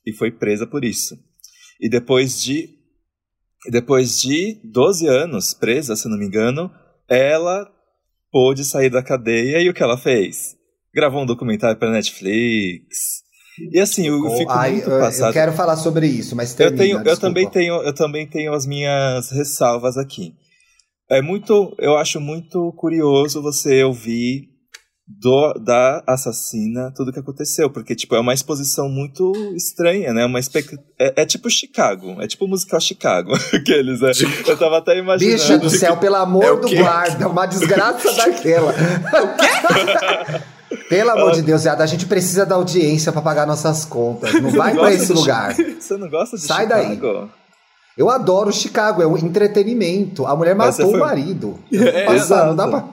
e 0.06 0.12
foi 0.12 0.30
presa 0.30 0.66
por 0.66 0.84
isso. 0.84 1.14
E 1.80 1.88
depois 1.88 2.42
de, 2.42 2.68
depois 3.70 4.20
de 4.20 4.60
12 4.64 5.06
anos 5.08 5.54
presa, 5.54 5.96
se 5.96 6.08
não 6.08 6.18
me 6.18 6.26
engano, 6.26 6.70
ela 7.08 7.66
pôde 8.30 8.64
sair 8.64 8.90
da 8.90 9.02
cadeia 9.02 9.60
e 9.60 9.68
o 9.68 9.74
que 9.74 9.82
ela 9.82 9.96
fez? 9.98 10.56
Gravou 10.94 11.22
um 11.22 11.26
documentário 11.26 11.78
pra 11.78 11.90
Netflix. 11.90 13.22
E 13.72 13.78
assim, 13.78 14.06
eu 14.06 14.36
fico 14.36 14.52
Ai, 14.52 14.72
muito 14.72 14.88
eu, 14.90 14.94
eu 14.94 15.00
passado. 15.00 15.32
quero 15.32 15.52
falar 15.52 15.76
sobre 15.76 16.06
isso, 16.06 16.34
mas 16.36 16.50
Eu, 16.52 16.56
termina, 16.56 16.78
tenho, 16.82 16.96
eu, 16.98 17.02
desculpa. 17.02 17.20
também 17.26 17.50
tenho, 17.50 17.74
eu 17.82 17.94
também 17.94 18.26
tenho 18.26 18.52
as 18.52 18.66
minhas 18.66 19.30
ressalvas 19.30 19.96
aqui. 19.96 20.34
É 21.10 21.20
muito, 21.20 21.74
eu 21.78 21.96
acho 21.96 22.20
muito 22.20 22.72
curioso 22.76 23.42
você 23.42 23.82
ouvir 23.82 24.48
do, 25.18 25.54
da 25.54 26.02
assassina 26.06 26.92
tudo 26.94 27.12
que 27.12 27.18
aconteceu, 27.18 27.68
porque 27.68 27.94
tipo 27.96 28.14
é 28.14 28.20
uma 28.20 28.32
exposição 28.32 28.88
muito 28.88 29.32
estranha, 29.56 30.12
né? 30.12 30.24
Uma 30.24 30.38
expec... 30.38 30.78
é, 30.98 31.22
é 31.22 31.26
tipo 31.26 31.50
Chicago, 31.50 32.20
é 32.22 32.26
tipo 32.28 32.44
o 32.44 32.48
musical 32.48 32.80
Chicago, 32.80 33.32
aqueles, 33.52 34.00
né? 34.00 34.12
Eu 34.46 34.56
tava 34.56 34.78
até 34.78 34.96
imaginando. 34.98 35.36
Bicha 35.36 35.58
do 35.58 35.68
céu, 35.68 35.96
pelo 35.96 36.16
amor 36.16 36.44
É 36.44 36.50
o 36.52 36.56
do 36.60 36.68
quê? 36.68 36.76
guarda, 36.76 37.28
uma 37.28 37.46
desgraça 37.46 38.12
daquela. 38.14 38.72
Pelo 40.88 41.10
amor 41.10 41.32
de 41.32 41.42
Deus, 41.42 41.64
Yada, 41.64 41.82
a 41.84 41.86
gente 41.86 42.06
precisa 42.06 42.44
da 42.46 42.54
audiência 42.56 43.12
pra 43.12 43.20
pagar 43.22 43.46
nossas 43.46 43.84
contas. 43.84 44.32
Não 44.40 44.50
vai 44.50 44.72
pra 44.72 44.82
gosta 44.90 45.02
esse 45.02 45.12
lugar. 45.12 45.54
Você 45.54 45.96
não 45.96 46.08
gosta 46.08 46.36
de 46.36 46.42
Sai 46.42 46.64
Chicago? 46.64 47.28
Eu 47.96 48.08
adoro 48.08 48.52
Chicago, 48.52 49.02
é 49.02 49.06
o 49.06 49.16
entretenimento. 49.16 50.26
A 50.26 50.34
mulher 50.34 50.54
matou 50.54 50.90
foi- 50.90 50.96
o 50.96 51.00
marido. 51.00 51.58
É, 51.72 52.04
Nossa, 52.06 52.16
exato. 52.16 52.46
não 52.48 52.56
dá 52.56 52.68
pra. 52.68 52.84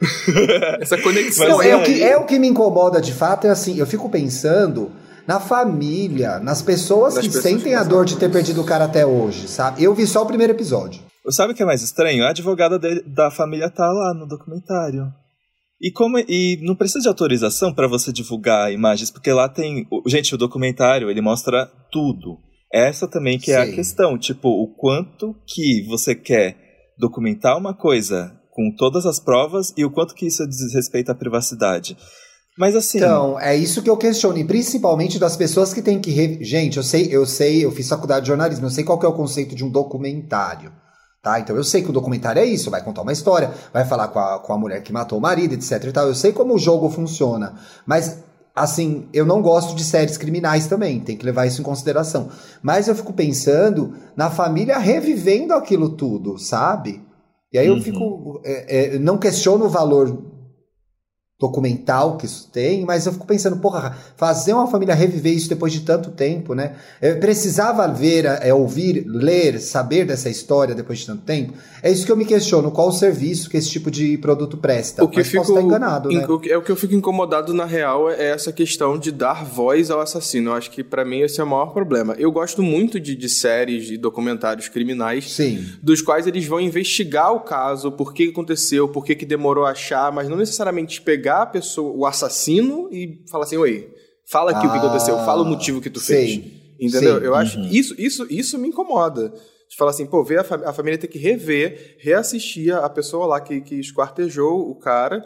Essa 0.80 0.96
conexão 0.98 1.48
Não, 1.48 1.62
é, 1.62 1.74
o 1.76 1.82
que, 1.82 2.02
é 2.02 2.16
o 2.16 2.24
que 2.24 2.38
me 2.38 2.48
incomoda 2.48 3.00
de 3.00 3.12
fato, 3.12 3.46
é 3.46 3.50
assim, 3.50 3.78
eu 3.78 3.86
fico 3.86 4.08
pensando 4.08 4.92
na 5.26 5.40
família, 5.40 6.38
nas 6.38 6.62
pessoas 6.62 7.16
Nas 7.16 7.24
que 7.24 7.28
pessoas 7.28 7.44
sentem 7.44 7.74
a 7.74 7.82
dor 7.82 8.04
de 8.04 8.16
ter 8.16 8.30
perdido 8.30 8.60
o 8.62 8.64
cara 8.64 8.84
até 8.84 9.04
hoje, 9.04 9.48
sabe? 9.48 9.82
Eu 9.82 9.94
vi 9.94 10.06
só 10.06 10.22
o 10.22 10.26
primeiro 10.26 10.52
episódio. 10.52 11.02
Sabe 11.30 11.52
o 11.52 11.56
que 11.56 11.62
é 11.62 11.66
mais 11.66 11.82
estranho? 11.82 12.24
A 12.24 12.30
advogada 12.30 12.78
da 13.06 13.30
família 13.30 13.68
tá 13.68 13.86
lá 13.86 14.14
no 14.14 14.26
documentário. 14.26 15.12
E, 15.80 15.92
como, 15.92 16.18
e 16.18 16.58
não 16.62 16.74
precisa 16.74 17.00
de 17.00 17.08
autorização 17.08 17.72
para 17.72 17.86
você 17.86 18.12
divulgar 18.12 18.72
imagens, 18.72 19.10
porque 19.10 19.32
lá 19.32 19.48
tem. 19.48 19.86
Gente, 20.06 20.34
o 20.34 20.38
documentário 20.38 21.10
ele 21.10 21.20
mostra 21.20 21.66
tudo. 21.92 22.38
Essa 22.72 23.06
também 23.06 23.38
que 23.38 23.52
é 23.52 23.64
Sim. 23.64 23.72
a 23.72 23.74
questão. 23.74 24.18
Tipo, 24.18 24.48
o 24.48 24.74
quanto 24.74 25.36
que 25.46 25.86
você 25.86 26.14
quer 26.14 26.56
documentar 26.98 27.56
uma 27.56 27.74
coisa 27.74 28.37
com 28.58 28.72
todas 28.76 29.06
as 29.06 29.20
provas 29.20 29.72
e 29.76 29.84
o 29.84 29.90
quanto 29.90 30.16
que 30.16 30.26
isso 30.26 30.44
diz 30.44 30.74
respeito 30.74 31.12
à 31.12 31.14
privacidade. 31.14 31.96
Mas 32.58 32.74
assim. 32.74 32.98
Então, 32.98 33.38
é 33.38 33.54
isso 33.54 33.80
que 33.80 33.88
eu 33.88 33.96
questiono, 33.96 34.36
e 34.36 34.42
principalmente 34.44 35.16
das 35.16 35.36
pessoas 35.36 35.72
que 35.72 35.80
têm 35.80 36.00
que. 36.00 36.10
re- 36.10 36.42
Gente, 36.42 36.76
eu 36.76 36.82
sei, 36.82 37.06
eu 37.08 37.24
sei, 37.24 37.64
eu 37.64 37.70
fiz 37.70 37.88
faculdade 37.88 38.22
de 38.22 38.26
jornalismo, 38.26 38.66
eu 38.66 38.70
sei 38.70 38.82
qual 38.82 39.00
é 39.00 39.06
o 39.06 39.12
conceito 39.12 39.54
de 39.54 39.64
um 39.64 39.70
documentário. 39.70 40.72
Tá? 41.22 41.38
Então 41.38 41.54
eu 41.54 41.62
sei 41.62 41.82
que 41.82 41.90
o 41.90 41.92
documentário 41.92 42.42
é 42.42 42.44
isso, 42.44 42.68
vai 42.68 42.82
contar 42.82 43.02
uma 43.02 43.12
história, 43.12 43.52
vai 43.72 43.84
falar 43.84 44.08
com 44.08 44.18
a, 44.18 44.40
com 44.40 44.52
a 44.52 44.58
mulher 44.58 44.82
que 44.82 44.92
matou 44.92 45.18
o 45.18 45.22
marido, 45.22 45.54
etc 45.54 45.84
e 45.84 45.92
tal. 45.92 46.08
Eu 46.08 46.14
sei 46.16 46.32
como 46.32 46.54
o 46.54 46.58
jogo 46.58 46.90
funciona. 46.90 47.54
Mas, 47.86 48.18
assim, 48.56 49.06
eu 49.12 49.24
não 49.24 49.40
gosto 49.40 49.76
de 49.76 49.84
séries 49.84 50.16
criminais 50.16 50.66
também, 50.66 50.98
tem 50.98 51.16
que 51.16 51.24
levar 51.24 51.46
isso 51.46 51.60
em 51.60 51.64
consideração. 51.64 52.28
Mas 52.60 52.88
eu 52.88 52.94
fico 52.96 53.12
pensando 53.12 53.94
na 54.16 54.30
família 54.30 54.78
revivendo 54.78 55.54
aquilo 55.54 55.90
tudo, 55.90 56.38
sabe? 56.38 57.06
E 57.52 57.58
aí 57.58 57.66
eu 57.66 57.74
Uhum. 57.74 57.80
fico. 57.82 58.40
é, 58.44 58.94
é, 58.94 58.98
não 58.98 59.18
questiono 59.18 59.64
o 59.66 59.68
valor 59.68 60.22
documental 61.40 62.16
que 62.16 62.26
isso 62.26 62.48
tem, 62.52 62.84
mas 62.84 63.06
eu 63.06 63.12
fico 63.12 63.26
pensando, 63.26 63.56
porra, 63.58 63.96
fazer 64.16 64.52
uma 64.52 64.66
família 64.66 64.94
reviver 64.94 65.32
isso 65.32 65.48
depois 65.48 65.72
de 65.72 65.80
tanto 65.80 66.10
tempo, 66.10 66.52
né? 66.52 66.74
Eu 67.00 67.18
precisava 67.20 67.86
ver, 67.86 68.24
é, 68.24 68.52
ouvir, 68.52 69.04
ler, 69.06 69.60
saber 69.60 70.04
dessa 70.04 70.28
história 70.28 70.74
depois 70.74 70.98
de 70.98 71.06
tanto 71.06 71.22
tempo. 71.22 71.52
É 71.80 71.90
isso 71.92 72.04
que 72.04 72.10
eu 72.10 72.16
me 72.16 72.24
questiono, 72.24 72.72
qual 72.72 72.88
o 72.88 72.92
serviço 72.92 73.48
que 73.48 73.56
esse 73.56 73.70
tipo 73.70 73.88
de 73.90 74.18
produto 74.18 74.56
presta. 74.56 75.04
O 75.04 75.08
que 75.08 75.18
mas 75.18 75.28
fico, 75.28 75.38
posso 75.42 75.52
estar 75.52 75.64
enganado, 75.64 76.08
né? 76.08 76.22
in- 76.22 76.24
o 76.30 76.40
que- 76.40 76.50
é 76.50 76.56
o 76.58 76.62
que 76.62 76.72
eu 76.72 76.76
fico 76.76 76.94
incomodado 76.94 77.54
na 77.54 77.64
real 77.64 78.10
é 78.10 78.30
essa 78.30 78.52
questão 78.52 78.98
de 78.98 79.12
dar 79.12 79.44
voz 79.44 79.90
ao 79.92 80.00
assassino. 80.00 80.50
Eu 80.50 80.54
acho 80.54 80.70
que 80.72 80.82
pra 80.82 81.04
mim 81.04 81.20
esse 81.20 81.40
é 81.40 81.44
o 81.44 81.46
maior 81.46 81.66
problema. 81.72 82.14
Eu 82.18 82.32
gosto 82.32 82.62
muito 82.64 82.98
de, 82.98 83.14
de 83.14 83.28
séries 83.28 83.90
e 83.90 83.96
documentários 83.96 84.68
criminais 84.68 85.32
Sim. 85.32 85.64
dos 85.80 86.02
quais 86.02 86.26
eles 86.26 86.46
vão 86.46 86.60
investigar 86.60 87.32
o 87.32 87.40
caso, 87.40 87.92
por 87.92 88.12
que 88.12 88.30
aconteceu, 88.30 88.88
por 88.88 89.04
que, 89.04 89.14
que 89.14 89.24
demorou 89.24 89.64
a 89.64 89.70
achar, 89.70 90.10
mas 90.10 90.28
não 90.28 90.36
necessariamente 90.36 91.00
pegar 91.00 91.27
a 91.28 91.46
pessoa, 91.46 91.92
o 91.96 92.04
assassino 92.06 92.88
e 92.92 93.22
falar 93.30 93.44
assim, 93.44 93.56
oi, 93.56 93.88
fala 94.30 94.50
aqui 94.52 94.66
o 94.66 94.70
que 94.70 94.76
Ah, 94.76 94.80
aconteceu, 94.80 95.16
fala 95.24 95.42
o 95.42 95.46
motivo 95.46 95.80
que 95.80 95.90
tu 95.90 96.00
fez. 96.00 96.40
Entendeu? 96.80 97.18
Sim. 97.18 97.24
Eu 97.24 97.34
acho 97.34 97.58
Uhum. 97.58 97.68
que 97.68 97.78
isso, 97.78 97.94
isso, 97.98 98.26
isso 98.30 98.58
me 98.58 98.68
incomoda. 98.68 99.30
De 99.68 99.76
falar 99.76 99.90
assim, 99.90 100.06
pô, 100.06 100.22
ver 100.24 100.38
a, 100.40 100.44
fam- 100.44 100.62
a 100.64 100.72
família 100.72 100.96
ter 100.98 101.08
que 101.08 101.18
rever, 101.18 101.96
reassistir 102.00 102.74
a 102.74 102.88
pessoa 102.88 103.26
lá 103.26 103.40
que, 103.40 103.60
que 103.60 103.74
esquartejou 103.78 104.70
o 104.70 104.74
cara, 104.76 105.22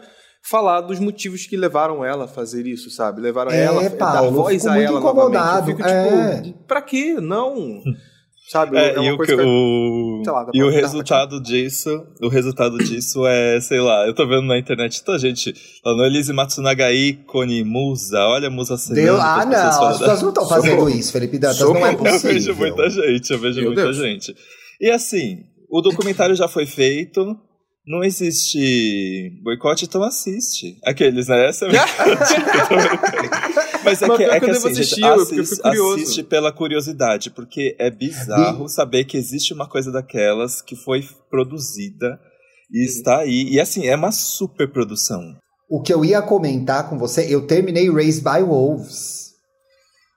falar 0.49 0.81
dos 0.81 0.99
motivos 0.99 1.45
que 1.45 1.55
levaram 1.55 2.03
ela 2.03 2.25
a 2.25 2.27
fazer 2.27 2.67
isso, 2.67 2.89
sabe? 2.89 3.21
Levaram 3.21 3.51
É, 3.51 3.63
ela, 3.63 3.81
dar 3.83 3.91
Paulo, 3.97 4.27
eu 4.27 4.31
voz 4.33 4.67
a 4.67 4.77
ela 4.77 4.99
incomodado, 4.99 5.69
novamente. 5.69 5.69
Eu 5.69 5.75
fico 5.77 5.87
é. 5.87 6.41
tipo, 6.41 6.57
pra 6.67 6.81
quê? 6.81 7.13
Não. 7.21 7.81
Sabe? 8.49 8.77
É, 8.77 8.89
é 8.95 8.99
e 9.03 9.11
o, 9.11 9.17
que- 9.17 9.33
o, 9.33 10.21
sei 10.23 10.33
lá, 10.33 10.45
e 10.53 10.61
o 10.63 10.69
resultado 10.69 11.41
disso, 11.41 11.89
o 12.21 12.27
resultado 12.27 12.77
disso 12.77 13.25
é, 13.25 13.59
sei 13.61 13.79
lá, 13.79 14.05
eu 14.05 14.13
tô 14.13 14.27
vendo 14.27 14.43
na 14.43 14.57
internet, 14.59 15.03
tá, 15.03 15.17
gente, 15.17 15.53
falando 15.83 16.05
Elise 16.05 16.33
Matsunaga 16.33 16.91
ícone, 16.91 17.63
musa, 17.63 18.19
olha 18.27 18.49
a 18.49 18.51
musa. 18.51 18.75
Deu... 18.93 19.15
Ah, 19.19 19.37
as 19.37 19.45
pessoas 19.45 19.77
não, 19.79 19.87
as 19.87 19.93
da- 19.99 19.99
pessoas 20.05 20.21
não 20.21 20.29
estão 20.29 20.47
fazendo 20.47 20.89
isso, 20.89 21.11
Felipe 21.13 21.39
Dantas, 21.39 21.59
não 21.61 21.85
é 21.87 21.95
possível. 21.95 22.29
Eu 22.29 22.33
vejo 22.33 22.55
muita 22.55 22.89
gente, 22.89 23.31
eu 23.31 23.39
vejo 23.39 23.55
Meu 23.61 23.65
muita 23.67 23.83
Deus. 23.83 23.97
gente. 23.97 24.35
E 24.79 24.89
assim, 24.91 25.37
o 25.71 25.81
documentário 25.81 26.35
já 26.35 26.47
foi 26.47 26.65
feito, 26.65 27.25
não 27.87 28.03
existe 28.03 29.31
boicote, 29.43 29.85
então 29.85 30.03
assiste. 30.03 30.77
Aqueles, 30.85 31.27
né? 31.27 31.47
Essa 31.47 31.65
é 31.65 31.69
Mas 33.83 34.01
é 34.01 34.07
Mas 34.07 34.17
que, 34.17 34.23
é 34.23 34.29
que 34.29 34.39
que 34.39 34.45
eu 34.45 34.53
devo 34.53 34.67
assim, 34.67 34.81
assistir, 34.81 35.05
assiste, 35.05 35.45
fico 35.45 35.61
curioso. 35.61 35.95
assiste 35.95 36.23
pela 36.23 36.51
curiosidade, 36.51 37.29
porque 37.29 37.75
é 37.79 37.89
bizarro 37.89 38.67
saber 38.69 39.05
que 39.05 39.17
existe 39.17 39.53
uma 39.53 39.67
coisa 39.67 39.91
daquelas 39.91 40.61
que 40.61 40.75
foi 40.75 41.07
produzida 41.29 42.19
E 42.71 42.85
está 42.85 43.19
aí. 43.19 43.49
E 43.49 43.59
assim, 43.59 43.87
é 43.87 43.95
uma 43.95 44.11
super 44.11 44.71
produção. 44.71 45.35
O 45.69 45.81
que 45.81 45.93
eu 45.93 46.03
ia 46.03 46.21
comentar 46.21 46.89
com 46.89 46.97
você, 46.97 47.25
eu 47.33 47.47
terminei 47.47 47.89
Raised 47.89 48.23
by 48.23 48.43
Wolves. 48.43 49.23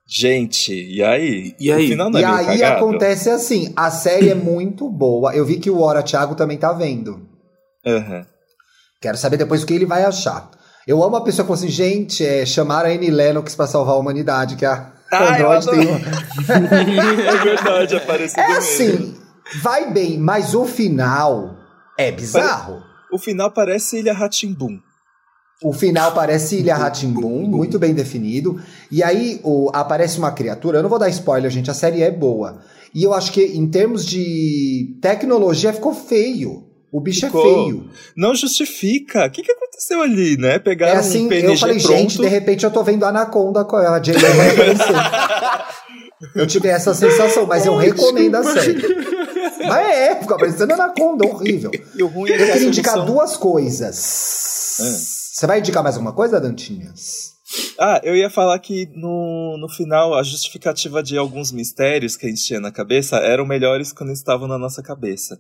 Gente, 0.09 0.73
e 0.73 1.03
aí? 1.03 1.55
E 1.59 1.73
aí? 1.73 1.93
É 1.93 1.97
e 1.97 2.25
aí 2.25 2.63
acontece 2.63 3.29
assim, 3.29 3.73
a 3.75 3.91
série 3.91 4.31
é 4.31 4.35
muito 4.35 4.89
boa. 4.89 5.35
Eu 5.35 5.45
vi 5.45 5.59
que 5.59 5.69
o 5.69 5.81
Ora 5.81 6.03
Thiago 6.03 6.37
também 6.37 6.57
tá 6.57 6.73
vendo. 6.73 7.29
Uhum. 7.85 8.25
Quero 9.01 9.17
saber 9.17 9.37
depois 9.37 9.63
o 9.63 9.67
que 9.67 9.75
ele 9.75 9.85
vai 9.85 10.05
achar. 10.05 10.51
Eu 10.87 11.03
amo 11.03 11.17
a 11.17 11.21
pessoa 11.21 11.45
que 11.45 11.49
fala 11.49 11.59
assim, 11.59 11.69
gente, 11.69 12.25
é, 12.25 12.47
chamaram 12.47 12.89
a 12.89 12.93
Annie 12.93 13.11
Lennox 13.11 13.57
pra 13.57 13.67
salvar 13.67 13.97
a 13.97 13.99
humanidade, 13.99 14.55
que 14.55 14.65
a 14.65 14.93
ah, 15.11 15.35
Android 15.35 15.69
tem 15.69 15.81
uma... 15.81 15.99
é 17.29 17.45
verdade, 17.45 17.97
apareceu 17.97 18.41
É 18.41 18.53
assim, 18.53 19.17
vai 19.63 19.91
bem, 19.93 20.17
mas 20.17 20.55
o 20.55 20.65
final 20.65 21.57
é 21.99 22.13
bizarro. 22.13 22.81
O 23.13 23.19
final 23.19 23.51
parece 23.51 23.99
Ilha 23.99 24.13
Ratimbum. 24.13 24.79
O 25.61 25.73
final 25.73 26.13
parece 26.13 26.59
Ilha 26.59 26.77
Ratimbum, 26.77 27.49
muito 27.49 27.81
bem 27.81 27.93
definido. 27.93 28.61
E 28.89 29.03
aí 29.03 29.41
o, 29.43 29.71
aparece 29.73 30.19
uma 30.19 30.31
criatura. 30.31 30.79
Eu 30.79 30.83
não 30.83 30.91
vou 30.91 30.99
dar 30.99 31.09
spoiler, 31.09 31.51
gente. 31.51 31.71
A 31.71 31.75
série 31.75 32.03
é 32.03 32.11
boa. 32.13 32.61
E 32.95 33.03
eu 33.03 33.13
acho 33.13 33.33
que 33.33 33.43
em 33.43 33.67
termos 33.69 34.07
de 34.07 34.99
tecnologia 35.01 35.73
ficou 35.73 35.95
feio. 35.95 36.66
O 36.97 37.01
bicho 37.01 37.27
é 37.27 37.29
ficou. 37.29 37.43
é 37.43 37.65
feio. 37.65 37.91
Não 38.17 38.35
justifica. 38.35 39.27
O 39.27 39.31
que, 39.31 39.43
que 39.43 39.53
aconteceu 39.53 40.01
ali, 40.01 40.39
né? 40.39 40.59
Pegaram 40.59 40.95
é 40.95 41.01
assim, 41.01 41.27
um 41.27 41.29
PNG 41.29 41.53
Eu 41.53 41.59
falei, 41.59 41.79
pronto. 41.79 41.95
gente, 41.95 42.19
de 42.19 42.27
repente 42.27 42.65
eu 42.65 42.71
tô 42.71 42.83
vendo 42.83 43.05
a 43.05 43.11
Anaconda, 43.11 43.61
a 43.61 44.03
Jane 44.03 44.19
eu 46.35 46.47
tive 46.47 46.69
essa 46.69 46.95
sensação, 46.95 47.47
mas 47.47 47.67
eu 47.67 47.77
recomendo 47.77 48.37
a 48.37 48.43
série. 48.43 48.81
Mas 49.69 49.91
é, 49.91 50.17
fica 50.17 50.39
parecendo 50.39 50.73
Anaconda, 50.73 51.27
horrível. 51.27 51.71
E 51.95 52.03
o 52.03 52.07
ruim 52.07 52.31
é 52.31 52.41
eu 52.41 52.53
queria 52.53 52.69
indicar 52.69 53.05
duas 53.05 53.37
coisas. 53.37 54.79
É. 54.81 54.91
Você 55.35 55.47
vai 55.47 55.59
indicar 55.59 55.83
mais 55.83 55.97
alguma 55.97 56.15
coisa, 56.15 56.41
Dantinhas? 56.41 57.35
Ah, 57.79 58.01
eu 58.03 58.17
ia 58.17 58.31
falar 58.31 58.59
que 58.59 58.89
no, 58.95 59.59
no 59.61 59.69
final 59.69 60.15
a 60.15 60.23
justificativa 60.23 61.03
de 61.03 61.19
alguns 61.19 61.53
mistérios 61.53 62.17
que 62.17 62.25
a 62.25 62.31
gente 62.31 62.43
tinha 62.43 62.59
na 62.59 62.73
cabeça 62.73 63.19
eram 63.19 63.45
melhores 63.45 63.93
quando 63.93 64.15
estavam 64.15 64.49
na 64.49 64.57
nossa 64.57 64.83
cabeça. 64.83 65.39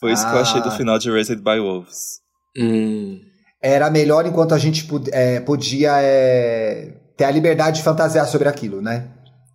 Foi 0.00 0.12
isso 0.12 0.26
ah. 0.26 0.30
que 0.30 0.36
eu 0.36 0.40
achei 0.40 0.60
do 0.60 0.68
ah. 0.68 0.76
final 0.76 0.98
de 0.98 1.10
Raised 1.10 1.38
by 1.38 1.58
Wolves. 1.58 2.20
Hum. 2.56 3.20
Era 3.62 3.90
melhor 3.90 4.26
enquanto 4.26 4.54
a 4.54 4.58
gente 4.58 4.88
é, 5.12 5.40
podia 5.40 6.00
é, 6.00 6.94
ter 7.16 7.24
a 7.24 7.30
liberdade 7.30 7.78
de 7.78 7.82
fantasiar 7.82 8.26
sobre 8.26 8.48
aquilo, 8.48 8.80
né? 8.80 9.08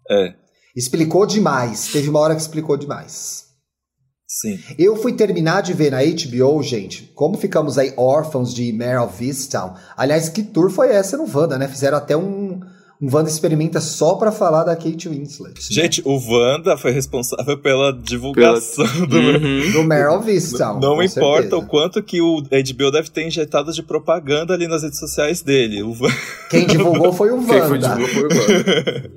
É. 0.09 0.33
Explicou 0.75 1.25
demais. 1.25 1.87
Teve 1.87 2.09
uma 2.09 2.19
hora 2.19 2.35
que 2.35 2.41
explicou 2.41 2.75
demais. 2.75 3.45
Sim. 4.27 4.59
Eu 4.79 4.95
fui 4.95 5.13
terminar 5.13 5.61
de 5.61 5.73
ver 5.73 5.91
na 5.91 5.99
HBO, 5.99 6.63
gente, 6.63 7.11
como 7.13 7.37
ficamos 7.37 7.77
aí 7.77 7.93
órfãos 7.95 8.53
de 8.53 8.73
Mare 8.73 8.97
of 8.97 9.23
Easttown. 9.23 9.75
Aliás, 9.95 10.27
que 10.27 10.41
tour 10.41 10.71
foi 10.71 10.89
essa 10.89 11.15
no 11.15 11.29
Wanda, 11.31 11.57
né? 11.57 11.67
Fizeram 11.67 11.97
até 11.97 12.17
um, 12.17 12.59
um 13.01 13.13
Wanda 13.13 13.29
Experimenta 13.29 13.81
só 13.81 14.15
para 14.15 14.31
falar 14.31 14.63
da 14.63 14.75
Kate 14.75 15.09
Winslet. 15.09 15.55
Né? 15.55 15.61
Gente, 15.69 16.01
o 16.05 16.17
Wanda 16.17 16.77
foi 16.77 16.91
responsável 16.91 17.57
pela 17.57 17.91
divulgação 17.91 18.85
pela... 18.85 19.07
do, 19.07 19.17
uhum. 19.17 19.71
do 19.71 19.83
Meryl 19.83 20.23
Easttown. 20.27 20.79
Não, 20.79 20.95
não 20.95 21.03
importa 21.03 21.41
certeza. 21.41 21.57
o 21.57 21.65
quanto 21.65 22.01
que 22.01 22.21
o 22.21 22.41
HBO 22.41 22.91
deve 22.91 23.09
ter 23.09 23.27
injetado 23.27 23.73
de 23.73 23.83
propaganda 23.83 24.53
ali 24.53 24.67
nas 24.67 24.83
redes 24.83 24.99
sociais 24.99 25.41
dele. 25.41 25.83
O... 25.83 25.93
Quem 26.49 26.65
divulgou 26.65 27.11
foi 27.11 27.31
o 27.31 27.35
Wanda. 27.35 27.47
Quem 27.53 27.67
foi, 27.67 27.77
divulgou 27.79 28.07
foi 28.07 28.23
o 28.23 28.27
Wanda. 28.27 29.11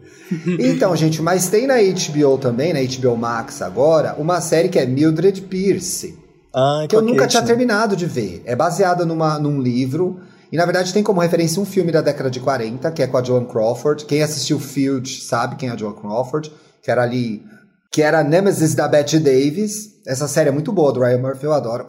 então, 0.59 0.97
gente, 0.97 1.23
mas 1.23 1.49
tem 1.49 1.67
na 1.67 1.77
HBO 1.77 2.39
também, 2.39 2.73
na 2.73 2.81
HBO 2.81 3.17
Max 3.17 3.63
agora, 3.63 4.17
uma 4.19 4.41
série 4.41 4.69
que 4.69 4.79
é 4.79 4.87
Mildred 4.87 5.43
Pierce. 5.43 6.19
Ah, 6.53 6.87
que 6.89 6.97
eu 6.97 7.03
nunca 7.03 7.27
tinha 7.27 7.43
terminado 7.43 7.95
de 7.95 8.07
ver. 8.07 8.43
É 8.47 8.57
baseada 8.57 9.05
numa, 9.05 9.39
num 9.39 9.61
livro. 9.61 10.21
E 10.51 10.57
na 10.57 10.65
verdade 10.65 10.93
tem 10.93 11.03
como 11.03 11.21
referência 11.21 11.61
um 11.61 11.65
filme 11.65 11.91
da 11.91 12.01
década 12.01 12.31
de 12.31 12.41
40, 12.41 12.91
que 12.93 13.03
é 13.03 13.07
com 13.07 13.17
a 13.17 13.23
Joan 13.23 13.45
Crawford. 13.45 14.05
Quem 14.05 14.23
assistiu 14.23 14.59
Field 14.61 15.23
sabe 15.23 15.57
quem 15.57 15.69
é 15.69 15.73
a 15.73 15.77
Joan 15.77 15.95
Crawford, 15.95 16.53
que 16.83 16.91
era 16.91 17.03
ali. 17.03 17.43
Que 17.91 18.03
era 18.03 18.21
a 18.21 18.25
Nemesis 18.25 18.75
da 18.75 18.87
Bette 18.87 19.19
Davis. 19.19 19.97
Essa 20.07 20.29
série 20.29 20.51
é 20.51 20.53
muito 20.53 20.73
boa, 20.73 20.93
do 20.93 21.01
Ryan 21.01 21.19
Murphy, 21.19 21.45
eu 21.45 21.53
adoro. 21.53 21.87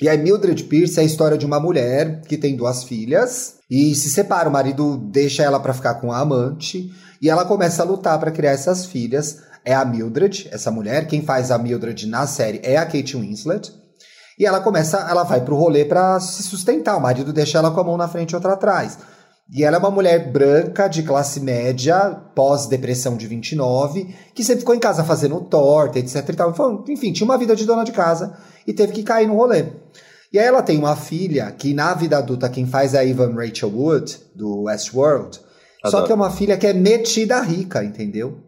E 0.00 0.08
aí, 0.08 0.16
Mildred 0.16 0.62
Pierce 0.64 1.00
é 1.00 1.02
a 1.02 1.04
história 1.04 1.36
de 1.36 1.44
uma 1.44 1.58
mulher 1.58 2.20
que 2.20 2.36
tem 2.36 2.54
duas 2.54 2.84
filhas 2.84 3.56
e 3.68 3.96
se 3.96 4.08
separa. 4.08 4.48
O 4.48 4.52
marido 4.52 4.96
deixa 4.96 5.42
ela 5.42 5.58
para 5.58 5.74
ficar 5.74 5.94
com 5.94 6.12
a 6.12 6.20
amante. 6.20 6.88
E 7.20 7.28
ela 7.28 7.44
começa 7.44 7.82
a 7.82 7.84
lutar 7.84 8.16
para 8.20 8.30
criar 8.30 8.52
essas 8.52 8.86
filhas. 8.86 9.38
É 9.64 9.74
a 9.74 9.84
Mildred, 9.84 10.48
essa 10.52 10.70
mulher. 10.70 11.08
Quem 11.08 11.22
faz 11.22 11.50
a 11.50 11.58
Mildred 11.58 12.06
na 12.06 12.28
série 12.28 12.60
é 12.62 12.76
a 12.76 12.86
Kate 12.86 13.16
Winslet. 13.16 13.72
E 14.38 14.46
ela 14.46 14.60
começa, 14.60 14.98
ela 15.10 15.24
vai 15.24 15.40
pro 15.40 15.56
rolê 15.56 15.84
para 15.84 16.20
se 16.20 16.42
sustentar. 16.42 16.96
O 16.96 17.00
marido 17.00 17.32
deixa 17.32 17.58
ela 17.58 17.70
com 17.70 17.80
a 17.80 17.84
mão 17.84 17.96
na 17.96 18.06
frente 18.06 18.30
e 18.30 18.34
outra 18.36 18.52
atrás. 18.52 18.98
E 19.50 19.64
ela 19.64 19.76
é 19.76 19.78
uma 19.78 19.90
mulher 19.90 20.30
branca, 20.30 20.86
de 20.88 21.02
classe 21.02 21.40
média, 21.40 22.10
pós-depressão 22.34 23.16
de 23.16 23.26
29, 23.26 24.14
que 24.34 24.44
sempre 24.44 24.60
ficou 24.60 24.74
em 24.74 24.78
casa 24.78 25.02
fazendo 25.02 25.40
torta, 25.40 25.98
etc 25.98 26.28
e 26.28 26.32
tal. 26.34 26.54
Enfim, 26.88 27.12
tinha 27.12 27.24
uma 27.24 27.38
vida 27.38 27.56
de 27.56 27.64
dona 27.64 27.82
de 27.82 27.92
casa 27.92 28.36
e 28.66 28.74
teve 28.74 28.92
que 28.92 29.02
cair 29.02 29.26
no 29.26 29.36
rolê. 29.36 29.64
E 30.30 30.38
aí 30.38 30.46
ela 30.46 30.62
tem 30.62 30.78
uma 30.78 30.94
filha 30.94 31.50
que 31.50 31.72
na 31.72 31.94
vida 31.94 32.18
adulta 32.18 32.50
quem 32.50 32.66
faz 32.66 32.92
é 32.92 32.98
a 32.98 33.06
Evan 33.06 33.34
Rachel 33.34 33.70
Wood, 33.70 34.18
do 34.36 34.64
Westworld. 34.64 35.40
Adoro. 35.82 35.90
Só 35.90 36.02
que 36.02 36.12
é 36.12 36.14
uma 36.14 36.30
filha 36.30 36.58
que 36.58 36.66
é 36.66 36.74
metida 36.74 37.40
rica, 37.40 37.82
entendeu? 37.82 38.38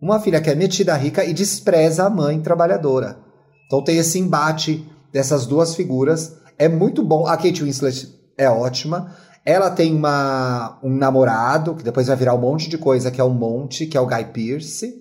Uma 0.00 0.20
filha 0.20 0.40
que 0.40 0.48
é 0.48 0.54
metida 0.54 0.94
rica 0.94 1.24
e 1.24 1.32
despreza 1.32 2.04
a 2.04 2.10
mãe 2.10 2.40
trabalhadora. 2.40 3.18
Então 3.66 3.82
tem 3.82 3.98
esse 3.98 4.20
embate 4.20 4.88
dessas 5.16 5.46
duas 5.46 5.74
figuras. 5.74 6.36
É 6.58 6.68
muito 6.68 7.02
bom. 7.02 7.26
A 7.26 7.38
Kate 7.38 7.64
Winslet 7.64 8.06
é 8.36 8.50
ótima. 8.50 9.16
Ela 9.46 9.70
tem 9.70 9.94
uma, 9.94 10.78
um 10.82 10.94
namorado, 10.94 11.74
que 11.74 11.82
depois 11.82 12.06
vai 12.06 12.16
virar 12.16 12.34
um 12.34 12.40
monte 12.40 12.68
de 12.68 12.76
coisa, 12.76 13.10
que 13.10 13.18
é 13.18 13.24
um 13.24 13.32
monte, 13.32 13.86
que 13.86 13.96
é 13.96 14.00
o 14.00 14.06
Guy 14.06 14.26
Pearce, 14.26 14.92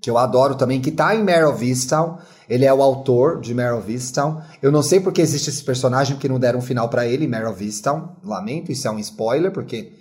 que 0.00 0.08
eu 0.08 0.16
adoro 0.16 0.54
também, 0.54 0.80
que 0.80 0.90
tá 0.90 1.14
em 1.14 1.22
Mare 1.22 1.44
of 1.44 1.68
Easttown. 1.68 2.16
Ele 2.48 2.64
é 2.64 2.72
o 2.72 2.80
autor 2.80 3.38
de 3.40 3.52
Mare 3.52 3.76
of 3.76 3.92
Easttown. 3.92 4.40
Eu 4.62 4.72
não 4.72 4.82
sei 4.82 5.00
porque 5.00 5.20
existe 5.20 5.50
esse 5.50 5.62
personagem, 5.62 6.14
porque 6.16 6.28
não 6.28 6.40
deram 6.40 6.60
um 6.60 6.62
final 6.62 6.88
para 6.88 7.06
ele, 7.06 7.28
Mare 7.28 7.44
of 7.44 7.62
Easttown. 7.62 8.16
Lamento, 8.24 8.72
isso 8.72 8.88
é 8.88 8.90
um 8.90 8.98
spoiler, 8.98 9.52
porque 9.52 9.92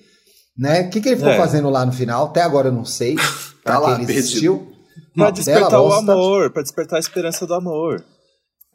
né? 0.58 0.84
O 0.84 0.90
que, 0.90 1.02
que 1.02 1.10
ele 1.10 1.18
ficou 1.18 1.34
é. 1.34 1.38
fazendo 1.38 1.70
lá 1.70 1.86
no 1.86 1.92
final? 1.92 2.28
Até 2.28 2.42
agora 2.42 2.70
eu 2.70 2.74
não 2.74 2.86
sei. 2.86 3.18
tá 3.66 3.80
lá, 3.80 4.00
ele 4.00 4.04
existiu. 4.04 4.72
Pra 5.14 5.30
despertar 5.30 5.82
o 5.82 5.92
amor, 5.92 6.52
pra 6.52 6.62
despertar 6.62 6.96
a 6.96 7.00
esperança 7.00 7.46
do 7.46 7.54
amor. 7.54 8.02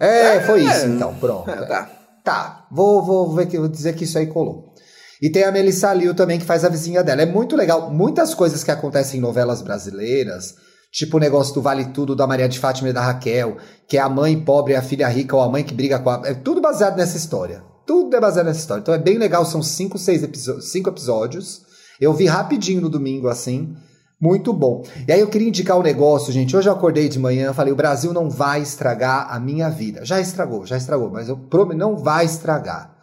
É, 0.01 0.37
é 0.37 0.41
foi 0.41 0.65
isso 0.65 0.87
então, 0.87 1.15
pronto. 1.15 1.51
É, 1.51 1.67
tá. 1.67 1.91
Tá, 2.25 2.67
vou, 2.71 3.03
vou, 3.03 3.35
ver 3.35 3.47
que, 3.47 3.59
vou 3.59 3.69
dizer 3.69 3.95
que 3.95 4.05
isso 4.05 4.19
aí 4.19 4.27
colou. 4.27 4.75
E 5.21 5.31
tem 5.31 5.45
a 5.45 5.53
Melissa 5.53 5.93
Liu 5.93 6.15
também, 6.15 6.39
que 6.39 6.45
faz 6.45 6.65
a 6.65 6.69
vizinha 6.69 7.03
dela. 7.03 7.23
É 7.23 7.27
muito 7.27 7.57
legal. 7.57 7.91
Muitas 7.91 8.35
coisas 8.35 8.65
que 8.65 8.71
acontecem 8.71 9.19
em 9.19 9.23
novelas 9.23 9.61
brasileiras, 9.61 10.55
tipo 10.91 11.19
o 11.19 11.21
negócio 11.21 11.55
do 11.55 11.63
Vale 11.63 11.87
Tudo 11.87 12.17
da 12.17 12.27
Maria 12.27 12.49
de 12.49 12.59
Fátima 12.59 12.89
e 12.89 12.93
da 12.93 13.03
Raquel, 13.03 13.59
que 13.87 13.99
é 13.99 14.01
a 14.01 14.09
mãe 14.09 14.39
pobre 14.41 14.73
e 14.73 14.77
a 14.77 14.83
filha 14.83 15.09
rica, 15.09 15.37
ou 15.37 15.43
a 15.43 15.49
mãe 15.49 15.63
que 15.63 15.75
briga 15.75 15.99
com 15.99 16.11
a. 16.11 16.23
É 16.25 16.35
tudo 16.35 16.61
baseado 16.61 16.97
nessa 16.97 17.17
história. 17.17 17.63
Tudo 17.87 18.17
é 18.17 18.21
baseado 18.21 18.47
nessa 18.47 18.61
história. 18.61 18.81
Então 18.81 18.95
é 18.95 18.99
bem 18.99 19.19
legal, 19.19 19.45
são 19.45 19.63
cinco, 19.63 19.99
seis 19.99 20.23
episódios, 20.23 20.71
cinco 20.71 20.89
episódios. 20.89 21.63
Eu 22.01 22.15
vi 22.15 22.27
rapidinho 22.27 22.81
no 22.81 22.89
domingo, 22.89 23.29
assim. 23.29 23.75
Muito 24.21 24.53
bom. 24.53 24.85
E 25.09 25.13
aí 25.13 25.21
eu 25.21 25.29
queria 25.29 25.49
indicar 25.49 25.79
um 25.79 25.83
negócio, 25.83 26.31
gente. 26.33 26.55
Hoje 26.55 26.69
eu 26.69 26.73
acordei 26.73 27.09
de 27.09 27.19
manhã, 27.19 27.55
falei, 27.55 27.73
o 27.73 27.77
Brasil 27.77 28.13
não 28.13 28.29
vai 28.29 28.61
estragar 28.61 29.35
a 29.35 29.41
minha 29.41 29.71
vida. 29.71 30.05
Já 30.05 30.21
estragou, 30.21 30.67
já 30.67 30.77
estragou, 30.77 31.11
mas 31.11 31.29
eu 31.29 31.39
prometo, 31.39 31.79
não 31.79 31.97
vai 31.97 32.27
estragar. 32.27 32.95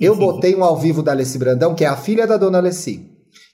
Eu 0.00 0.16
botei 0.16 0.56
um 0.56 0.64
ao 0.64 0.76
vivo 0.76 1.02
da 1.02 1.12
Alessi 1.12 1.38
Brandão, 1.38 1.74
que 1.74 1.84
é 1.84 1.88
a 1.88 1.96
filha 1.96 2.26
da 2.26 2.38
dona 2.38 2.58
Alessi, 2.58 3.06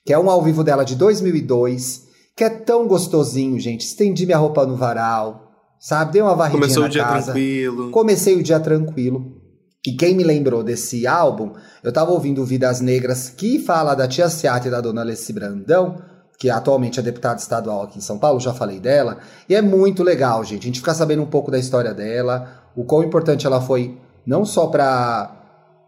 que 0.07 0.12
é 0.12 0.19
um 0.19 0.31
ao 0.31 0.41
vivo 0.41 0.62
dela 0.62 0.85
de 0.85 0.95
2002, 0.95 2.03
que 2.37 2.45
é 2.45 2.49
tão 2.49 2.87
gostosinho, 2.87 3.59
gente. 3.59 3.81
Estendi 3.85 4.25
minha 4.25 4.39
roupa 4.39 4.64
no 4.64 4.77
varal, 4.77 5.51
sabe? 5.81 6.12
Dei 6.12 6.23
uma 6.23 6.37
varridinha 6.37 6.62
Começou 6.62 6.83
na 6.85 6.89
o 6.89 6.93
dia 6.93 7.03
casa. 7.05 7.33
tranquilo. 7.33 7.91
Comecei 7.91 8.37
o 8.37 8.43
dia 8.43 8.61
tranquilo. 8.61 9.37
E 9.85 9.93
quem 9.93 10.14
me 10.14 10.23
lembrou 10.23 10.62
desse 10.62 11.07
álbum, 11.07 11.53
eu 11.83 11.93
tava 11.93 12.12
ouvindo 12.12 12.45
Vidas 12.45 12.81
Negras, 12.81 13.29
que 13.29 13.59
fala 13.59 13.95
da 13.95 14.07
tia 14.07 14.29
Seata 14.29 14.69
e 14.69 14.71
da 14.71 14.81
dona 14.81 15.01
Alessi 15.01 15.33
Brandão, 15.33 16.01
que 16.39 16.49
atualmente 16.49 17.01
é 17.01 17.03
deputada 17.03 17.41
estadual 17.41 17.82
aqui 17.82 17.99
em 17.99 18.01
São 18.01 18.16
Paulo, 18.16 18.39
já 18.39 18.55
falei 18.55 18.78
dela, 18.78 19.18
e 19.49 19.57
é 19.57 19.61
muito 19.61 20.05
legal, 20.05 20.45
gente. 20.45 20.62
A 20.62 20.66
gente 20.66 20.78
fica 20.78 20.95
sabendo 20.95 21.22
um 21.22 21.26
pouco 21.26 21.51
da 21.51 21.59
história 21.59 21.93
dela, 21.93 22.62
o 22.76 22.84
quão 22.84 23.03
importante 23.03 23.45
ela 23.45 23.61
foi, 23.61 23.99
não 24.24 24.45
só 24.45 24.68
para 24.68 25.34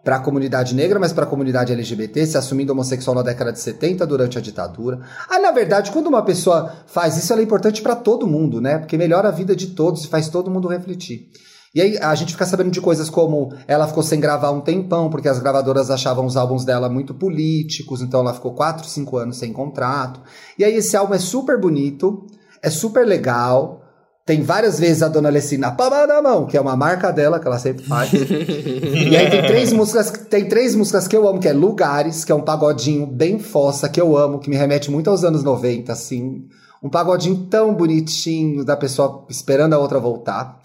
para 0.02 0.16
a 0.16 0.20
comunidade 0.20 0.74
negra, 0.74 0.98
mas 0.98 1.12
para 1.12 1.24
a 1.24 1.26
comunidade 1.26 1.74
LGBT, 1.74 2.24
se 2.24 2.38
assumindo 2.38 2.72
homossexual 2.72 3.14
na 3.14 3.20
década 3.22 3.52
de 3.52 3.60
70 3.60 4.06
durante 4.06 4.38
a 4.38 4.40
ditadura. 4.40 5.00
Ah, 5.28 5.38
na 5.38 5.50
verdade, 5.50 5.90
quando 5.90 6.06
uma 6.06 6.22
pessoa 6.22 6.72
faz 6.86 7.18
isso, 7.18 7.30
ela 7.32 7.42
é 7.42 7.44
importante 7.44 7.82
para 7.82 7.94
todo 7.94 8.26
mundo, 8.26 8.62
né? 8.62 8.78
Porque 8.78 8.96
melhora 8.96 9.28
a 9.28 9.30
vida 9.30 9.54
de 9.54 9.68
todos 9.68 10.04
e 10.04 10.08
faz 10.08 10.28
todo 10.28 10.50
mundo 10.50 10.68
refletir. 10.68 11.28
E 11.74 11.80
aí 11.80 11.98
a 11.98 12.14
gente 12.14 12.32
fica 12.32 12.44
sabendo 12.44 12.70
de 12.70 12.80
coisas 12.80 13.08
como 13.08 13.54
ela 13.68 13.86
ficou 13.86 14.02
sem 14.02 14.18
gravar 14.18 14.50
um 14.50 14.60
tempão, 14.60 15.08
porque 15.08 15.28
as 15.28 15.38
gravadoras 15.38 15.90
achavam 15.90 16.26
os 16.26 16.36
álbuns 16.36 16.64
dela 16.64 16.88
muito 16.88 17.14
políticos, 17.14 18.02
então 18.02 18.20
ela 18.20 18.34
ficou 18.34 18.54
4, 18.54 18.88
5 18.88 19.16
anos 19.16 19.36
sem 19.38 19.52
contrato. 19.52 20.20
E 20.58 20.64
aí 20.64 20.74
esse 20.74 20.96
álbum 20.96 21.14
é 21.14 21.18
super 21.18 21.60
bonito, 21.60 22.26
é 22.60 22.70
super 22.70 23.06
legal, 23.06 23.80
Tem 24.26 24.42
várias 24.42 24.78
vezes 24.78 25.02
a 25.02 25.08
Dona 25.08 25.28
Alessi 25.28 25.56
na 25.56 25.72
palma 25.72 26.06
da 26.06 26.22
mão, 26.22 26.46
que 26.46 26.56
é 26.56 26.60
uma 26.60 26.76
marca 26.76 27.10
dela, 27.10 27.40
que 27.40 27.46
ela 27.48 27.58
sempre 27.58 27.84
faz. 27.84 28.12
e 28.12 29.16
aí 29.16 29.28
tem 29.28 29.44
três 29.44 29.72
músicas, 29.72 30.10
tem 30.10 30.48
três 30.48 30.74
músicas 30.76 31.08
que 31.08 31.16
eu 31.16 31.26
amo, 31.26 31.40
que 31.40 31.48
é 31.48 31.52
Lugares, 31.52 32.24
que 32.24 32.30
é 32.30 32.34
um 32.34 32.42
pagodinho 32.42 33.06
bem 33.06 33.40
fossa, 33.40 33.88
que 33.88 34.00
eu 34.00 34.16
amo, 34.16 34.38
que 34.38 34.48
me 34.48 34.56
remete 34.56 34.88
muito 34.88 35.10
aos 35.10 35.24
anos 35.24 35.42
90, 35.42 35.92
assim. 35.92 36.44
Um 36.80 36.88
pagodinho 36.88 37.46
tão 37.50 37.74
bonitinho, 37.74 38.64
da 38.64 38.76
pessoa 38.76 39.26
esperando 39.28 39.74
a 39.74 39.78
outra 39.78 39.98
voltar. 39.98 40.60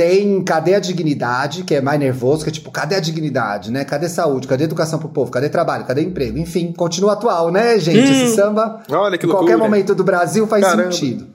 Tem 0.00 0.42
Cadê 0.42 0.76
a 0.76 0.80
Dignidade, 0.80 1.62
que 1.62 1.74
é 1.74 1.80
mais 1.82 2.00
nervoso, 2.00 2.42
que 2.42 2.48
é 2.48 2.52
tipo, 2.54 2.70
cadê 2.70 2.94
a 2.94 3.00
dignidade, 3.00 3.70
né? 3.70 3.84
Cadê 3.84 4.08
saúde? 4.08 4.48
Cadê 4.48 4.64
educação 4.64 4.98
pro 4.98 5.10
povo? 5.10 5.30
Cadê 5.30 5.50
trabalho? 5.50 5.84
Cadê 5.84 6.00
emprego? 6.00 6.38
Enfim, 6.38 6.72
continua 6.72 7.12
atual, 7.12 7.52
né, 7.52 7.78
gente? 7.78 7.98
Hum, 7.98 8.24
Esse 8.24 8.34
samba, 8.34 8.82
olha 8.88 9.18
que 9.18 9.26
em 9.26 9.28
loucura. 9.28 9.50
qualquer 9.50 9.58
momento 9.58 9.94
do 9.94 10.02
Brasil 10.02 10.46
faz 10.46 10.64
Caramba. 10.64 10.90
sentido. 10.90 11.28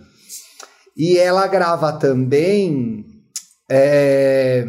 E 0.97 1.15
ela 1.15 1.45
grava 1.45 1.93
também. 1.93 3.05
É... 3.69 4.65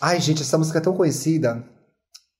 Ai, 0.00 0.20
gente, 0.20 0.42
essa 0.42 0.56
música 0.56 0.78
é 0.78 0.82
tão 0.82 0.94
conhecida. 0.94 1.64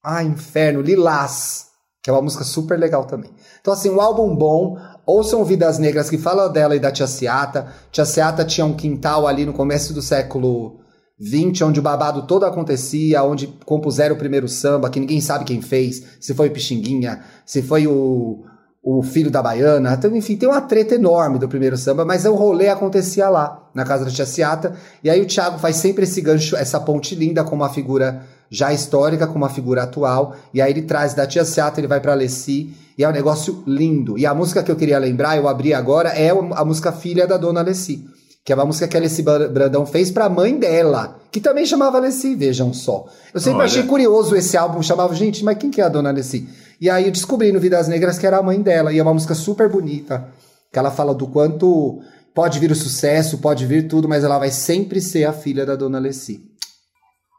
Ai, 0.04 0.26
Inferno, 0.26 0.80
Lilás, 0.80 1.66
que 2.04 2.08
é 2.08 2.12
uma 2.12 2.22
música 2.22 2.44
super 2.44 2.78
legal 2.78 3.04
também. 3.04 3.32
Então, 3.61 3.74
assim, 3.74 3.90
um 3.90 4.00
álbum 4.00 4.32
bom. 4.36 4.76
Ouçam 5.04 5.44
Vidas 5.44 5.76
Negras, 5.76 6.08
que 6.08 6.18
fala 6.18 6.48
dela 6.48 6.76
e 6.76 6.78
da 6.78 6.92
Tia 6.92 7.08
Seata. 7.08 7.66
Tia 7.90 8.04
Seata 8.04 8.44
tinha 8.44 8.64
um 8.64 8.76
quintal 8.76 9.26
ali 9.26 9.44
no 9.44 9.52
começo 9.52 9.92
do 9.92 10.00
século 10.00 10.78
20, 11.20 11.62
onde 11.64 11.78
o 11.78 11.82
babado 11.82 12.22
todo 12.22 12.46
acontecia, 12.46 13.22
onde 13.22 13.46
compuseram 13.66 14.14
o 14.14 14.18
primeiro 14.18 14.48
samba, 14.48 14.88
que 14.88 14.98
ninguém 14.98 15.20
sabe 15.20 15.44
quem 15.44 15.60
fez, 15.60 16.02
se 16.18 16.32
foi 16.32 16.48
o 16.48 16.50
Pixinguinha, 16.50 17.20
se 17.44 17.60
foi 17.60 17.86
o, 17.86 18.42
o 18.82 19.02
filho 19.02 19.30
da 19.30 19.42
baiana. 19.42 19.92
Então, 19.92 20.16
enfim, 20.16 20.34
tem 20.34 20.48
uma 20.48 20.62
treta 20.62 20.94
enorme 20.94 21.38
do 21.38 21.46
primeiro 21.46 21.76
samba, 21.76 22.06
mas 22.06 22.24
o 22.24 22.34
rolê 22.34 22.68
acontecia 22.70 23.28
lá, 23.28 23.68
na 23.74 23.84
casa 23.84 24.06
da 24.06 24.10
tia 24.10 24.24
Ciata. 24.24 24.74
E 25.04 25.10
aí 25.10 25.20
o 25.20 25.26
Thiago 25.26 25.58
faz 25.58 25.76
sempre 25.76 26.04
esse 26.04 26.22
gancho, 26.22 26.56
essa 26.56 26.80
ponte 26.80 27.14
linda 27.14 27.44
com 27.44 27.54
uma 27.54 27.68
figura 27.68 28.22
já 28.48 28.72
histórica, 28.72 29.26
com 29.26 29.36
uma 29.36 29.50
figura 29.50 29.82
atual. 29.82 30.34
E 30.54 30.62
aí 30.62 30.72
ele 30.72 30.82
traz 30.82 31.12
da 31.12 31.26
tia 31.26 31.44
Ciata, 31.44 31.80
ele 31.80 31.86
vai 31.86 32.00
pra 32.00 32.12
Alessi, 32.12 32.74
e 32.96 33.04
é 33.04 33.08
um 33.08 33.12
negócio 33.12 33.62
lindo. 33.66 34.18
E 34.18 34.24
a 34.24 34.32
música 34.32 34.62
que 34.62 34.72
eu 34.72 34.76
queria 34.76 34.98
lembrar, 34.98 35.36
eu 35.36 35.46
abri 35.46 35.74
agora, 35.74 36.08
é 36.10 36.30
a 36.30 36.64
música 36.64 36.90
Filha 36.90 37.26
da 37.26 37.36
Dona 37.36 37.60
Alessi. 37.60 38.08
Que 38.45 38.53
é 38.53 38.55
uma 38.55 38.64
música 38.64 38.88
que 38.88 38.97
a 38.97 39.01
Alessi 39.01 39.22
Brandão 39.22 39.84
fez 39.84 40.11
pra 40.11 40.28
mãe 40.28 40.59
dela, 40.59 41.18
que 41.30 41.41
também 41.41 41.66
chamava 41.66 41.99
Alessi, 41.99 42.34
vejam 42.34 42.72
só. 42.72 43.07
Eu 43.34 43.41
sempre 43.41 43.59
Olha. 43.59 43.66
achei 43.66 43.82
curioso 43.82 44.34
esse 44.34 44.57
álbum, 44.57 44.82
chamava, 44.82 45.14
gente, 45.14 45.45
mas 45.45 45.59
quem 45.59 45.70
que 45.70 45.80
é 45.80 45.84
a 45.84 45.88
Dona 45.88 46.09
Alessi? 46.09 46.49
E 46.80 46.88
aí 46.88 47.05
eu 47.05 47.12
descobri 47.12 47.53
no 47.53 47.61
Vidas 47.61 47.86
Negras 47.86 48.18
que 48.18 48.26
era 48.26 48.38
a 48.38 48.43
mãe 48.43 48.61
dela. 48.62 48.93
E 48.93 48.99
é 48.99 49.03
uma 49.03 49.12
música 49.12 49.34
super 49.34 49.68
bonita. 49.68 50.28
Que 50.72 50.78
ela 50.78 50.91
fala 50.91 51.14
do 51.14 51.28
quanto 51.28 52.01
pode 52.34 52.59
vir 52.59 52.70
o 52.70 52.76
sucesso, 52.76 53.38
pode 53.38 53.66
vir 53.66 53.86
tudo, 53.86 54.09
mas 54.09 54.24
ela 54.24 54.38
vai 54.38 54.51
sempre 54.51 55.01
ser 55.01 55.24
a 55.24 55.32
filha 55.32 55.66
da 55.66 55.76
dona 55.76 55.99
Alessi. 55.99 56.41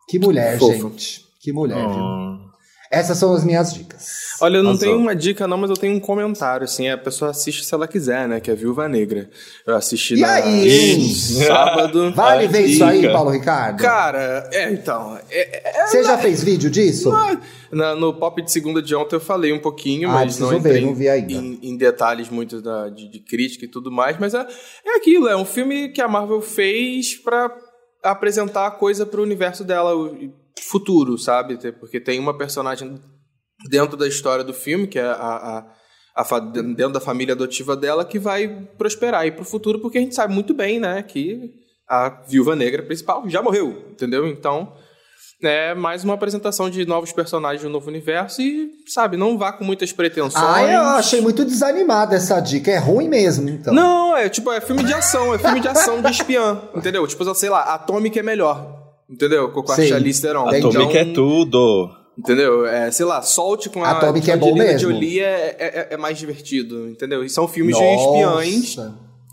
Que 0.07 0.19
mulher, 0.19 0.59
gente. 0.59 1.21
Que 1.41 1.51
mulher, 1.51 1.83
oh. 1.83 1.93
viu? 1.93 2.50
Essas 2.91 3.17
são 3.17 3.33
as 3.33 3.45
minhas 3.45 3.73
dicas. 3.73 4.31
Olha, 4.41 4.57
eu 4.57 4.63
não 4.63 4.75
tenho 4.75 4.97
uma 4.97 5.15
dica 5.15 5.47
não, 5.47 5.55
mas 5.55 5.69
eu 5.69 5.77
tenho 5.77 5.95
um 5.95 5.99
comentário, 5.99 6.65
assim, 6.65 6.89
a 6.89 6.97
pessoa 6.97 7.31
assiste 7.31 7.63
se 7.63 7.73
ela 7.73 7.87
quiser, 7.87 8.27
né, 8.27 8.39
que 8.39 8.49
é 8.49 8.55
Viúva 8.55 8.89
Negra. 8.89 9.29
Eu 9.65 9.75
assisti 9.75 10.15
e 10.15 10.19
na... 10.19 10.33
aí? 10.33 11.13
sábado. 11.13 12.11
Vale 12.15 12.47
ver 12.47 12.65
isso 12.65 12.83
aí, 12.83 13.09
Paulo 13.09 13.29
Ricardo? 13.29 13.81
Cara, 13.81 14.49
é, 14.51 14.73
então... 14.73 15.17
É, 15.29 15.83
é, 15.83 15.87
Você 15.87 16.03
já 16.03 16.17
fez 16.17 16.43
vídeo 16.43 16.69
disso? 16.71 17.13
Na, 17.71 17.95
no 17.95 18.13
Pop 18.15 18.41
de 18.41 18.51
segunda 18.51 18.81
de 18.81 18.93
ontem 18.95 19.15
eu 19.15 19.21
falei 19.21 19.53
um 19.53 19.59
pouquinho, 19.59 20.09
ah, 20.09 20.13
mas 20.13 20.39
não 20.39 20.53
entrei 20.53 20.73
ver, 20.73 20.81
não 20.81 20.95
vi 20.95 21.07
ainda. 21.07 21.31
Em, 21.31 21.59
em 21.61 21.77
detalhes 21.77 22.29
muito 22.29 22.61
da, 22.61 22.89
de, 22.89 23.07
de, 23.07 23.19
crítica 23.19 23.63
e 23.63 23.69
tudo 23.69 23.89
mais, 23.89 24.17
mas 24.19 24.33
é, 24.33 24.45
é 24.85 24.97
aquilo, 24.97 25.29
é 25.29 25.37
um 25.37 25.45
filme 25.45 25.89
que 25.89 26.01
a 26.01 26.07
Marvel 26.07 26.41
fez 26.41 27.15
para 27.15 27.49
apresentar 28.03 28.67
a 28.67 28.71
coisa 28.71 29.05
pro 29.05 29.21
universo 29.21 29.63
dela, 29.63 29.93
futuro, 30.65 31.17
sabe? 31.17 31.57
Porque 31.73 31.99
tem 31.99 32.19
uma 32.19 32.37
personagem 32.37 33.01
dentro 33.69 33.97
da 33.97 34.07
história 34.07 34.43
do 34.43 34.53
filme, 34.53 34.87
que 34.87 34.99
é 34.99 35.03
a, 35.03 35.65
a, 36.15 36.25
a, 36.35 36.39
dentro 36.39 36.93
da 36.93 36.99
família 36.99 37.33
adotiva 37.33 37.75
dela, 37.75 38.05
que 38.05 38.19
vai 38.19 38.47
prosperar 38.77 39.21
aí 39.21 39.31
pro 39.31 39.45
futuro, 39.45 39.79
porque 39.79 39.97
a 39.97 40.01
gente 40.01 40.15
sabe 40.15 40.33
muito 40.33 40.53
bem, 40.53 40.79
né, 40.79 41.03
que 41.03 41.53
a 41.87 42.09
viúva 42.27 42.55
negra 42.55 42.83
principal 42.83 43.27
já 43.29 43.41
morreu, 43.41 43.89
entendeu? 43.91 44.27
Então, 44.27 44.73
é 45.43 45.73
mais 45.73 46.03
uma 46.03 46.13
apresentação 46.13 46.69
de 46.69 46.85
novos 46.85 47.11
personagens 47.11 47.63
do 47.63 47.69
novo 47.69 47.89
universo 47.89 48.41
e, 48.41 48.71
sabe, 48.87 49.17
não 49.17 49.37
vá 49.37 49.51
com 49.51 49.63
muitas 49.63 49.91
pretensões. 49.91 50.35
Ah, 50.35 50.63
eu 50.63 50.81
achei 50.81 51.19
muito 51.19 51.43
desanimada 51.43 52.15
essa 52.15 52.39
dica. 52.39 52.71
É 52.71 52.77
ruim 52.77 53.09
mesmo, 53.09 53.49
então. 53.49 53.73
Não, 53.73 54.15
é 54.15 54.29
tipo, 54.29 54.51
é 54.51 54.61
filme 54.61 54.83
de 54.83 54.93
ação, 54.93 55.33
é 55.33 55.39
filme 55.39 55.59
de 55.59 55.67
ação 55.67 56.01
de 56.01 56.11
espiã, 56.11 56.61
entendeu? 56.75 57.05
Tipo, 57.07 57.33
sei 57.33 57.49
lá, 57.49 57.73
Atomic 57.73 58.17
é 58.17 58.23
melhor. 58.23 58.80
Entendeu? 59.11 59.51
Com 59.51 59.71
a 59.71 59.75
Charlize 59.75 60.21
Theron. 60.21 60.47
Atomic 60.47 60.67
então, 60.67 60.91
é 60.91 61.05
tudo. 61.05 61.89
Entendeu? 62.17 62.65
É, 62.65 62.91
sei 62.91 63.05
lá, 63.05 63.21
solte 63.21 63.69
com 63.69 63.83
a 63.83 63.91
Atomic 63.91 64.29
é 64.29 64.37
bom 64.37 64.53
mesmo. 64.53 64.91
Jolie 64.91 65.19
é, 65.19 65.55
é, 65.59 65.87
é, 65.91 65.97
mais 65.97 66.17
divertido, 66.17 66.87
entendeu? 66.89 67.23
E 67.23 67.29
são 67.29 67.47
filmes 67.47 67.75
Nossa. 67.75 67.85
de 67.85 67.95
espiões 67.95 68.75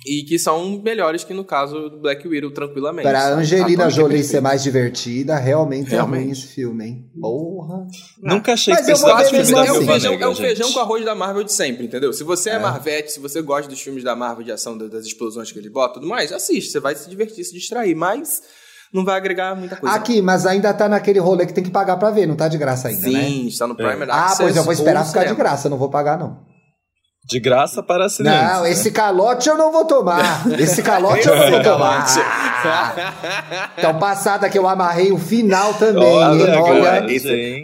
e 0.07 0.22
que 0.22 0.39
são 0.39 0.81
melhores 0.81 1.24
que 1.24 1.35
no 1.35 1.45
caso 1.45 1.91
do 1.91 1.99
Black 1.99 2.26
Widow, 2.26 2.51
tranquilamente. 2.51 3.03
Para 3.03 3.35
Angelina 3.35 3.85
é 3.85 3.91
Jolie 3.91 4.22
ser 4.22 4.41
mais 4.41 4.62
divertida, 4.62 5.37
realmente, 5.37 5.91
realmente, 5.91 6.20
é 6.20 6.24
ruim 6.24 6.33
esse 6.33 6.47
filme, 6.47 6.85
hein? 6.85 7.11
Porra. 7.20 7.87
Nunca 8.22 8.53
achei 8.53 8.72
Mas 8.72 8.87
que 8.87 8.97
fosse 8.97 9.05
o 9.05 9.45
filme 9.45 9.53
da 9.53 9.66
é 9.66 9.72
o 9.72 9.85
feijão, 9.85 10.14
É 10.14 10.26
o 10.29 10.35
feijão 10.35 10.72
com 10.72 10.81
arroz 10.81 11.05
da 11.05 11.14
Marvel 11.14 11.43
de 11.43 11.53
sempre, 11.53 11.85
entendeu? 11.85 12.12
Se 12.12 12.24
você 12.24 12.51
é, 12.51 12.55
é 12.55 12.59
Marvete, 12.59 13.12
se 13.12 13.20
você 13.20 13.43
gosta 13.43 13.68
dos 13.68 13.81
filmes 13.81 14.05
da 14.05 14.14
Marvel 14.14 14.45
de 14.45 14.53
ação, 14.53 14.79
das 14.79 15.05
explosões 15.05 15.53
que 15.53 15.59
ele 15.59 15.68
bota 15.68 15.95
tudo 15.95 16.07
mais, 16.07 16.33
assiste, 16.33 16.70
você 16.70 16.81
vai 16.81 16.95
se 16.95 17.11
divertir, 17.11 17.45
se 17.45 17.53
distrair, 17.53 17.95
mas 17.95 18.41
não 18.93 19.05
vai 19.05 19.16
agregar 19.16 19.55
muita 19.55 19.76
coisa. 19.76 19.95
Aqui, 19.95 20.22
mas 20.22 20.47
ainda 20.47 20.72
tá 20.72 20.89
naquele 20.89 21.18
rolê 21.18 21.47
que 21.47 21.53
tem 21.53 21.64
que 21.64 21.70
pagar 21.70 21.97
pra 21.97 22.11
ver, 22.11 22.26
não 22.26 22.36
tá 22.36 22.49
de 22.49 22.57
graça 22.57 22.89
ainda, 22.89 23.03
Sim, 23.03 23.12
né? 23.12 23.24
Sim, 23.24 23.47
está 23.49 23.66
no 23.66 23.74
Prime 23.74 24.05
é. 24.05 24.07
Ah, 24.11 24.34
pois 24.36 24.57
eu 24.57 24.62
vou 24.62 24.72
esperar 24.72 25.05
ficar 25.05 25.24
de 25.24 25.34
graça, 25.34 25.68
não 25.68 25.76
vou 25.76 25.91
pagar 25.91 26.18
não. 26.18 26.39
De 27.28 27.39
graça 27.39 27.82
para 27.82 28.07
assinantes. 28.07 28.53
Não, 28.53 28.62
né? 28.62 28.70
esse 28.70 28.91
calote 28.91 29.51
eu 29.51 29.59
não 29.59 29.70
vou 29.70 29.84
tomar. 29.84 30.47
Esse 30.59 30.82
calote 30.82 31.28
eu 31.28 31.36
não 31.36 31.51
vou 31.51 31.62
tomar. 31.62 32.07
então, 33.76 33.99
passada 33.99 34.49
que 34.49 34.59
eu 34.59 34.66
amarrei 34.66 35.12
o 35.12 35.18
final 35.18 35.74
também. 35.74 36.03
Olha, 36.03 36.59
olha 36.59 37.05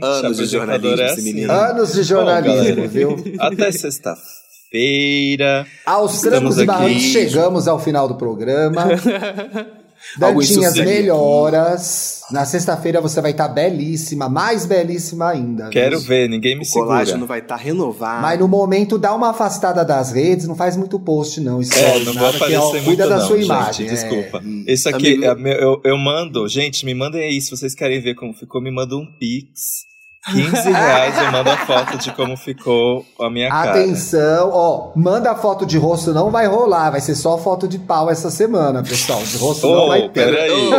anos 0.03 0.37
de 0.37 0.45
jornalismo 0.45 1.01
é 1.01 1.07
esse 1.07 1.22
menino. 1.22 1.51
Anos 1.51 1.95
de 1.95 2.03
jornalismo, 2.03 2.83
Bom, 2.83 2.89
viu? 2.89 3.16
Até 3.39 3.72
sexta-feira. 3.72 5.66
Aos 5.87 6.20
trancos 6.20 6.59
e 6.59 6.66
barrancos 6.66 7.01
chegamos 7.01 7.66
ao 7.66 7.79
final 7.79 8.07
do 8.07 8.16
programa. 8.16 8.85
Dantinhas 10.19 10.75
melhoras. 10.75 12.23
Na 12.31 12.45
sexta-feira 12.45 13.01
você 13.01 13.21
vai 13.21 13.33
estar 13.33 13.49
tá 13.49 13.55
belíssima, 13.55 14.29
mais 14.29 14.65
belíssima 14.65 15.31
ainda. 15.31 15.69
Quero 15.69 15.99
viu? 15.99 16.09
ver, 16.09 16.29
ninguém 16.29 16.57
me 16.57 16.63
o 16.63 16.65
segura. 16.65 16.85
O 16.85 16.89
colágeno 16.89 17.27
vai 17.27 17.41
estar 17.41 17.57
tá 17.57 17.63
renovado. 17.63 18.23
Mas 18.23 18.39
no 18.39 18.49
momento 18.49 18.97
dá 18.97 19.15
uma 19.15 19.31
afastada 19.31 19.85
das 19.85 20.13
redes, 20.13 20.47
não 20.47 20.57
faz 20.57 20.77
muito 20.77 20.99
post 20.99 21.41
não. 21.41 21.61
Isso 21.61 21.79
é, 21.79 21.99
não 22.01 22.15
vou 22.15 22.29
aparecer 22.29 22.47
que, 22.47 22.57
ó, 22.57 22.73
muito 22.73 22.85
Cuida 22.85 23.09
da 23.09 23.21
sua 23.21 23.37
gente, 23.37 23.47
imagem. 23.47 23.87
Desculpa. 23.87 24.43
É. 24.67 24.73
Isso 24.73 24.89
aqui, 24.89 25.25
Amigo... 25.25 25.49
É 25.49 25.65
eu, 25.65 25.81
eu 25.85 25.99
mando, 25.99 26.47
gente, 26.49 26.87
me 26.87 26.95
mandem 26.95 27.23
aí, 27.23 27.41
se 27.41 27.51
vocês 27.51 27.75
querem 27.75 28.01
ver 28.01 28.15
como 28.15 28.33
ficou, 28.33 28.61
me 28.61 28.71
manda 28.71 28.97
um 28.97 29.07
pix 29.07 29.85
15 30.33 30.70
reais 30.70 31.18
eu 31.18 31.31
mando 31.31 31.51
a 31.51 31.57
foto 31.59 31.99
de 31.99 32.11
como 32.12 32.37
ficou 32.37 33.05
a 33.20 33.29
minha 33.29 33.51
cara. 33.51 33.70
Atenção, 33.72 34.51
ó, 34.53 34.93
manda 34.97 35.31
a 35.31 35.37
foto 35.37 35.66
de 35.66 35.77
rosto, 35.77 36.14
não 36.14 36.31
vai 36.31 36.47
rolar, 36.47 36.91
vai 36.91 37.01
ser 37.01 37.14
só 37.14 37.37
foto 37.37 37.68
de 37.68 37.79
pau 37.79 38.11
essa 38.11 38.31
semana, 38.31 38.83
pessoal. 38.83 39.22
De 39.22 39.37
rosto 39.37 39.66
oh, 39.66 39.75
não 39.75 39.89
vai 39.89 40.09
ter. 40.09 40.31
Peraí. 40.33 40.70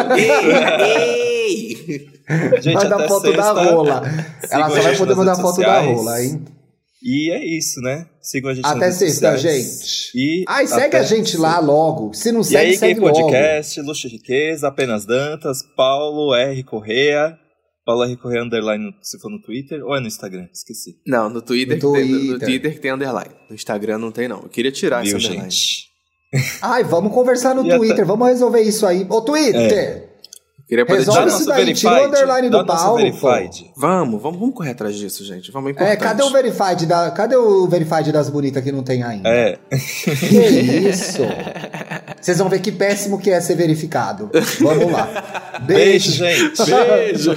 Gente, 2.59 2.73
manda 2.73 2.95
a 2.95 3.07
foto 3.07 3.31
da 3.33 3.51
rola. 3.51 4.01
Ela 4.49 4.69
só 4.69 4.81
vai 4.81 4.95
poder 4.97 5.15
mandar 5.15 5.35
foto 5.35 5.61
da 5.61 5.79
rola, 5.79 6.23
hein? 6.23 6.43
E 7.03 7.31
é 7.31 7.45
isso, 7.45 7.79
né? 7.81 8.07
Sigam 8.19 8.49
a 8.49 8.55
gente 8.55 8.65
Até 8.65 8.89
sexta, 8.89 9.37
gente. 9.37 10.09
E 10.15 10.43
Ai, 10.47 10.65
segue 10.65 10.97
a 10.97 11.03
gente 11.03 11.37
lá 11.37 11.59
logo. 11.59 12.15
Se 12.15 12.31
não 12.31 12.41
segue, 12.43 12.63
e 12.63 12.71
aí, 12.71 12.77
segue 12.77 12.99
Podcast, 12.99 13.79
Luxo 13.81 14.07
e 14.07 14.09
Riqueza, 14.09 14.67
Apenas 14.67 15.05
Dantas, 15.05 15.59
Paulo 15.77 16.33
R. 16.33 16.63
Correa. 16.63 17.37
Paula 17.85 18.07
R. 18.07 18.17
Correia 18.17 18.43
underline 18.43 18.95
se 19.01 19.19
for 19.19 19.29
no 19.29 19.39
Twitter 19.39 19.85
ou 19.85 19.95
é 19.95 19.99
no 19.99 20.07
Instagram? 20.07 20.47
Esqueci. 20.51 20.99
Não, 21.05 21.29
no 21.29 21.41
Twitter, 21.41 21.75
no 21.75 21.81
Twitter. 21.81 22.17
Tem, 22.17 22.27
no 22.31 22.39
Twitter 22.39 22.73
que 22.73 22.79
tem 22.79 22.91
underline. 22.91 23.31
No 23.47 23.55
Instagram 23.55 23.99
não 23.99 24.11
tem, 24.11 24.27
não. 24.27 24.41
Eu 24.41 24.49
queria 24.49 24.71
tirar 24.71 25.03
Viu, 25.03 25.17
esse 25.17 25.27
underline. 25.27 25.51
Gente? 25.51 25.89
Ai, 26.63 26.83
vamos 26.83 27.13
conversar 27.13 27.53
no 27.53 27.65
e 27.65 27.77
Twitter, 27.77 28.05
vamos 28.05 28.27
resolver 28.27 28.61
isso 28.61 28.87
aí. 28.87 29.05
Ô, 29.07 29.21
Twitter! 29.21 29.71
É. 29.71 30.15
Queria 30.67 30.83
poder 30.83 30.97
Resolve 30.97 31.27
isso 31.27 31.45
daí, 31.45 31.63
verified, 31.63 31.79
tira 31.79 32.01
o 32.01 32.07
underline 32.07 32.49
do 32.49 32.65
Paulo. 32.65 32.99
Vamos, 33.77 34.19
vamos, 34.19 34.39
vamos 34.39 34.55
correr 34.55 34.71
atrás 34.71 34.95
disso, 34.95 35.23
gente. 35.23 35.51
Vamos 35.51 35.71
importante. 35.71 35.93
É, 35.93 35.95
cadê 35.95 36.23
o 36.23 36.31
verified 36.31 36.87
da, 36.87 37.11
cadê 37.11 37.35
o 37.35 37.67
verified 37.67 38.11
das 38.11 38.31
bonitas 38.31 38.63
que 38.63 38.71
não 38.71 38.81
tem 38.81 39.03
ainda? 39.03 39.29
É. 39.29 39.59
Que 39.69 40.89
isso? 40.89 41.21
Vocês 42.19 42.39
vão 42.39 42.49
ver 42.49 42.61
que 42.61 42.71
péssimo 42.71 43.19
que 43.19 43.29
é 43.29 43.39
ser 43.39 43.53
verificado. 43.53 44.31
Vamos 44.59 44.91
lá. 44.91 45.59
Beijo, 45.67 46.17
Beijo 46.19 46.55
gente. 46.55 46.65
Beijo. 46.65 47.35